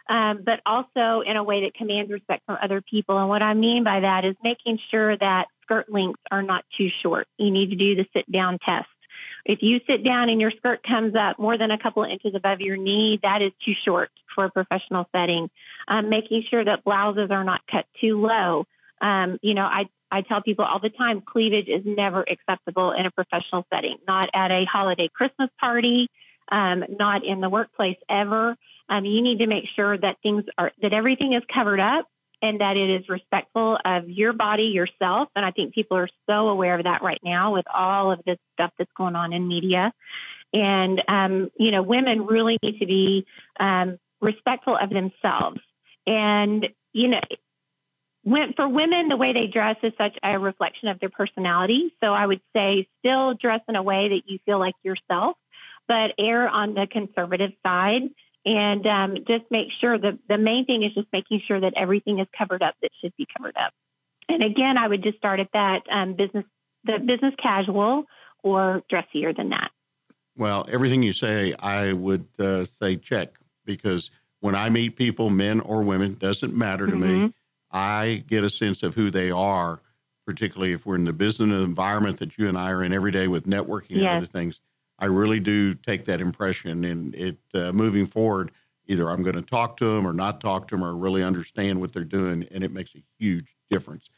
um, 0.08 0.40
but 0.44 0.60
also 0.64 1.22
in 1.26 1.36
a 1.36 1.42
way 1.42 1.62
that 1.62 1.74
commands 1.74 2.10
respect 2.10 2.44
from 2.46 2.58
other 2.62 2.80
people. 2.80 3.18
And 3.18 3.28
what 3.28 3.42
I 3.42 3.54
mean 3.54 3.84
by 3.84 4.00
that 4.00 4.24
is 4.24 4.36
making 4.42 4.78
sure 4.90 5.16
that 5.16 5.46
skirt 5.66 5.90
lengths 5.90 6.22
are 6.30 6.42
not 6.42 6.64
too 6.78 6.88
short. 7.02 7.26
You 7.36 7.50
need 7.50 7.70
to 7.70 7.76
do 7.76 7.96
the 7.96 8.06
sit 8.14 8.30
down 8.30 8.58
test. 8.64 8.88
If 9.44 9.60
you 9.62 9.78
sit 9.86 10.04
down 10.04 10.28
and 10.28 10.40
your 10.40 10.50
skirt 10.50 10.80
comes 10.82 11.14
up 11.14 11.38
more 11.38 11.56
than 11.56 11.70
a 11.70 11.78
couple 11.78 12.02
of 12.02 12.10
inches 12.10 12.34
above 12.34 12.60
your 12.60 12.76
knee, 12.76 13.20
that 13.22 13.42
is 13.42 13.52
too 13.64 13.74
short 13.84 14.10
for 14.34 14.46
a 14.46 14.50
professional 14.50 15.08
setting. 15.12 15.48
Um, 15.86 16.08
making 16.08 16.44
sure 16.50 16.64
that 16.64 16.84
blouses 16.84 17.30
are 17.30 17.44
not 17.44 17.60
cut 17.70 17.86
too 18.00 18.20
low. 18.20 18.64
Um, 19.00 19.38
you 19.42 19.54
know, 19.54 19.62
I 19.62 19.84
I 20.10 20.22
tell 20.22 20.40
people 20.42 20.64
all 20.64 20.80
the 20.80 20.90
time, 20.90 21.20
cleavage 21.20 21.68
is 21.68 21.82
never 21.84 22.24
acceptable 22.28 22.92
in 22.92 23.06
a 23.06 23.10
professional 23.10 23.66
setting, 23.72 23.96
not 24.06 24.28
at 24.34 24.50
a 24.50 24.64
holiday 24.64 25.08
Christmas 25.12 25.50
party, 25.58 26.08
um, 26.50 26.84
not 26.88 27.24
in 27.24 27.40
the 27.40 27.48
workplace 27.48 27.98
ever. 28.08 28.56
Um, 28.88 29.04
you 29.04 29.20
need 29.22 29.38
to 29.38 29.46
make 29.46 29.64
sure 29.74 29.98
that 29.98 30.16
things 30.22 30.44
are 30.58 30.72
that 30.82 30.92
everything 30.92 31.32
is 31.34 31.42
covered 31.52 31.80
up 31.80 32.08
and 32.42 32.60
that 32.60 32.76
it 32.76 32.90
is 32.90 33.08
respectful 33.08 33.78
of 33.84 34.08
your 34.08 34.32
body 34.32 34.64
yourself. 34.64 35.28
And 35.34 35.44
I 35.44 35.50
think 35.50 35.74
people 35.74 35.96
are 35.96 36.08
so 36.28 36.48
aware 36.48 36.78
of 36.78 36.84
that 36.84 37.02
right 37.02 37.20
now 37.24 37.54
with 37.54 37.66
all 37.72 38.12
of 38.12 38.20
this 38.26 38.38
stuff 38.54 38.72
that's 38.78 38.90
going 38.96 39.16
on 39.16 39.32
in 39.32 39.48
media. 39.48 39.92
And 40.52 41.02
um, 41.08 41.50
you 41.58 41.70
know, 41.70 41.82
women 41.82 42.26
really 42.26 42.58
need 42.62 42.78
to 42.78 42.86
be 42.86 43.26
um, 43.58 43.98
respectful 44.20 44.76
of 44.80 44.90
themselves. 44.90 45.60
And 46.06 46.66
you 46.92 47.08
know, 47.08 47.20
when, 48.22 48.52
for 48.54 48.68
women, 48.68 49.08
the 49.08 49.16
way 49.16 49.32
they 49.32 49.46
dress 49.46 49.76
is 49.82 49.92
such 49.98 50.16
a 50.22 50.38
reflection 50.38 50.88
of 50.88 50.98
their 51.00 51.10
personality. 51.10 51.94
So 52.02 52.12
I 52.12 52.26
would 52.26 52.40
say 52.54 52.88
still 52.98 53.34
dress 53.34 53.60
in 53.68 53.76
a 53.76 53.82
way 53.82 54.08
that 54.08 54.22
you 54.26 54.38
feel 54.46 54.58
like 54.58 54.74
yourself 54.82 55.36
but 55.88 56.12
err 56.18 56.48
on 56.48 56.74
the 56.74 56.86
conservative 56.90 57.52
side 57.64 58.02
and 58.46 58.86
um, 58.86 59.16
just 59.26 59.44
make 59.50 59.66
sure 59.80 59.98
that 59.98 60.18
the 60.28 60.38
main 60.38 60.64
thing 60.64 60.84
is 60.84 60.94
just 60.94 61.08
making 61.12 61.42
sure 61.46 61.60
that 61.60 61.74
everything 61.76 62.20
is 62.20 62.28
covered 62.38 62.62
up 62.62 62.76
that 62.80 62.90
should 63.02 63.12
be 63.18 63.26
covered 63.36 63.56
up. 63.56 63.72
And 64.28 64.42
again, 64.42 64.78
I 64.78 64.86
would 64.86 65.02
just 65.02 65.18
start 65.18 65.40
at 65.40 65.48
that 65.52 65.80
um, 65.92 66.14
business, 66.14 66.44
the 66.84 66.98
business 66.98 67.34
casual 67.42 68.04
or 68.44 68.82
dressier 68.88 69.32
than 69.36 69.50
that. 69.50 69.70
Well, 70.36 70.66
everything 70.70 71.02
you 71.02 71.12
say, 71.12 71.54
I 71.54 71.92
would 71.92 72.26
uh, 72.38 72.64
say 72.64 72.96
check 72.96 73.34
because 73.64 74.10
when 74.40 74.54
I 74.54 74.70
meet 74.70 74.94
people, 74.94 75.28
men 75.28 75.60
or 75.60 75.82
women, 75.82 76.14
doesn't 76.14 76.54
matter 76.54 76.86
to 76.86 76.92
mm-hmm. 76.92 77.24
me. 77.24 77.32
I 77.72 78.24
get 78.28 78.44
a 78.44 78.50
sense 78.50 78.84
of 78.84 78.94
who 78.94 79.10
they 79.10 79.30
are, 79.30 79.80
particularly 80.24 80.72
if 80.72 80.86
we're 80.86 80.94
in 80.94 81.04
the 81.04 81.12
business 81.12 81.52
environment 81.52 82.18
that 82.18 82.38
you 82.38 82.48
and 82.48 82.56
I 82.56 82.70
are 82.70 82.84
in 82.84 82.92
every 82.92 83.10
day 83.10 83.26
with 83.26 83.46
networking 83.46 83.96
yes. 83.96 83.98
and 83.98 84.08
other 84.18 84.26
things. 84.26 84.60
I 84.98 85.06
really 85.06 85.40
do 85.40 85.74
take 85.74 86.04
that 86.06 86.20
impression, 86.20 86.84
and 86.84 87.14
it 87.14 87.38
uh, 87.54 87.72
moving 87.72 88.06
forward, 88.06 88.50
either 88.86 89.10
I'm 89.10 89.22
going 89.22 89.36
to 89.36 89.42
talk 89.42 89.76
to 89.78 89.84
them 89.86 90.06
or 90.06 90.12
not 90.12 90.40
talk 90.40 90.68
to 90.68 90.76
them, 90.76 90.84
or 90.84 90.94
really 90.94 91.22
understand 91.22 91.80
what 91.80 91.92
they're 91.92 92.04
doing, 92.04 92.46
and 92.50 92.64
it 92.64 92.72
makes 92.72 92.94
a 92.94 93.02
huge 93.18 93.56
difference. 93.70 94.08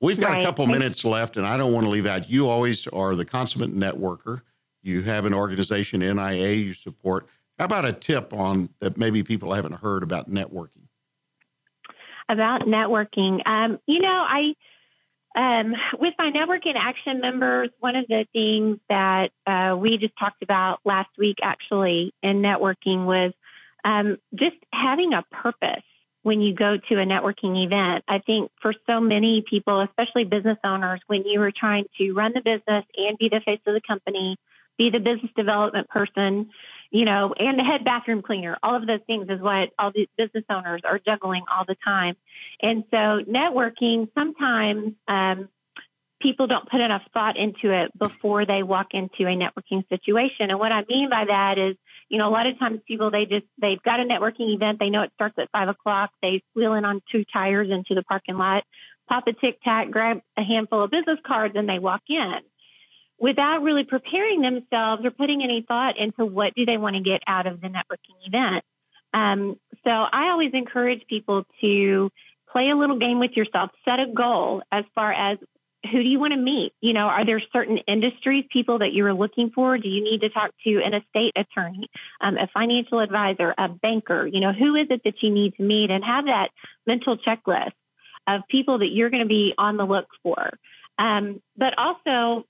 We've 0.00 0.18
got 0.18 0.32
right. 0.32 0.42
a 0.42 0.44
couple 0.44 0.66
minutes 0.66 1.04
left, 1.04 1.36
and 1.36 1.46
I 1.46 1.56
don't 1.56 1.72
want 1.72 1.84
to 1.84 1.90
leave 1.90 2.06
out. 2.06 2.28
You 2.28 2.48
always 2.48 2.88
are 2.88 3.14
the 3.14 3.24
consummate 3.24 3.74
networker. 3.74 4.40
You 4.82 5.02
have 5.02 5.26
an 5.26 5.34
organization, 5.34 6.00
NIA, 6.00 6.52
you 6.54 6.72
support. 6.72 7.28
How 7.58 7.66
about 7.66 7.84
a 7.84 7.92
tip 7.92 8.32
on 8.32 8.70
that 8.80 8.96
maybe 8.96 9.22
people 9.22 9.52
haven't 9.52 9.74
heard 9.74 10.02
about 10.02 10.28
networking? 10.28 10.88
About 12.28 12.62
networking, 12.62 13.46
um, 13.46 13.78
you 13.86 14.00
know, 14.00 14.24
I 14.26 14.54
um, 15.34 15.74
with 15.98 16.14
my 16.18 16.30
networking 16.30 16.74
action 16.76 17.20
members, 17.20 17.70
one 17.80 17.96
of 17.96 18.06
the 18.06 18.26
things 18.32 18.78
that 18.88 19.30
uh, 19.46 19.76
we 19.76 19.98
just 19.98 20.14
talked 20.18 20.42
about 20.42 20.80
last 20.84 21.10
week, 21.18 21.38
actually, 21.42 22.12
in 22.22 22.42
networking 22.42 23.06
was 23.06 23.32
um, 23.84 24.18
just 24.34 24.56
having 24.72 25.12
a 25.12 25.22
purpose 25.34 25.82
when 26.22 26.40
you 26.40 26.54
go 26.54 26.76
to 26.88 26.94
a 27.00 27.04
networking 27.04 27.64
event. 27.64 28.04
I 28.08 28.18
think 28.18 28.50
for 28.60 28.74
so 28.86 29.00
many 29.00 29.42
people, 29.48 29.80
especially 29.80 30.24
business 30.24 30.58
owners, 30.64 31.00
when 31.06 31.24
you 31.24 31.40
are 31.42 31.52
trying 31.52 31.84
to 31.98 32.12
run 32.12 32.32
the 32.34 32.40
business 32.40 32.84
and 32.96 33.18
be 33.18 33.28
the 33.28 33.40
face 33.44 33.60
of 33.66 33.74
the 33.74 33.80
company, 33.86 34.36
be 34.78 34.90
the 34.90 34.98
business 34.98 35.30
development 35.36 35.88
person, 35.88 36.50
you 36.90 37.04
know, 37.04 37.34
and 37.38 37.58
the 37.58 37.64
head 37.64 37.84
bathroom 37.84 38.22
cleaner. 38.22 38.56
All 38.62 38.76
of 38.76 38.86
those 38.86 39.00
things 39.06 39.26
is 39.28 39.40
what 39.40 39.70
all 39.78 39.92
these 39.94 40.08
business 40.16 40.44
owners 40.50 40.82
are 40.84 40.98
juggling 40.98 41.42
all 41.50 41.64
the 41.66 41.76
time. 41.84 42.16
And 42.60 42.84
so 42.90 43.20
networking, 43.28 44.08
sometimes 44.14 44.94
um, 45.08 45.48
people 46.20 46.46
don't 46.46 46.68
put 46.68 46.80
enough 46.80 47.02
thought 47.12 47.36
into 47.36 47.72
it 47.72 47.96
before 47.98 48.46
they 48.46 48.62
walk 48.62 48.88
into 48.92 49.22
a 49.22 49.36
networking 49.36 49.86
situation. 49.88 50.50
And 50.50 50.58
what 50.58 50.72
I 50.72 50.84
mean 50.88 51.10
by 51.10 51.24
that 51.26 51.58
is, 51.58 51.76
you 52.08 52.18
know, 52.18 52.28
a 52.28 52.30
lot 52.30 52.46
of 52.46 52.58
times 52.58 52.80
people, 52.86 53.10
they 53.10 53.24
just, 53.24 53.46
they've 53.60 53.82
got 53.82 54.00
a 54.00 54.04
networking 54.04 54.54
event. 54.54 54.78
They 54.78 54.90
know 54.90 55.02
it 55.02 55.12
starts 55.14 55.34
at 55.38 55.50
five 55.50 55.68
o'clock. 55.68 56.10
They 56.20 56.42
wheel 56.54 56.74
in 56.74 56.84
on 56.84 57.02
two 57.10 57.24
tires 57.32 57.68
into 57.70 57.94
the 57.94 58.02
parking 58.02 58.36
lot, 58.36 58.64
pop 59.08 59.26
a 59.26 59.32
tic 59.32 59.62
tac, 59.62 59.90
grab 59.90 60.20
a 60.36 60.42
handful 60.42 60.84
of 60.84 60.90
business 60.90 61.18
cards, 61.26 61.54
and 61.56 61.68
they 61.68 61.78
walk 61.78 62.02
in 62.08 62.40
without 63.22 63.62
really 63.62 63.84
preparing 63.84 64.42
themselves 64.42 65.04
or 65.04 65.12
putting 65.12 65.42
any 65.44 65.64
thought 65.66 65.94
into 65.96 66.26
what 66.26 66.52
do 66.56 66.66
they 66.66 66.76
want 66.76 66.96
to 66.96 67.02
get 67.02 67.22
out 67.28 67.46
of 67.46 67.60
the 67.60 67.68
networking 67.68 68.18
event. 68.26 68.64
Um, 69.14 69.56
so 69.84 69.90
I 69.90 70.30
always 70.30 70.50
encourage 70.52 71.06
people 71.08 71.44
to 71.60 72.10
play 72.50 72.68
a 72.70 72.76
little 72.76 72.98
game 72.98 73.20
with 73.20 73.30
yourself, 73.36 73.70
set 73.84 74.00
a 74.00 74.12
goal 74.12 74.62
as 74.72 74.84
far 74.96 75.12
as 75.12 75.38
who 75.84 76.02
do 76.02 76.08
you 76.08 76.18
want 76.18 76.32
to 76.32 76.38
meet? 76.38 76.72
You 76.80 76.92
know, 76.92 77.06
are 77.06 77.24
there 77.24 77.40
certain 77.52 77.78
industries, 77.86 78.44
people 78.52 78.80
that 78.80 78.92
you 78.92 79.06
are 79.06 79.14
looking 79.14 79.50
for? 79.54 79.78
Do 79.78 79.88
you 79.88 80.02
need 80.02 80.20
to 80.22 80.28
talk 80.28 80.50
to 80.64 80.80
an 80.84 80.94
estate 80.94 81.32
attorney, 81.36 81.88
um, 82.20 82.36
a 82.36 82.48
financial 82.52 82.98
advisor, 82.98 83.54
a 83.56 83.68
banker? 83.68 84.26
You 84.26 84.40
know, 84.40 84.52
who 84.52 84.74
is 84.74 84.88
it 84.90 85.02
that 85.04 85.22
you 85.22 85.30
need 85.30 85.54
to 85.56 85.62
meet 85.62 85.90
and 85.90 86.04
have 86.04 86.26
that 86.26 86.48
mental 86.86 87.16
checklist. 87.16 87.72
of 88.28 88.42
people 88.48 88.78
that 88.78 88.90
you're 88.92 89.10
going 89.10 89.22
to 89.22 89.28
be 89.28 89.52
on 89.58 89.76
the 89.76 89.84
look 89.84 90.06
for. 90.22 90.50
Um, 90.98 91.42
but 91.56 91.74
also, 91.76 92.46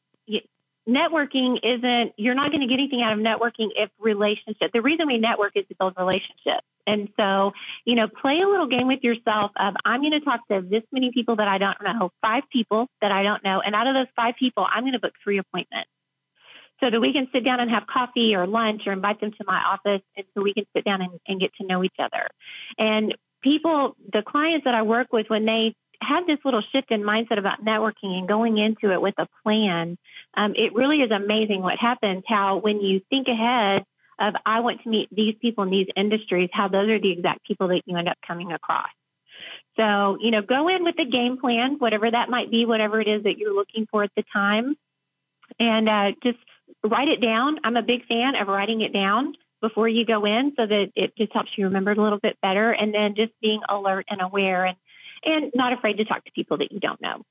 networking 0.89 1.59
isn't, 1.63 2.15
you're 2.17 2.35
not 2.35 2.51
going 2.51 2.61
to 2.61 2.67
get 2.67 2.75
anything 2.75 3.03
out 3.03 3.13
of 3.13 3.19
networking 3.19 3.69
if 3.77 3.91
relationship. 4.01 4.73
The 4.73 4.83
reason 4.83 5.07
we 5.07 5.19
network 5.19 5.53
is 5.57 5.65
to 5.69 5.75
build 5.79 5.95
relationships. 5.97 6.67
And 6.87 7.09
so, 7.17 7.53
you 7.85 7.95
know, 7.95 8.09
play 8.09 8.41
a 8.45 8.49
little 8.49 8.67
game 8.67 8.89
with 8.89 9.01
yourself 9.03 9.53
of 9.57 9.75
I'm 9.85 10.01
going 10.01 10.13
to 10.13 10.21
talk 10.21 10.47
to 10.49 10.63
this 10.69 10.83
many 10.91 11.13
people 11.13 11.37
that 11.37 11.47
I 11.47 11.59
don't 11.59 11.77
know, 11.83 12.11
five 12.21 12.43
people 12.53 12.89
that 13.01 13.13
I 13.13 13.23
don't 13.23 13.45
know. 13.45 13.63
And 13.65 13.75
out 13.75 13.87
of 13.87 13.95
those 13.95 14.09
five 14.17 14.35
people, 14.39 14.67
I'm 14.69 14.83
going 14.83 14.95
to 14.95 14.99
book 14.99 15.15
three 15.23 15.39
appointments 15.39 15.91
so 16.81 16.91
that 16.91 17.01
we 17.01 17.13
can 17.13 17.29
sit 17.33 17.45
down 17.45 17.61
and 17.61 17.71
have 17.71 17.87
coffee 17.87 18.35
or 18.35 18.47
lunch 18.47 18.83
or 18.87 18.93
invite 18.93 19.21
them 19.21 19.31
to 19.31 19.45
my 19.47 19.63
office 19.63 20.03
and 20.17 20.27
so 20.35 20.43
we 20.43 20.53
can 20.53 20.65
sit 20.75 20.85
down 20.85 21.01
and, 21.01 21.13
and 21.29 21.41
get 21.41 21.55
to 21.61 21.67
know 21.67 21.85
each 21.85 21.95
other. 22.01 22.27
And 22.77 23.15
people, 23.43 23.97
the 24.13 24.23
clients 24.27 24.65
that 24.65 24.75
I 24.75 24.83
work 24.83 25.13
with, 25.13 25.27
when 25.29 25.45
they 25.45 25.77
have 26.03 26.27
this 26.27 26.39
little 26.45 26.63
shift 26.73 26.91
in 26.91 27.03
mindset 27.03 27.39
about 27.39 27.65
networking 27.65 28.19
and 28.19 28.29
going 28.29 28.59
into 28.59 28.93
it 28.93 29.01
with 29.01 29.15
a 29.19 29.27
plan, 29.43 29.97
um, 30.37 30.53
it 30.57 30.75
really 30.75 30.99
is 30.99 31.11
amazing 31.11 31.63
what 31.63 31.79
happens. 31.79 32.25
How 32.27 32.59
when 32.59 32.81
you 32.81 33.01
think 33.11 33.29
ahead 33.29 33.85
of 34.21 34.35
I 34.45 34.61
want 34.61 34.83
to 34.83 34.89
meet 34.89 35.09
these 35.11 35.35
people 35.41 35.65
in 35.65 35.71
these 35.71 35.89
industries, 35.97 36.51
how 36.53 36.69
those 36.69 36.89
are 36.91 37.01
the 37.01 37.13
exact 37.13 37.47
people 37.47 37.69
that 37.69 37.83
you 37.87 37.97
end 37.97 38.09
up 38.09 38.19
coming 38.27 38.53
across. 38.53 38.91
So, 39.77 40.19
you 40.21 40.31
know, 40.31 40.43
go 40.43 40.69
in 40.69 40.85
with 40.85 40.97
a 40.99 41.11
game 41.11 41.39
plan, 41.39 41.77
whatever 41.79 42.11
that 42.11 42.29
might 42.29 42.51
be, 42.51 42.67
whatever 42.67 43.01
it 43.01 43.09
is 43.09 43.23
that 43.25 43.39
you're 43.39 43.55
looking 43.55 43.87
for 43.91 44.05
at 44.05 44.11
the 44.17 44.25
time, 44.33 44.77
and 45.59 45.89
uh, 45.89 46.13
just 46.23 46.39
write 46.85 47.09
it 47.09 47.21
down. 47.21 47.59
I'm 47.65 47.77
a 47.77 47.83
big 47.83 48.07
fan 48.07 48.35
of 48.41 48.49
writing 48.49 48.83
it 48.83 48.93
down 48.93 49.35
before 49.61 49.89
you 49.89 50.05
go 50.05 50.25
in 50.25 50.53
so 50.57 50.67
that 50.67 50.91
it 50.95 51.17
just 51.17 51.33
helps 51.33 51.51
you 51.57 51.67
remember 51.67 51.93
it 51.93 51.99
a 51.99 52.03
little 52.03 52.19
bit 52.19 52.37
better. 52.43 52.73
And 52.73 52.93
then 52.93 53.15
just 53.17 53.33
being 53.41 53.61
alert 53.69 54.07
and 54.11 54.21
aware 54.21 54.65
and, 54.65 54.77
and 55.25 55.51
not 55.55 55.73
afraid 55.73 55.95
to 55.99 56.05
talk 56.05 56.25
to 56.25 56.33
people 56.33 56.59
that 56.59 56.73
you 56.73 56.81
don't 56.81 57.01
know. 57.01 57.23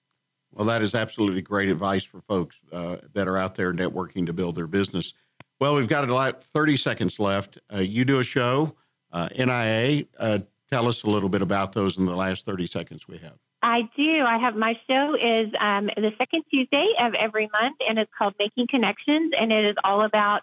Well, 0.53 0.65
that 0.67 0.81
is 0.81 0.93
absolutely 0.93 1.41
great 1.41 1.69
advice 1.69 2.03
for 2.03 2.19
folks 2.21 2.59
uh, 2.71 2.97
that 3.13 3.27
are 3.27 3.37
out 3.37 3.55
there 3.55 3.73
networking 3.73 4.25
to 4.25 4.33
build 4.33 4.55
their 4.55 4.67
business. 4.67 5.13
Well, 5.59 5.75
we've 5.75 5.87
got 5.87 6.03
about 6.03 6.43
30 6.43 6.75
seconds 6.77 7.19
left. 7.19 7.57
Uh, 7.73 7.77
you 7.77 8.03
do 8.03 8.19
a 8.19 8.23
show, 8.23 8.75
uh, 9.11 9.29
NIA. 9.37 10.05
Uh, 10.19 10.39
tell 10.69 10.87
us 10.87 11.03
a 11.03 11.07
little 11.07 11.29
bit 11.29 11.41
about 11.41 11.73
those 11.73 11.97
in 11.97 12.05
the 12.05 12.15
last 12.15 12.45
30 12.45 12.65
seconds 12.67 13.07
we 13.07 13.17
have. 13.19 13.37
I 13.63 13.81
do. 13.95 14.23
I 14.25 14.39
have 14.39 14.55
my 14.55 14.73
show 14.87 15.13
is 15.15 15.53
um, 15.59 15.89
the 15.95 16.11
second 16.17 16.43
Tuesday 16.49 16.87
of 16.99 17.13
every 17.13 17.47
month, 17.53 17.77
and 17.87 17.99
it's 17.99 18.11
called 18.17 18.33
Making 18.39 18.67
Connections, 18.67 19.33
and 19.39 19.51
it 19.51 19.65
is 19.65 19.75
all 19.83 20.03
about 20.03 20.41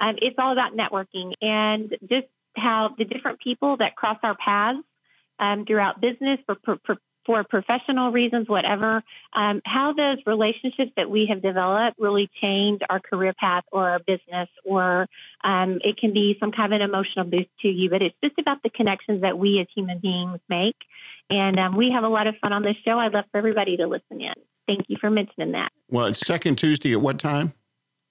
um, 0.00 0.14
it's 0.22 0.36
all 0.38 0.52
about 0.52 0.72
networking 0.76 1.32
and 1.40 1.90
just 2.08 2.26
how 2.56 2.90
the 2.96 3.04
different 3.04 3.40
people 3.40 3.76
that 3.78 3.96
cross 3.96 4.18
our 4.22 4.36
paths 4.36 4.78
um, 5.38 5.64
throughout 5.66 6.00
business 6.00 6.38
for, 6.46 6.56
for, 6.64 6.96
for 7.24 7.44
professional 7.44 8.10
reasons, 8.10 8.48
whatever, 8.48 9.02
um, 9.32 9.60
how 9.64 9.92
those 9.96 10.18
relationships 10.26 10.92
that 10.96 11.08
we 11.10 11.26
have 11.30 11.42
developed 11.42 11.98
really 11.98 12.28
change 12.40 12.80
our 12.90 13.00
career 13.00 13.32
path 13.38 13.64
or 13.72 13.88
our 13.88 13.98
business, 14.00 14.48
or 14.64 15.06
um, 15.44 15.78
it 15.82 15.96
can 15.98 16.12
be 16.12 16.36
some 16.40 16.52
kind 16.52 16.72
of 16.72 16.80
an 16.80 16.88
emotional 16.88 17.24
boost 17.24 17.50
to 17.60 17.68
you. 17.68 17.90
But 17.90 18.02
it's 18.02 18.16
just 18.22 18.38
about 18.38 18.62
the 18.62 18.70
connections 18.70 19.22
that 19.22 19.38
we 19.38 19.60
as 19.60 19.66
human 19.74 19.98
beings 19.98 20.40
make. 20.48 20.76
And 21.30 21.58
um, 21.58 21.76
we 21.76 21.90
have 21.94 22.04
a 22.04 22.08
lot 22.08 22.26
of 22.26 22.34
fun 22.40 22.52
on 22.52 22.62
this 22.62 22.76
show. 22.84 22.98
I'd 22.98 23.12
love 23.12 23.24
for 23.30 23.38
everybody 23.38 23.76
to 23.76 23.86
listen 23.86 24.20
in. 24.20 24.34
Thank 24.66 24.86
you 24.88 24.96
for 25.00 25.10
mentioning 25.10 25.52
that. 25.52 25.70
Well, 25.88 26.06
it's 26.06 26.20
second 26.20 26.56
Tuesday 26.56 26.92
at 26.92 27.00
what 27.00 27.18
time? 27.18 27.52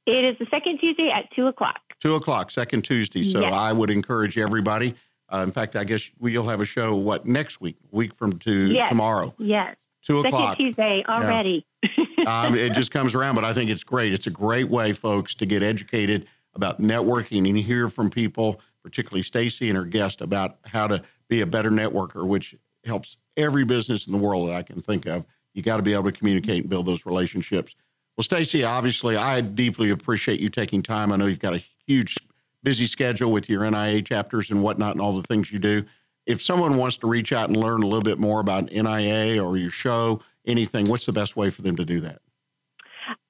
It 0.08 0.26
is 0.26 0.38
the 0.40 0.48
second 0.50 0.80
Tuesday 0.80 1.12
at 1.16 1.26
2 1.36 1.48
o'clock. 1.48 1.80
2 2.00 2.16
o'clock, 2.16 2.50
second 2.50 2.82
Tuesday. 2.84 3.24
So 3.24 3.42
yes. 3.42 3.54
I 3.54 3.72
would 3.72 3.90
encourage 3.90 4.38
everybody 4.38 4.96
uh, 5.32 5.44
in 5.44 5.52
fact, 5.52 5.76
I 5.76 5.84
guess 5.84 6.10
we'll 6.20 6.48
have 6.48 6.62
a 6.62 6.66
show 6.66 6.96
what 6.96 7.26
next 7.26 7.62
week, 7.62 7.78
week 7.92 8.14
from 8.14 8.38
to 8.40 8.72
yes. 8.72 8.90
tomorrow. 8.90 9.34
Yes. 9.38 9.76
Two 10.04 10.18
Second 10.18 10.34
o'clock. 10.34 10.58
Tuesday 10.58 11.04
already. 11.08 11.66
Yeah. 11.84 12.24
um, 12.28 12.56
it 12.56 12.74
just 12.74 12.92
comes 12.92 13.16
around, 13.16 13.36
but 13.36 13.46
I 13.46 13.54
think 13.54 13.70
it's 13.70 13.84
great. 13.84 14.14
It's 14.14 14.28
a 14.28 14.32
great 14.32 14.70
way, 14.70 14.94
folks, 14.94 15.36
to 15.36 15.46
get 15.46 15.64
educated 15.64 16.28
about 16.54 16.82
networking 16.82 17.48
and 17.48 17.58
hear 17.58 17.88
from 17.88 18.10
people, 18.10 18.60
particularly 18.84 19.22
Stacy 19.22 19.70
and 19.70 19.78
her 19.78 19.86
guest, 19.86 20.22
about 20.22 20.58
how 20.66 20.88
to 20.88 21.04
be 21.30 21.42
a 21.42 21.46
better 21.46 21.70
networker, 21.70 22.26
which 22.26 22.56
helps 22.84 23.18
every 23.38 23.64
business 23.64 24.08
in 24.08 24.12
the 24.12 24.20
world 24.20 24.50
that 24.50 24.56
I 24.56 24.64
can 24.64 24.82
think 24.82 25.06
of. 25.06 25.26
You 25.54 25.62
got 25.62 25.78
to 25.78 25.84
be 25.84 25.94
able 25.94 26.06
to 26.06 26.12
communicate 26.12 26.62
and 26.62 26.70
build 26.70 26.86
those 26.86 27.06
relationships. 27.06 27.76
Well, 28.18 28.24
Stacy, 28.24 28.64
obviously, 28.64 29.16
I 29.16 29.42
deeply 29.42 29.90
appreciate 29.92 30.40
you 30.40 30.50
taking 30.50 30.84
time. 30.84 31.12
I 31.12 31.16
know 31.16 31.28
you've 31.28 31.40
got 31.40 31.54
a 31.54 31.64
huge 31.86 32.18
busy 32.64 32.86
schedule 32.86 33.32
with 33.32 33.50
your 33.50 33.70
NIA 33.70 34.02
chapters 34.02 34.50
and 34.50 34.62
whatnot 34.62 34.94
and 34.94 35.02
all 35.02 35.14
the 35.14 35.24
things 35.24 35.52
you 35.52 35.60
do. 35.60 35.84
If 36.26 36.42
someone 36.42 36.78
wants 36.78 36.98
to 36.98 37.08
reach 37.08 37.34
out 37.34 37.50
and 37.50 37.58
learn 37.58 37.84
a 37.84 37.88
little 37.88 38.04
bit 38.04 38.20
more 38.20 38.40
about 38.40 38.72
NIA 38.72 39.44
or 39.44 39.58
your 39.58 39.72
show, 39.72 40.22
anything, 40.46 40.88
what's 40.88 41.06
the 41.06 41.12
best 41.12 41.36
way 41.36 41.50
for 41.50 41.64
them 41.64 41.76
to 41.78 41.86
do 41.86 42.00
that? 42.02 42.22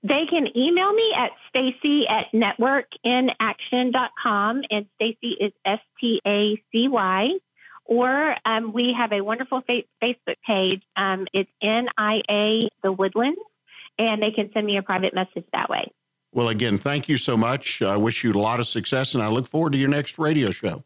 They 0.04 0.26
can 0.30 0.48
email 0.58 0.92
me 0.94 1.14
at 1.16 1.32
Stacy 1.50 2.06
at 2.08 2.26
networkinaction.com, 2.34 4.64
and 4.70 4.86
Stacy 4.96 5.38
is 5.40 5.54
S 5.64 5.80
T 6.00 6.20
A 6.26 6.62
C 6.72 6.88
Y. 6.88 7.38
Or 7.86 8.36
um, 8.46 8.74
we 8.74 8.94
have 8.98 9.12
a 9.12 9.22
wonderful 9.22 9.62
fa- 9.62 9.84
Facebook 10.02 10.38
page. 10.46 10.82
Um, 10.96 11.28
it's 11.34 11.52
NIA 11.62 12.70
The 12.84 12.92
Woodlands, 12.92 13.40
and 14.00 14.20
they 14.22 14.32
can 14.32 14.50
send 14.54 14.66
me 14.66 14.78
a 14.78 14.82
private 14.82 15.14
message 15.14 15.46
that 15.52 15.70
way. 15.70 15.92
Well, 16.34 16.50
again, 16.50 16.78
thank 16.78 17.10
you 17.10 17.18
so 17.18 17.36
much. 17.36 17.82
I 17.82 17.98
wish 17.98 18.24
you 18.24 18.32
a 18.32 18.34
lot 18.34 18.60
of 18.60 18.68
success, 18.68 19.14
and 19.14 19.24
I 19.24 19.28
look 19.28 19.48
forward 19.48 19.74
to 19.74 19.78
your 19.78 19.90
next 19.90 20.18
radio 20.18 20.50
show. 20.50 20.84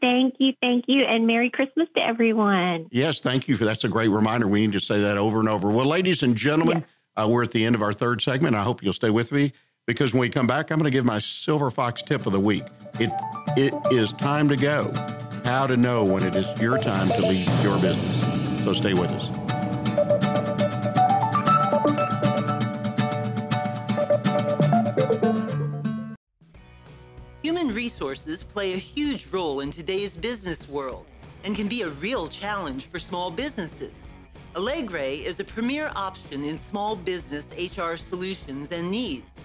Thank 0.00 0.34
you, 0.38 0.52
thank 0.60 0.84
you, 0.86 1.02
and 1.04 1.26
Merry 1.26 1.50
Christmas 1.50 1.88
to 1.96 2.02
everyone. 2.02 2.86
Yes, 2.90 3.20
thank 3.20 3.48
you 3.48 3.56
for 3.56 3.64
that's 3.64 3.84
a 3.84 3.88
great 3.88 4.08
reminder. 4.08 4.46
We 4.46 4.60
need 4.60 4.72
to 4.72 4.80
say 4.80 5.00
that 5.00 5.16
over 5.16 5.40
and 5.40 5.48
over. 5.48 5.70
Well, 5.70 5.86
ladies 5.86 6.22
and 6.22 6.36
gentlemen, 6.36 6.84
uh, 7.16 7.26
we're 7.30 7.42
at 7.42 7.52
the 7.52 7.64
end 7.64 7.74
of 7.74 7.82
our 7.82 7.92
third 7.92 8.20
segment. 8.20 8.54
I 8.54 8.62
hope 8.62 8.82
you'll 8.82 8.92
stay 8.92 9.10
with 9.10 9.32
me 9.32 9.52
because 9.86 10.12
when 10.12 10.20
we 10.20 10.28
come 10.28 10.46
back, 10.46 10.70
I'm 10.70 10.78
going 10.78 10.90
to 10.90 10.96
give 10.96 11.04
my 11.04 11.18
Silver 11.18 11.70
Fox 11.70 12.02
tip 12.02 12.26
of 12.26 12.32
the 12.32 12.40
week. 12.40 12.64
It 13.00 13.10
it 13.56 13.74
is 13.90 14.12
time 14.12 14.48
to 14.48 14.56
go. 14.56 14.92
How 15.44 15.66
to 15.66 15.76
know 15.76 16.04
when 16.04 16.22
it 16.22 16.36
is 16.36 16.46
your 16.60 16.78
time 16.78 17.08
to 17.08 17.20
leave 17.26 17.48
your 17.62 17.78
business. 17.80 18.64
So 18.64 18.72
stay 18.72 18.94
with 18.94 19.10
us. 19.10 19.43
Play 28.24 28.72
a 28.72 28.78
huge 28.78 29.26
role 29.30 29.60
in 29.60 29.70
today's 29.70 30.16
business 30.16 30.66
world 30.66 31.04
and 31.44 31.54
can 31.54 31.68
be 31.68 31.82
a 31.82 31.90
real 31.90 32.26
challenge 32.26 32.86
for 32.86 32.98
small 32.98 33.30
businesses. 33.30 33.92
Allegre 34.56 35.22
is 35.22 35.40
a 35.40 35.44
premier 35.44 35.90
option 35.94 36.42
in 36.42 36.58
small 36.58 36.96
business 36.96 37.48
HR 37.52 37.96
solutions 37.96 38.72
and 38.72 38.90
needs. 38.90 39.44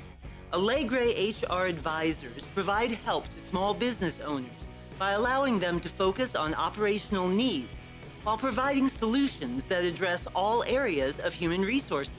Allegre 0.54 1.14
HR 1.44 1.66
advisors 1.66 2.46
provide 2.54 2.92
help 2.92 3.28
to 3.28 3.40
small 3.40 3.74
business 3.74 4.22
owners 4.22 4.68
by 4.98 5.12
allowing 5.12 5.60
them 5.60 5.82
to 5.82 5.90
focus 5.90 6.34
on 6.34 6.54
operational 6.54 7.28
needs 7.28 7.86
while 8.24 8.38
providing 8.38 8.88
solutions 8.88 9.66
that 9.66 9.84
address 9.84 10.26
all 10.34 10.64
areas 10.64 11.20
of 11.20 11.34
human 11.34 11.62
resources. 11.62 12.16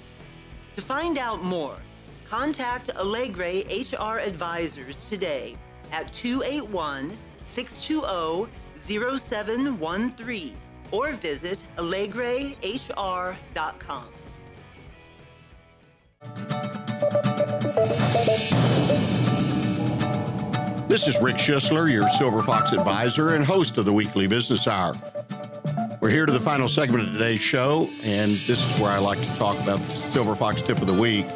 To 0.76 0.82
find 0.82 1.16
out 1.16 1.42
more, 1.42 1.76
contact 2.28 2.90
Allegre 2.96 3.64
HR 3.66 4.18
advisors 4.18 5.06
today 5.06 5.56
at 5.92 6.12
281 6.12 7.16
620 7.44 8.50
0713 8.76 10.56
or 10.90 11.12
visit 11.12 11.64
allegrehr.com. 11.76 13.36
This 20.88 21.06
is 21.06 21.20
Rick 21.20 21.36
Schisler, 21.36 21.90
your 21.90 22.08
Silver 22.08 22.42
Fox 22.42 22.72
advisor 22.72 23.34
and 23.34 23.44
host 23.44 23.78
of 23.78 23.84
the 23.84 23.92
Weekly 23.92 24.26
Business 24.26 24.66
Hour. 24.66 24.96
We're 26.00 26.10
here 26.10 26.26
to 26.26 26.32
the 26.32 26.40
final 26.40 26.66
segment 26.66 27.06
of 27.06 27.12
today's 27.12 27.40
show, 27.40 27.88
and 28.02 28.32
this 28.32 28.68
is 28.68 28.80
where 28.80 28.90
I 28.90 28.98
like 28.98 29.20
to 29.20 29.36
talk 29.36 29.54
about 29.60 29.80
the 29.82 29.94
Silver 30.12 30.34
Fox 30.34 30.62
tip 30.62 30.80
of 30.80 30.86
the 30.86 30.92
week. 30.92 31.26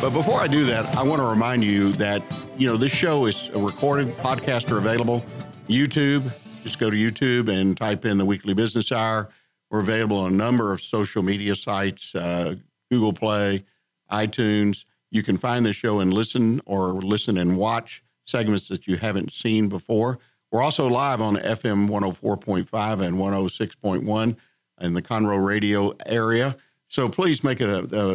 But 0.00 0.10
before 0.10 0.38
I 0.40 0.46
do 0.46 0.64
that, 0.66 0.84
I 0.94 1.02
want 1.02 1.20
to 1.20 1.26
remind 1.26 1.64
you 1.64 1.92
that, 1.94 2.22
you 2.58 2.68
know, 2.68 2.76
this 2.76 2.92
show 2.92 3.26
is 3.26 3.48
a 3.54 3.58
recorded 3.58 4.16
podcast 4.18 4.70
available. 4.76 5.24
YouTube, 5.68 6.32
just 6.62 6.78
go 6.78 6.90
to 6.90 6.96
YouTube 6.96 7.48
and 7.48 7.76
type 7.76 8.04
in 8.04 8.18
the 8.18 8.24
Weekly 8.24 8.52
Business 8.52 8.92
Hour. 8.92 9.30
We're 9.70 9.80
available 9.80 10.18
on 10.18 10.34
a 10.34 10.36
number 10.36 10.72
of 10.72 10.82
social 10.82 11.22
media 11.22 11.56
sites, 11.56 12.14
uh, 12.14 12.56
Google 12.90 13.14
Play, 13.14 13.64
iTunes. 14.12 14.84
You 15.10 15.22
can 15.22 15.38
find 15.38 15.64
the 15.64 15.72
show 15.72 15.98
and 16.00 16.12
listen 16.12 16.60
or 16.66 16.92
listen 16.92 17.38
and 17.38 17.56
watch 17.56 18.04
segments 18.26 18.68
that 18.68 18.86
you 18.86 18.98
haven't 18.98 19.32
seen 19.32 19.68
before. 19.68 20.18
We're 20.52 20.62
also 20.62 20.88
live 20.88 21.20
on 21.20 21.36
FM 21.36 21.88
104.5 21.88 23.00
and 23.00 23.16
106.1 23.16 24.36
in 24.80 24.94
the 24.94 25.02
Conroe 25.02 25.44
radio 25.44 25.94
area. 26.04 26.56
So 26.88 27.08
please 27.08 27.42
make 27.42 27.60
an 27.60 27.70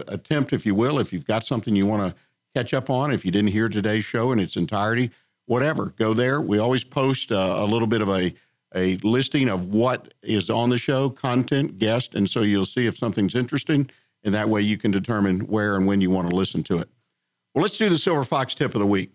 attempt, 0.08 0.54
if 0.54 0.66
you 0.66 0.76
will, 0.76 1.00
if 1.00 1.12
you've 1.12 1.26
got 1.26 1.46
something 1.46 1.76
you 1.76 1.86
want 1.86 2.08
to 2.14 2.22
catch 2.56 2.74
up 2.74 2.90
on, 2.90 3.12
if 3.12 3.26
you 3.26 3.32
didn't 3.32 3.52
hear 3.52 3.70
today's 3.70 4.06
show 4.06 4.32
in 4.32 4.40
its 4.40 4.56
entirety, 4.56 5.12
whatever, 5.46 5.94
go 5.98 6.14
there. 6.14 6.40
We 6.42 6.58
always 6.58 6.84
post 6.84 7.32
a, 7.32 7.64
a 7.64 7.66
little 7.66 7.88
bit 7.88 8.02
of 8.02 8.10
a 8.10 8.34
a 8.74 8.96
listing 9.04 9.50
of 9.50 9.66
what 9.66 10.14
is 10.24 10.50
on 10.50 10.70
the 10.70 10.78
show, 10.78 11.10
content, 11.10 11.78
guest, 11.78 12.16
and 12.16 12.30
so 12.30 12.42
you'll 12.42 12.66
see 12.66 12.86
if 12.86 12.98
something's 12.98 13.36
interesting, 13.36 13.90
and 14.24 14.34
that 14.34 14.48
way 14.48 14.62
you 14.62 14.78
can 14.78 14.92
determine 14.92 15.42
where 15.42 15.76
and 15.76 15.88
when 15.88 16.00
you 16.00 16.10
want 16.10 16.30
to 16.30 16.36
listen 16.36 16.64
to 16.64 16.78
it. 16.78 16.90
Well, 17.54 17.64
let's 17.64 17.78
do 17.78 17.90
the 17.90 17.98
Silver 17.98 18.24
Fox 18.24 18.56
tip 18.56 18.74
of 18.74 18.80
the 18.80 18.88
week. 18.88 19.12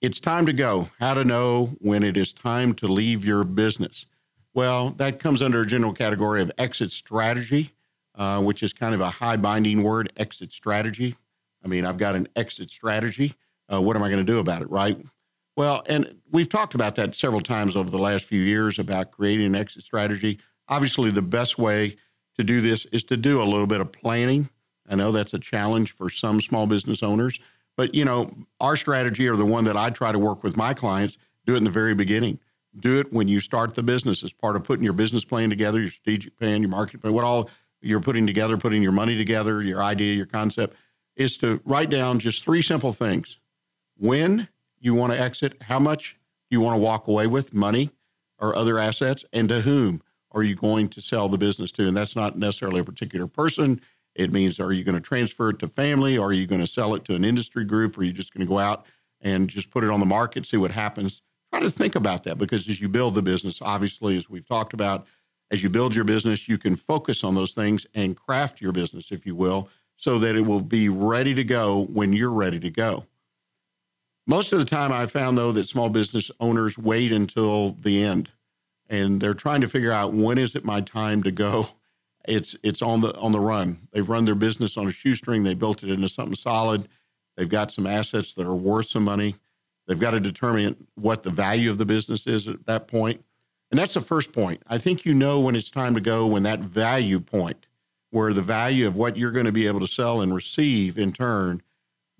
It's 0.00 0.18
time 0.18 0.44
to 0.46 0.52
go. 0.52 0.90
How 0.98 1.14
to 1.14 1.24
know 1.24 1.76
when 1.78 2.02
it 2.02 2.16
is 2.16 2.32
time 2.32 2.74
to 2.74 2.88
leave 2.88 3.24
your 3.24 3.44
business. 3.44 4.06
Well, 4.52 4.90
that 4.90 5.20
comes 5.20 5.40
under 5.40 5.62
a 5.62 5.66
general 5.66 5.92
category 5.92 6.42
of 6.42 6.50
exit 6.58 6.90
strategy, 6.90 7.74
uh, 8.16 8.40
which 8.40 8.62
is 8.62 8.72
kind 8.72 8.94
of 8.94 9.00
a 9.00 9.10
high 9.10 9.36
binding 9.36 9.82
word, 9.82 10.12
exit 10.16 10.52
strategy. 10.52 11.14
I 11.64 11.68
mean, 11.68 11.84
I've 11.84 11.98
got 11.98 12.14
an 12.16 12.28
exit 12.36 12.70
strategy. 12.70 13.34
Uh, 13.72 13.80
what 13.80 13.96
am 13.96 14.02
I 14.02 14.08
going 14.08 14.24
to 14.24 14.32
do 14.32 14.38
about 14.38 14.62
it, 14.62 14.70
right? 14.70 14.98
Well, 15.56 15.82
and 15.86 16.16
we've 16.30 16.48
talked 16.48 16.74
about 16.74 16.94
that 16.96 17.14
several 17.14 17.40
times 17.40 17.76
over 17.76 17.90
the 17.90 17.98
last 17.98 18.24
few 18.24 18.40
years 18.40 18.78
about 18.78 19.10
creating 19.10 19.46
an 19.46 19.54
exit 19.56 19.82
strategy. 19.82 20.38
Obviously, 20.68 21.10
the 21.10 21.22
best 21.22 21.58
way 21.58 21.96
to 22.38 22.44
do 22.44 22.60
this 22.60 22.84
is 22.86 23.04
to 23.04 23.16
do 23.16 23.42
a 23.42 23.44
little 23.44 23.66
bit 23.66 23.80
of 23.80 23.90
planning. 23.90 24.50
I 24.88 24.94
know 24.94 25.10
that's 25.10 25.34
a 25.34 25.38
challenge 25.38 25.92
for 25.92 26.10
some 26.10 26.40
small 26.40 26.66
business 26.66 27.02
owners, 27.02 27.40
but 27.76 27.94
you 27.94 28.04
know, 28.04 28.30
our 28.60 28.76
strategy 28.76 29.26
or 29.28 29.36
the 29.36 29.46
one 29.46 29.64
that 29.64 29.76
I 29.76 29.90
try 29.90 30.12
to 30.12 30.18
work 30.18 30.44
with 30.44 30.56
my 30.56 30.74
clients, 30.74 31.16
do 31.46 31.54
it 31.54 31.58
in 31.58 31.64
the 31.64 31.70
very 31.70 31.94
beginning. 31.94 32.38
Do 32.78 33.00
it 33.00 33.12
when 33.12 33.26
you 33.26 33.40
start 33.40 33.74
the 33.74 33.82
business 33.82 34.22
as 34.22 34.32
part 34.32 34.56
of 34.56 34.64
putting 34.64 34.84
your 34.84 34.92
business 34.92 35.24
plan 35.24 35.48
together, 35.48 35.80
your 35.80 35.90
strategic 35.90 36.36
plan, 36.36 36.60
your 36.60 36.68
market 36.68 37.00
plan, 37.00 37.14
what 37.14 37.24
all 37.24 37.48
you're 37.86 38.00
putting 38.00 38.26
together, 38.26 38.56
putting 38.56 38.82
your 38.82 38.92
money 38.92 39.16
together, 39.16 39.62
your 39.62 39.82
idea, 39.82 40.14
your 40.14 40.26
concept, 40.26 40.76
is 41.16 41.38
to 41.38 41.60
write 41.64 41.90
down 41.90 42.18
just 42.18 42.44
three 42.44 42.62
simple 42.62 42.92
things. 42.92 43.38
When 43.96 44.48
you 44.78 44.94
want 44.94 45.12
to 45.12 45.20
exit, 45.20 45.56
how 45.62 45.78
much 45.78 46.16
you 46.50 46.60
want 46.60 46.74
to 46.74 46.80
walk 46.80 47.08
away 47.08 47.26
with, 47.26 47.54
money 47.54 47.90
or 48.38 48.54
other 48.54 48.78
assets, 48.78 49.24
and 49.32 49.48
to 49.48 49.62
whom 49.62 50.02
are 50.32 50.42
you 50.42 50.54
going 50.54 50.88
to 50.88 51.00
sell 51.00 51.28
the 51.28 51.38
business 51.38 51.72
to? 51.72 51.88
And 51.88 51.96
that's 51.96 52.14
not 52.14 52.38
necessarily 52.38 52.80
a 52.80 52.84
particular 52.84 53.26
person. 53.26 53.80
It 54.14 54.32
means 54.32 54.60
are 54.60 54.72
you 54.72 54.84
going 54.84 54.94
to 54.94 55.00
transfer 55.00 55.50
it 55.50 55.58
to 55.60 55.68
family? 55.68 56.18
Or 56.18 56.28
are 56.28 56.32
you 56.32 56.46
going 56.46 56.60
to 56.60 56.66
sell 56.66 56.94
it 56.94 57.04
to 57.06 57.14
an 57.14 57.24
industry 57.24 57.64
group? 57.64 57.96
Or 57.96 58.00
are 58.00 58.04
you 58.04 58.12
just 58.12 58.34
going 58.34 58.46
to 58.46 58.50
go 58.50 58.58
out 58.58 58.86
and 59.20 59.48
just 59.48 59.70
put 59.70 59.84
it 59.84 59.90
on 59.90 60.00
the 60.00 60.06
market, 60.06 60.46
see 60.46 60.56
what 60.56 60.70
happens? 60.70 61.22
Try 61.52 61.60
to 61.60 61.70
think 61.70 61.94
about 61.94 62.24
that 62.24 62.38
because 62.38 62.68
as 62.68 62.80
you 62.80 62.88
build 62.88 63.14
the 63.14 63.22
business, 63.22 63.62
obviously, 63.62 64.16
as 64.16 64.28
we've 64.28 64.46
talked 64.46 64.74
about, 64.74 65.06
as 65.50 65.62
you 65.62 65.70
build 65.70 65.94
your 65.94 66.04
business, 66.04 66.48
you 66.48 66.58
can 66.58 66.76
focus 66.76 67.22
on 67.22 67.34
those 67.34 67.52
things 67.52 67.86
and 67.94 68.16
craft 68.16 68.60
your 68.60 68.72
business, 68.72 69.12
if 69.12 69.24
you 69.26 69.34
will, 69.34 69.68
so 69.96 70.18
that 70.18 70.36
it 70.36 70.42
will 70.42 70.60
be 70.60 70.88
ready 70.88 71.34
to 71.34 71.44
go 71.44 71.86
when 71.86 72.12
you're 72.12 72.32
ready 72.32 72.58
to 72.60 72.70
go. 72.70 73.06
Most 74.26 74.52
of 74.52 74.58
the 74.58 74.64
time, 74.64 74.92
I 74.92 75.06
found 75.06 75.38
though 75.38 75.52
that 75.52 75.68
small 75.68 75.88
business 75.88 76.30
owners 76.40 76.76
wait 76.76 77.12
until 77.12 77.72
the 77.72 78.02
end, 78.02 78.30
and 78.88 79.20
they're 79.20 79.34
trying 79.34 79.60
to 79.60 79.68
figure 79.68 79.92
out 79.92 80.12
when 80.12 80.36
is 80.36 80.56
it 80.56 80.64
my 80.64 80.80
time 80.80 81.22
to 81.22 81.30
go. 81.30 81.68
It's 82.28 82.56
it's 82.64 82.82
on 82.82 83.02
the 83.02 83.14
on 83.18 83.30
the 83.30 83.38
run. 83.38 83.86
They've 83.92 84.08
run 84.08 84.24
their 84.24 84.34
business 84.34 84.76
on 84.76 84.88
a 84.88 84.90
shoestring. 84.90 85.44
They 85.44 85.54
built 85.54 85.84
it 85.84 85.90
into 85.90 86.08
something 86.08 86.34
solid. 86.34 86.88
They've 87.36 87.48
got 87.48 87.70
some 87.70 87.86
assets 87.86 88.32
that 88.32 88.48
are 88.48 88.54
worth 88.56 88.88
some 88.88 89.04
money. 89.04 89.36
They've 89.86 90.00
got 90.00 90.10
to 90.10 90.18
determine 90.18 90.88
what 90.96 91.22
the 91.22 91.30
value 91.30 91.70
of 91.70 91.78
the 91.78 91.86
business 91.86 92.26
is 92.26 92.48
at 92.48 92.66
that 92.66 92.88
point. 92.88 93.24
And 93.70 93.78
that's 93.78 93.94
the 93.94 94.00
first 94.00 94.32
point. 94.32 94.62
I 94.66 94.78
think 94.78 95.04
you 95.04 95.14
know 95.14 95.40
when 95.40 95.56
it's 95.56 95.70
time 95.70 95.94
to 95.94 96.00
go 96.00 96.26
when 96.26 96.44
that 96.44 96.60
value 96.60 97.20
point, 97.20 97.66
where 98.10 98.32
the 98.32 98.42
value 98.42 98.86
of 98.86 98.96
what 98.96 99.16
you're 99.16 99.32
going 99.32 99.46
to 99.46 99.52
be 99.52 99.66
able 99.66 99.80
to 99.80 99.88
sell 99.88 100.20
and 100.20 100.34
receive 100.34 100.98
in 100.98 101.12
turn 101.12 101.62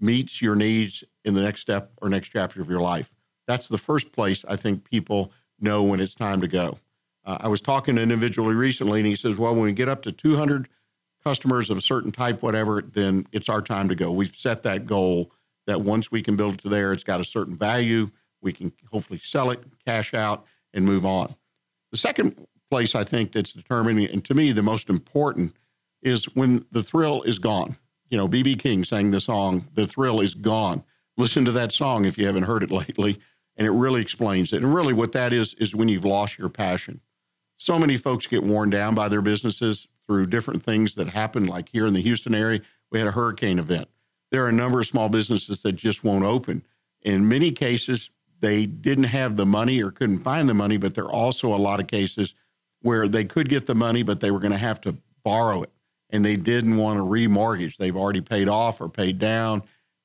meets 0.00 0.42
your 0.42 0.54
needs 0.54 1.04
in 1.24 1.34
the 1.34 1.40
next 1.40 1.60
step 1.60 1.92
or 2.02 2.08
next 2.08 2.28
chapter 2.30 2.60
of 2.60 2.68
your 2.68 2.80
life. 2.80 3.12
That's 3.46 3.68
the 3.68 3.78
first 3.78 4.12
place 4.12 4.44
I 4.48 4.56
think 4.56 4.84
people 4.84 5.32
know 5.60 5.82
when 5.82 6.00
it's 6.00 6.14
time 6.14 6.40
to 6.40 6.48
go. 6.48 6.78
Uh, 7.24 7.38
I 7.40 7.48
was 7.48 7.60
talking 7.60 7.96
to 7.96 8.02
an 8.02 8.10
individual 8.10 8.52
recently, 8.52 9.00
and 9.00 9.06
he 9.06 9.16
says, 9.16 9.36
Well, 9.36 9.54
when 9.54 9.64
we 9.64 9.72
get 9.72 9.88
up 9.88 10.02
to 10.02 10.12
200 10.12 10.68
customers 11.24 11.70
of 11.70 11.78
a 11.78 11.80
certain 11.80 12.12
type, 12.12 12.42
whatever, 12.42 12.82
then 12.82 13.26
it's 13.32 13.48
our 13.48 13.62
time 13.62 13.88
to 13.88 13.94
go. 13.94 14.12
We've 14.12 14.34
set 14.34 14.62
that 14.64 14.86
goal 14.86 15.32
that 15.66 15.80
once 15.80 16.10
we 16.10 16.22
can 16.22 16.36
build 16.36 16.54
it 16.54 16.60
to 16.62 16.68
there, 16.68 16.92
it's 16.92 17.02
got 17.02 17.20
a 17.20 17.24
certain 17.24 17.56
value. 17.56 18.10
We 18.40 18.52
can 18.52 18.72
hopefully 18.92 19.18
sell 19.18 19.50
it, 19.50 19.60
cash 19.84 20.14
out, 20.14 20.44
and 20.72 20.84
move 20.84 21.04
on. 21.04 21.34
The 21.92 21.98
second 21.98 22.46
place 22.70 22.94
I 22.94 23.04
think 23.04 23.32
that's 23.32 23.52
determining, 23.52 24.06
and 24.06 24.24
to 24.24 24.34
me, 24.34 24.52
the 24.52 24.62
most 24.62 24.88
important, 24.88 25.54
is 26.02 26.24
when 26.34 26.64
the 26.70 26.82
thrill 26.82 27.22
is 27.22 27.38
gone. 27.38 27.76
You 28.10 28.18
know, 28.18 28.28
BB 28.28 28.58
King 28.58 28.84
sang 28.84 29.10
the 29.10 29.20
song, 29.20 29.66
The 29.74 29.86
Thrill 29.86 30.20
is 30.20 30.34
Gone. 30.34 30.84
Listen 31.16 31.44
to 31.44 31.52
that 31.52 31.72
song 31.72 32.04
if 32.04 32.18
you 32.18 32.26
haven't 32.26 32.44
heard 32.44 32.62
it 32.62 32.70
lately, 32.70 33.18
and 33.56 33.66
it 33.66 33.70
really 33.70 34.02
explains 34.02 34.52
it. 34.52 34.62
And 34.62 34.74
really, 34.74 34.92
what 34.92 35.12
that 35.12 35.32
is, 35.32 35.54
is 35.54 35.74
when 35.74 35.88
you've 35.88 36.04
lost 36.04 36.38
your 36.38 36.48
passion. 36.48 37.00
So 37.58 37.78
many 37.78 37.96
folks 37.96 38.26
get 38.26 38.44
worn 38.44 38.70
down 38.70 38.94
by 38.94 39.08
their 39.08 39.22
businesses 39.22 39.88
through 40.06 40.26
different 40.26 40.62
things 40.62 40.94
that 40.94 41.08
happen, 41.08 41.46
like 41.46 41.70
here 41.70 41.86
in 41.86 41.94
the 41.94 42.02
Houston 42.02 42.34
area, 42.34 42.60
we 42.90 42.98
had 42.98 43.08
a 43.08 43.12
hurricane 43.12 43.58
event. 43.58 43.88
There 44.30 44.44
are 44.44 44.48
a 44.48 44.52
number 44.52 44.80
of 44.80 44.86
small 44.86 45.08
businesses 45.08 45.62
that 45.62 45.72
just 45.72 46.04
won't 46.04 46.24
open. 46.24 46.64
In 47.02 47.28
many 47.28 47.50
cases, 47.50 48.10
they 48.40 48.66
didn't 48.66 49.04
have 49.04 49.36
the 49.36 49.46
money 49.46 49.82
or 49.82 49.90
couldn't 49.90 50.20
find 50.20 50.48
the 50.48 50.54
money, 50.54 50.76
but 50.76 50.94
there 50.94 51.04
are 51.04 51.12
also 51.12 51.54
a 51.54 51.56
lot 51.56 51.80
of 51.80 51.86
cases 51.86 52.34
where 52.82 53.08
they 53.08 53.24
could 53.24 53.48
get 53.48 53.66
the 53.66 53.74
money, 53.74 54.02
but 54.02 54.20
they 54.20 54.30
were 54.30 54.38
going 54.38 54.52
to 54.52 54.58
have 54.58 54.80
to 54.82 54.96
borrow 55.24 55.62
it 55.62 55.70
and 56.10 56.24
they 56.24 56.36
didn't 56.36 56.76
want 56.76 56.98
to 56.98 57.04
remortgage. 57.04 57.76
They've 57.76 57.96
already 57.96 58.20
paid 58.20 58.48
off 58.48 58.80
or 58.80 58.88
paid 58.88 59.18
down, 59.18 59.62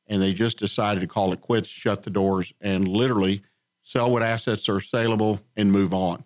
and 0.07 0.21
they 0.21 0.33
just 0.33 0.57
decided 0.57 1.01
to 1.01 1.07
call 1.07 1.31
it 1.31 1.41
quits, 1.41 1.69
shut 1.69 2.03
the 2.03 2.09
doors, 2.09 2.53
and 2.59 2.87
literally 2.87 3.43
sell 3.83 4.11
what 4.11 4.23
assets 4.23 4.67
are 4.69 4.79
saleable 4.79 5.41
and 5.55 5.71
move 5.71 5.93
on. 5.93 6.23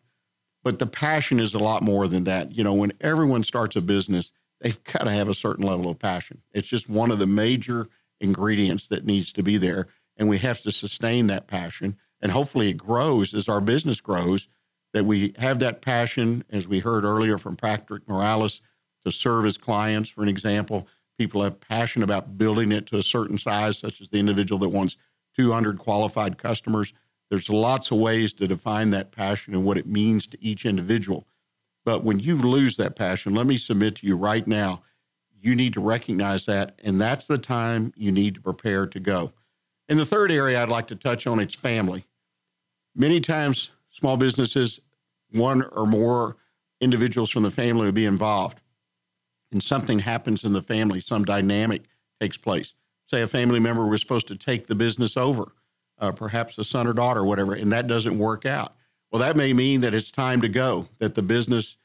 But 0.63 0.79
the 0.79 0.87
passion 0.87 1.39
is 1.39 1.53
a 1.53 1.59
lot 1.59 1.83
more 1.83 2.07
than 2.07 2.23
that. 2.23 2.51
You 2.51 2.63
know, 2.63 2.73
when 2.73 2.93
everyone 3.01 3.43
starts 3.43 3.75
a 3.75 3.81
business, 3.81 4.31
they've 4.61 4.81
got 4.85 5.03
to 5.03 5.11
have 5.11 5.29
a 5.29 5.33
certain 5.33 5.65
level 5.65 5.89
of 5.89 5.99
passion. 5.99 6.41
It's 6.53 6.67
just 6.67 6.89
one 6.89 7.11
of 7.11 7.19
the 7.19 7.27
major 7.27 7.87
ingredients 8.19 8.87
that 8.87 9.05
needs 9.05 9.31
to 9.33 9.43
be 9.43 9.57
there. 9.57 9.87
And 10.17 10.29
we 10.29 10.37
have 10.39 10.61
to 10.61 10.71
sustain 10.71 11.27
that 11.27 11.47
passion. 11.47 11.97
And 12.21 12.31
hopefully 12.31 12.69
it 12.69 12.77
grows 12.77 13.33
as 13.33 13.49
our 13.49 13.61
business 13.61 14.01
grows, 14.01 14.47
that 14.93 15.05
we 15.05 15.33
have 15.37 15.59
that 15.59 15.81
passion, 15.81 16.43
as 16.49 16.67
we 16.67 16.79
heard 16.79 17.03
earlier 17.03 17.37
from 17.37 17.57
Patrick 17.57 18.07
Morales, 18.07 18.61
to 19.03 19.11
serve 19.11 19.43
his 19.43 19.57
clients, 19.57 20.09
for 20.09 20.23
an 20.23 20.29
example. 20.29 20.87
People 21.17 21.43
have 21.43 21.59
passion 21.59 22.01
about 22.01 22.37
building 22.37 22.71
it 22.71 22.87
to 22.87 22.97
a 22.97 23.03
certain 23.03 23.37
size, 23.37 23.77
such 23.77 24.01
as 24.01 24.09
the 24.09 24.19
individual 24.19 24.59
that 24.59 24.69
wants 24.69 24.97
200 25.37 25.77
qualified 25.79 26.37
customers. 26.37 26.93
There's 27.29 27.49
lots 27.49 27.91
of 27.91 27.97
ways 27.97 28.33
to 28.33 28.47
define 28.47 28.91
that 28.91 29.11
passion 29.11 29.53
and 29.53 29.65
what 29.65 29.77
it 29.77 29.87
means 29.87 30.27
to 30.27 30.43
each 30.43 30.65
individual. 30.65 31.27
But 31.83 32.03
when 32.03 32.19
you 32.19 32.37
lose 32.37 32.77
that 32.77 32.95
passion, 32.95 33.35
let 33.35 33.47
me 33.47 33.57
submit 33.57 33.97
to 33.97 34.07
you 34.07 34.15
right 34.15 34.47
now, 34.47 34.81
you 35.39 35.55
need 35.55 35.73
to 35.73 35.81
recognize 35.81 36.45
that, 36.45 36.79
and 36.83 36.99
that's 36.99 37.27
the 37.27 37.37
time 37.37 37.93
you 37.95 38.11
need 38.11 38.35
to 38.35 38.41
prepare 38.41 38.87
to 38.87 38.99
go. 38.99 39.33
And 39.87 39.99
the 39.99 40.05
third 40.05 40.31
area 40.31 40.61
I'd 40.61 40.69
like 40.69 40.87
to 40.87 40.95
touch 40.95 41.27
on 41.27 41.39
is 41.39 41.53
family. 41.53 42.05
Many 42.95 43.19
times, 43.19 43.71
small 43.89 44.17
businesses, 44.17 44.79
one 45.31 45.63
or 45.63 45.85
more 45.85 46.37
individuals 46.81 47.29
from 47.29 47.43
the 47.43 47.51
family 47.51 47.85
will 47.85 47.91
be 47.91 48.05
involved, 48.05 48.61
and 49.51 49.61
something 49.61 49.99
happens 49.99 50.43
in 50.43 50.53
the 50.53 50.61
family, 50.61 50.99
some 50.99 51.25
dynamic 51.25 51.83
takes 52.19 52.37
place. 52.37 52.73
Say 53.07 53.21
a 53.21 53.27
family 53.27 53.59
member 53.59 53.85
was 53.85 54.01
supposed 54.01 54.27
to 54.29 54.35
take 54.35 54.67
the 54.67 54.75
business 54.75 55.15
over, 55.15 55.53
uh, 55.99 56.11
perhaps 56.11 56.57
a 56.57 56.63
son 56.63 56.87
or 56.87 56.93
daughter, 56.93 57.21
or 57.21 57.25
whatever, 57.25 57.53
and 57.53 57.71
that 57.71 57.87
doesn't 57.87 58.17
work 58.17 58.45
out. 58.45 58.75
Well, 59.11 59.19
that 59.19 59.37
may 59.37 59.53
mean 59.53 59.81
that 59.81 59.93
it's 59.93 60.11
time 60.11 60.41
to 60.41 60.49
go, 60.49 60.87
that 60.99 61.15
the 61.15 61.21
business 61.21 61.77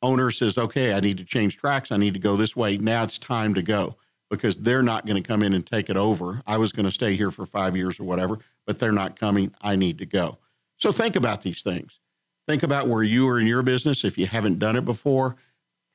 owner 0.00 0.30
says, 0.30 0.58
okay, 0.58 0.92
I 0.92 1.00
need 1.00 1.18
to 1.18 1.24
change 1.24 1.56
tracks. 1.56 1.92
I 1.92 1.96
need 1.96 2.14
to 2.14 2.20
go 2.20 2.36
this 2.36 2.56
way. 2.56 2.76
Now 2.76 3.04
it's 3.04 3.18
time 3.18 3.54
to 3.54 3.62
go 3.62 3.96
because 4.32 4.56
they're 4.56 4.82
not 4.82 5.04
going 5.04 5.22
to 5.22 5.28
come 5.28 5.42
in 5.42 5.52
and 5.52 5.66
take 5.66 5.90
it 5.90 5.96
over. 5.98 6.42
I 6.46 6.56
was 6.56 6.72
going 6.72 6.86
to 6.86 6.90
stay 6.90 7.16
here 7.16 7.30
for 7.30 7.44
five 7.44 7.76
years 7.76 8.00
or 8.00 8.04
whatever, 8.04 8.38
but 8.66 8.78
they're 8.78 8.90
not 8.90 9.20
coming. 9.20 9.54
I 9.60 9.76
need 9.76 9.98
to 9.98 10.06
go. 10.06 10.38
So 10.78 10.90
think 10.90 11.16
about 11.16 11.42
these 11.42 11.62
things. 11.62 12.00
Think 12.48 12.62
about 12.62 12.88
where 12.88 13.02
you 13.02 13.28
are 13.28 13.38
in 13.38 13.46
your 13.46 13.62
business. 13.62 14.04
If 14.04 14.16
you 14.16 14.26
haven't 14.26 14.58
done 14.58 14.74
it 14.76 14.86
before, 14.86 15.36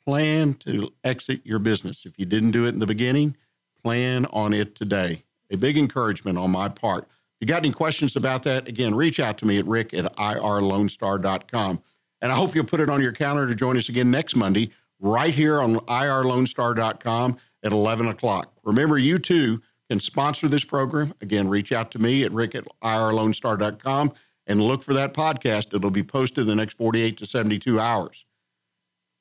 plan 0.06 0.54
to 0.54 0.94
exit 1.04 1.42
your 1.46 1.58
business. 1.58 2.06
If 2.06 2.20
you 2.20 2.28
didn't 2.28 2.52
do 2.52 2.68
it 2.68 2.70
in 2.70 2.80
the 2.80 2.86
beginning, 2.86 3.36
plan 3.82 4.28
on 4.28 4.54
it 4.54 4.76
today. 4.76 5.24
A 5.50 5.58
big 5.58 5.76
encouragement 5.76 6.38
on 6.38 6.52
my 6.52 6.70
part. 6.70 7.06
If 7.06 7.42
you 7.42 7.48
got 7.48 7.66
any 7.66 7.72
questions 7.72 8.16
about 8.16 8.44
that, 8.44 8.68
again, 8.68 8.94
reach 8.94 9.20
out 9.20 9.40
to 9.40 9.48
me 9.48 9.58
at 9.58 9.66
rick 9.66 9.96
at 9.96 10.16
irlonestar.com. 10.16 11.82
And 12.22 12.32
I 12.32 12.36
hope 12.36 12.54
you'll 12.54 12.66
put 12.66 12.82
it 12.82 12.90
on 12.92 13.02
your 13.02 13.14
calendar 13.14 13.48
to 13.48 13.56
join 13.56 13.78
us 13.78 13.90
again 13.90 14.12
next 14.12 14.36
Monday, 14.36 14.72
right 15.00 15.34
here 15.34 15.60
on 15.60 15.78
irlonestar.com 15.78 17.40
at 17.64 17.72
11 17.72 18.08
o'clock. 18.08 18.54
Remember, 18.64 18.98
you 18.98 19.18
too 19.18 19.62
can 19.90 20.00
sponsor 20.00 20.48
this 20.48 20.64
program. 20.64 21.14
Again, 21.22 21.48
reach 21.48 21.72
out 21.72 21.92
to 21.92 22.00
me 22.00 22.24
at 22.24 22.32
rick 22.32 22.56
at 22.56 22.66
irlonestar.com 22.84 24.14
and 24.46 24.62
look 24.62 24.84
for 24.84 24.94
that 24.94 25.14
podcast. 25.14 25.74
It'll 25.74 25.92
be 25.92 26.04
posted 26.04 26.40
in 26.40 26.48
the 26.48 26.56
next 26.56 26.76
48 26.76 27.18
to 27.18 27.26
72 27.26 27.80
hours. 27.80 28.26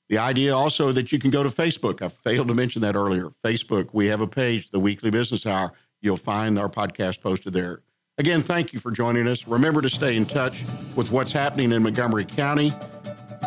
The 0.08 0.18
idea 0.18 0.54
also 0.54 0.92
that 0.92 1.10
you 1.10 1.18
can 1.18 1.30
go 1.30 1.42
to 1.42 1.48
Facebook. 1.48 2.00
I 2.00 2.08
failed 2.08 2.48
to 2.48 2.54
mention 2.54 2.82
that 2.82 2.94
earlier. 2.94 3.30
Facebook, 3.44 3.88
we 3.92 4.06
have 4.06 4.20
a 4.20 4.26
page, 4.26 4.70
the 4.70 4.78
Weekly 4.78 5.10
Business 5.10 5.46
Hour. 5.46 5.72
You'll 6.00 6.16
find 6.16 6.58
our 6.58 6.68
podcast 6.68 7.20
posted 7.20 7.52
there. 7.52 7.82
Again, 8.18 8.40
thank 8.40 8.72
you 8.72 8.78
for 8.78 8.92
joining 8.92 9.26
us. 9.26 9.46
Remember 9.46 9.82
to 9.82 9.90
stay 9.90 10.16
in 10.16 10.24
touch 10.24 10.64
with 10.94 11.10
what's 11.10 11.32
happening 11.32 11.72
in 11.72 11.82
Montgomery 11.82 12.24
County 12.24 12.72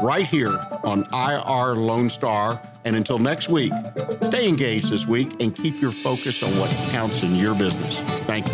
right 0.02 0.28
here 0.28 0.60
on 0.84 1.06
IR 1.14 1.76
Lone 1.76 2.10
Star. 2.10 2.62
And 2.90 2.96
until 2.96 3.20
next 3.20 3.50
week, 3.50 3.72
stay 4.24 4.48
engaged 4.48 4.90
this 4.90 5.06
week 5.06 5.40
and 5.40 5.56
keep 5.56 5.80
your 5.80 5.92
focus 5.92 6.42
on 6.42 6.50
what 6.58 6.72
counts 6.90 7.22
in 7.22 7.36
your 7.36 7.54
business. 7.54 8.00
Thank 8.26 8.48
you. 8.48 8.54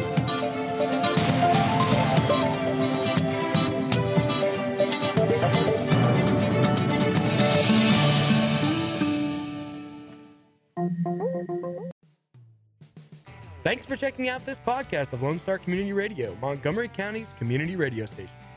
Thanks 13.64 13.88
for 13.88 13.96
checking 13.96 14.28
out 14.28 14.46
this 14.46 14.60
podcast 14.60 15.14
of 15.14 15.24
Lone 15.24 15.40
Star 15.40 15.58
Community 15.60 15.94
Radio, 15.94 16.36
Montgomery 16.42 16.90
County's 16.90 17.34
community 17.40 17.78
radio 17.78 18.06
station. 18.06 18.45